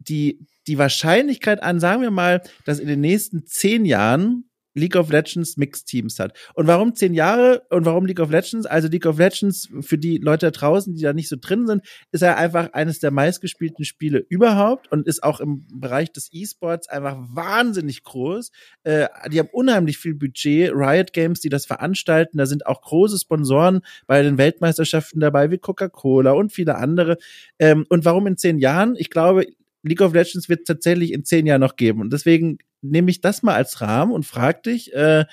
[0.00, 5.10] die, die Wahrscheinlichkeit an, sagen wir mal, dass in den nächsten zehn Jahren League of
[5.10, 6.36] Legends Mixed Teams hat.
[6.54, 8.66] Und warum zehn Jahre und warum League of Legends?
[8.66, 11.82] Also League of Legends für die Leute da draußen, die da nicht so drin sind,
[12.12, 16.88] ist ja einfach eines der meistgespielten Spiele überhaupt und ist auch im Bereich des E-Sports
[16.88, 18.50] einfach wahnsinnig groß.
[18.84, 22.38] Äh, die haben unheimlich viel Budget, Riot Games, die das veranstalten.
[22.38, 27.18] Da sind auch große Sponsoren bei den Weltmeisterschaften dabei, wie Coca-Cola und viele andere.
[27.58, 28.94] Ähm, und warum in zehn Jahren?
[28.96, 29.46] Ich glaube,
[29.82, 32.00] League of Legends wird tatsächlich in zehn Jahren noch geben.
[32.00, 35.24] Und deswegen nehme ich das mal als Rahmen und frag dich, äh,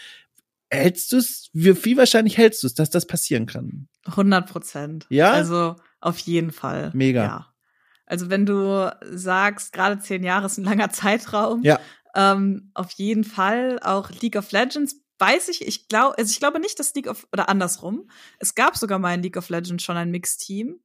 [0.70, 3.88] hältst du es, wie viel wahrscheinlich hältst du es, dass das passieren kann?
[4.06, 5.06] 100 Prozent.
[5.10, 5.32] Ja?
[5.32, 6.92] Also auf jeden Fall.
[6.94, 7.24] Mega.
[7.24, 7.54] Ja.
[8.06, 11.80] Also wenn du sagst, gerade zehn Jahre ist ein langer Zeitraum, ja.
[12.16, 16.60] ähm, auf jeden Fall auch League of Legends weiß ich, ich glaube, also ich glaube
[16.60, 19.98] nicht, dass League of, oder andersrum, es gab sogar mal in League of Legends schon
[19.98, 20.80] ein Mixteam.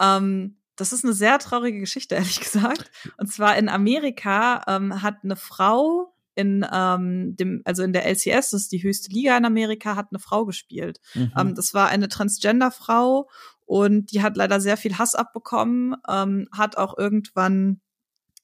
[0.00, 2.90] Ähm, das ist eine sehr traurige Geschichte, ehrlich gesagt.
[3.18, 8.50] Und zwar in Amerika ähm, hat eine Frau in ähm, dem, also in der LCS,
[8.50, 11.00] das ist die höchste Liga in Amerika, hat eine Frau gespielt.
[11.14, 11.32] Mhm.
[11.36, 13.28] Ähm, das war eine Transgender-Frau
[13.66, 17.80] und die hat leider sehr viel Hass abbekommen, ähm, hat auch irgendwann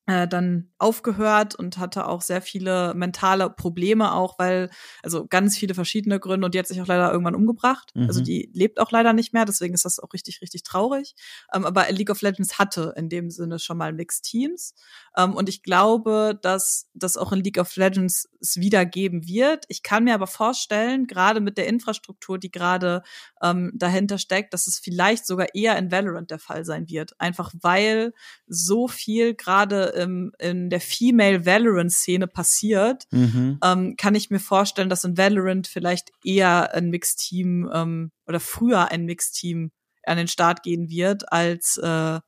[0.07, 4.71] äh, dann aufgehört und hatte auch sehr viele mentale Probleme auch, weil,
[5.03, 7.93] also ganz viele verschiedene Gründe und die hat sich auch leider irgendwann umgebracht.
[7.95, 8.17] Also mhm.
[8.17, 11.15] Also die lebt auch leider nicht mehr, deswegen ist das auch richtig, richtig traurig.
[11.53, 14.75] Ähm, aber League of Legends hatte in dem Sinne schon mal Mixed Teams.
[15.17, 19.65] Ähm, und ich glaube, dass das auch in League of Legends es wieder geben wird.
[19.69, 23.03] Ich kann mir aber vorstellen, gerade mit der Infrastruktur, die gerade
[23.43, 27.21] ähm, dahinter steckt, dass es vielleicht sogar eher in Valorant der Fall sein wird.
[27.21, 28.15] Einfach weil
[28.47, 33.59] so viel gerade im, in der Female Valorant-Szene passiert, mhm.
[33.65, 38.91] ähm, kann ich mir vorstellen, dass in Valorant vielleicht eher ein Mixteam ähm, oder früher
[38.91, 39.71] ein Mixteam
[40.05, 42.21] an den Start gehen wird als äh,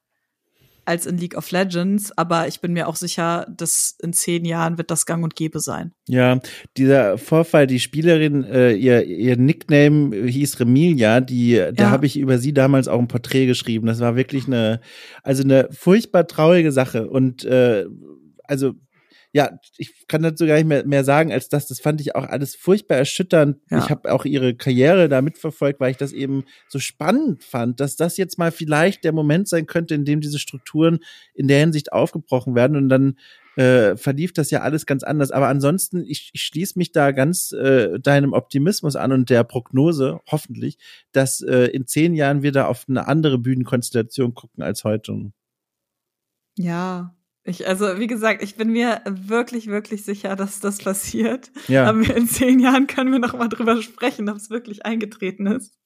[0.88, 4.78] als in League of Legends, aber ich bin mir auch sicher, dass in zehn Jahren
[4.78, 5.92] wird das gang und gäbe sein.
[6.08, 6.40] Ja,
[6.78, 11.72] dieser Vorfall, die Spielerin, äh, ihr, ihr Nickname hieß Remilia, die, ja.
[11.72, 13.86] da habe ich über sie damals auch ein Porträt geschrieben.
[13.86, 14.80] Das war wirklich eine,
[15.22, 17.10] also eine furchtbar traurige Sache.
[17.10, 17.84] Und äh,
[18.44, 18.72] also
[19.32, 22.24] ja, ich kann dazu gar nicht mehr, mehr sagen, als das, das fand ich auch
[22.24, 23.58] alles furchtbar erschütternd.
[23.70, 23.78] Ja.
[23.78, 27.96] Ich habe auch ihre Karriere da mitverfolgt, weil ich das eben so spannend fand, dass
[27.96, 31.00] das jetzt mal vielleicht der Moment sein könnte, in dem diese Strukturen
[31.34, 33.18] in der Hinsicht aufgebrochen werden und dann
[33.56, 35.30] äh, verlief das ja alles ganz anders.
[35.30, 40.20] Aber ansonsten, ich, ich schließe mich da ganz äh, deinem Optimismus an und der Prognose,
[40.30, 40.78] hoffentlich,
[41.12, 45.32] dass äh, in zehn Jahren wir da auf eine andere Bühnenkonstellation gucken als heute.
[46.56, 47.14] Ja,
[47.48, 51.50] ich, also, wie gesagt, ich bin mir wirklich, wirklich sicher, dass das passiert.
[51.66, 51.86] Ja.
[51.86, 55.78] Aber in zehn Jahren können wir noch mal drüber sprechen, ob es wirklich eingetreten ist.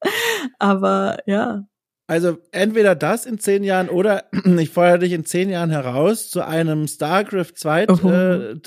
[0.59, 1.65] Aber ja.
[2.09, 4.25] Also entweder das in zehn Jahren oder
[4.59, 8.09] ich feuere dich in zehn Jahren heraus zu einem Starcraft Zweit, oh.
[8.09, 8.61] äh,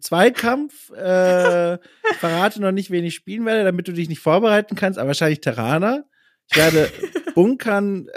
[0.00, 0.90] Zweikampf.
[0.90, 1.78] Äh,
[2.18, 5.40] verrate noch nicht, wen ich spielen werde, damit du dich nicht vorbereiten kannst, aber wahrscheinlich
[5.40, 6.04] Terraner.
[6.50, 6.90] Ich werde
[7.34, 8.08] bunkern,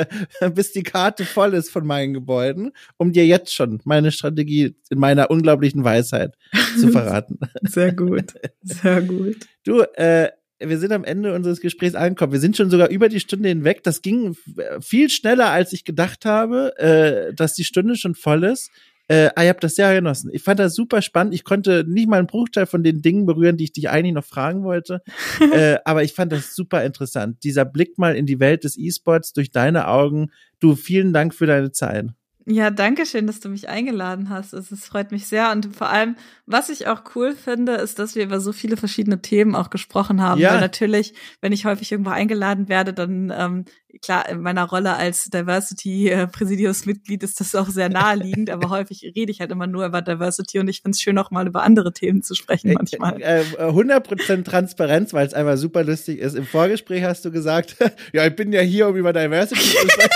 [0.54, 4.98] bis die Karte voll ist von meinen Gebäuden, um dir jetzt schon meine Strategie in
[4.98, 6.36] meiner unglaublichen Weisheit
[6.78, 7.38] zu verraten.
[7.62, 9.38] Sehr gut, sehr gut.
[9.64, 10.30] Du, äh,
[10.60, 12.32] wir sind am Ende unseres Gesprächs angekommen.
[12.32, 13.82] Wir sind schon sogar über die Stunde hinweg.
[13.82, 14.36] Das ging
[14.80, 18.70] viel schneller, als ich gedacht habe, äh, dass die Stunde schon voll ist.
[19.10, 20.30] Äh, ich habe das sehr genossen.
[20.32, 21.34] Ich fand das super spannend.
[21.34, 24.24] Ich konnte nicht mal einen Bruchteil von den Dingen berühren, die ich dich eigentlich noch
[24.24, 25.02] fragen wollte.
[25.52, 27.42] äh, aber ich fand das super interessant.
[27.42, 30.30] Dieser Blick mal in die Welt des E-Sports durch deine Augen.
[30.60, 32.06] Du, vielen Dank für deine Zeit.
[32.46, 34.52] Ja, danke schön, dass du mich eingeladen hast.
[34.52, 35.50] Es, es freut mich sehr.
[35.52, 36.16] Und vor allem,
[36.46, 40.22] was ich auch cool finde, ist, dass wir über so viele verschiedene Themen auch gesprochen
[40.22, 40.40] haben.
[40.40, 40.52] Ja.
[40.52, 43.64] Weil natürlich, wenn ich häufig irgendwo eingeladen werde, dann ähm,
[44.02, 49.40] klar, in meiner Rolle als Diversity-Präsidiumsmitglied ist das auch sehr naheliegend, aber häufig rede ich
[49.40, 52.22] halt immer nur über Diversity und ich finde es schön, auch mal über andere Themen
[52.22, 53.20] zu sprechen manchmal.
[53.20, 56.34] Äh, äh, 100% Transparenz, weil es einfach super lustig ist.
[56.34, 57.76] Im Vorgespräch hast du gesagt,
[58.12, 60.10] ja, ich bin ja hier, um über Diversity zu sprechen.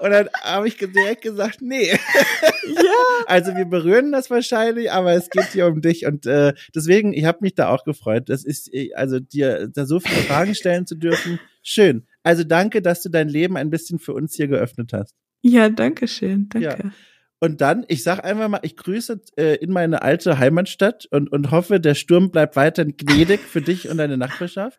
[0.00, 1.90] und dann habe ich direkt gesagt, nee.
[1.90, 2.92] ja.
[3.26, 7.24] Also wir berühren das wahrscheinlich, aber es geht hier um dich und äh, deswegen, ich
[7.24, 8.28] habe mich da auch gefreut.
[8.28, 12.06] Das ist, äh, also dir da so viele Fragen stellen zu dürfen, schön.
[12.22, 15.14] Also danke, dass du dein Leben ein bisschen für uns hier geöffnet hast.
[15.42, 16.48] Ja, danke schön.
[16.50, 16.84] Danke.
[16.84, 16.92] Ja.
[17.40, 21.50] Und dann, ich sag einfach mal, ich grüße äh, in meine alte Heimatstadt und, und
[21.50, 24.78] hoffe, der Sturm bleibt weiterhin gnädig für dich und deine Nachbarschaft.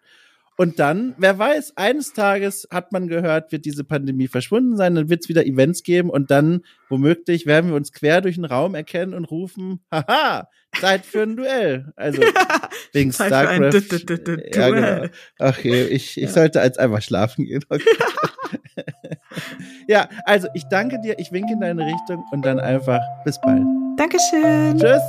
[0.56, 5.10] Und dann, wer weiß, eines Tages hat man gehört, wird diese Pandemie verschwunden sein, dann
[5.10, 8.76] wird es wieder Events geben und dann, womöglich, werden wir uns quer durch den Raum
[8.76, 10.48] erkennen und rufen, haha,
[10.80, 11.92] Zeit für ein Duell.
[11.96, 12.22] Also
[12.94, 13.72] wegen StarCraft.
[14.54, 15.08] Ja, genau.
[15.40, 17.64] Ach ich, ich sollte als einfach schlafen gehen.
[17.70, 17.84] Okay.
[19.88, 23.64] ja, also ich danke dir, ich winke in deine Richtung und dann einfach bis bald.
[23.98, 24.78] Dankeschön.
[24.78, 25.02] Tschüss.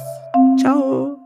[0.60, 1.23] Ciao.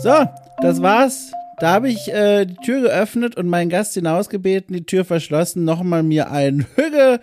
[0.00, 0.14] So,
[0.62, 1.32] das war's.
[1.58, 6.04] Da habe ich äh, die Tür geöffnet und meinen Gast hinausgebeten, die Tür verschlossen, nochmal
[6.04, 7.18] mir einen Hügge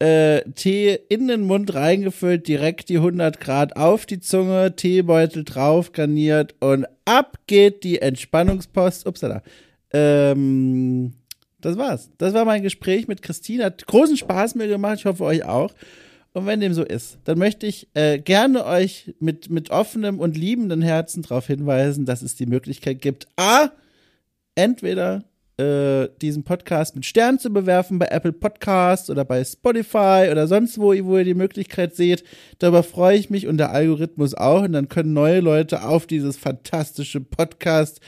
[0.00, 5.92] äh, Tee in den Mund reingefüllt, direkt die 100 Grad auf die Zunge, Teebeutel drauf,
[5.92, 9.06] garniert und ab geht die Entspannungspost.
[9.06, 9.42] Upsala.
[9.92, 11.12] Ähm,
[11.60, 12.10] das war's.
[12.18, 13.66] Das war mein Gespräch mit Christine.
[13.66, 14.98] Hat großen Spaß mir gemacht.
[14.98, 15.72] Ich hoffe euch auch.
[16.38, 20.36] Und wenn dem so ist, dann möchte ich äh, gerne euch mit, mit offenem und
[20.36, 23.70] liebenden Herzen darauf hinweisen, dass es die Möglichkeit gibt, a,
[24.54, 25.24] entweder
[25.56, 30.78] äh, diesen Podcast mit Sternen zu bewerfen bei Apple Podcasts oder bei Spotify oder sonst
[30.78, 32.22] wo, wo ihr die Möglichkeit seht.
[32.60, 34.62] Darüber freue ich mich und der Algorithmus auch.
[34.62, 37.98] Und dann können neue Leute auf dieses fantastische Podcast,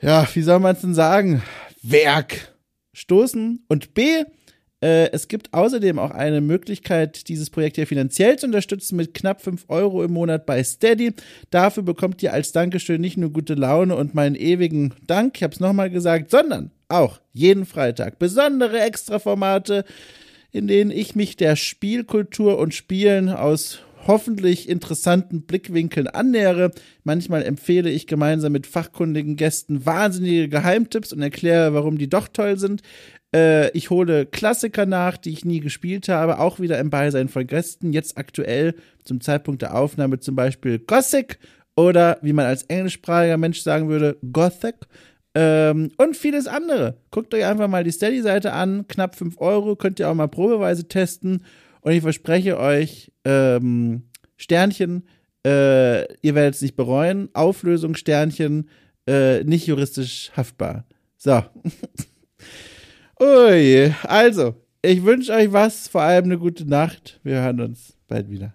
[0.00, 1.44] ja, wie soll man es denn sagen,
[1.80, 2.52] Werk
[2.92, 3.64] stoßen.
[3.68, 4.24] Und B,
[4.86, 9.64] es gibt außerdem auch eine Möglichkeit, dieses Projekt hier finanziell zu unterstützen mit knapp 5
[9.68, 11.12] Euro im Monat bei Steady.
[11.50, 15.54] Dafür bekommt ihr als Dankeschön nicht nur gute Laune und meinen ewigen Dank, ich habe
[15.54, 19.84] es nochmal gesagt, sondern auch jeden Freitag besondere Extraformate,
[20.52, 26.70] in denen ich mich der Spielkultur und Spielen aus hoffentlich interessanten Blickwinkeln annähere.
[27.02, 32.58] Manchmal empfehle ich gemeinsam mit fachkundigen Gästen wahnsinnige Geheimtipps und erkläre, warum die doch toll
[32.58, 32.82] sind.
[33.34, 37.46] Äh, ich hole Klassiker nach, die ich nie gespielt habe, auch wieder im Beisein von
[37.46, 37.92] Gästen.
[37.92, 38.74] Jetzt aktuell
[39.04, 41.38] zum Zeitpunkt der Aufnahme zum Beispiel Gothic
[41.76, 44.76] oder wie man als englischsprachiger Mensch sagen würde, Gothic.
[45.34, 46.96] Ähm, und vieles andere.
[47.10, 50.86] Guckt euch einfach mal die Steady-Seite an, knapp 5 Euro, könnt ihr auch mal probeweise
[50.86, 51.42] testen.
[51.84, 54.04] Und ich verspreche euch, ähm,
[54.38, 55.06] Sternchen,
[55.46, 57.28] äh, ihr werdet es nicht bereuen.
[57.34, 58.70] Auflösung, Sternchen,
[59.06, 60.86] äh, nicht juristisch haftbar.
[61.18, 61.42] So.
[63.20, 67.20] Ui, also, ich wünsche euch was, vor allem eine gute Nacht.
[67.22, 68.54] Wir hören uns bald wieder.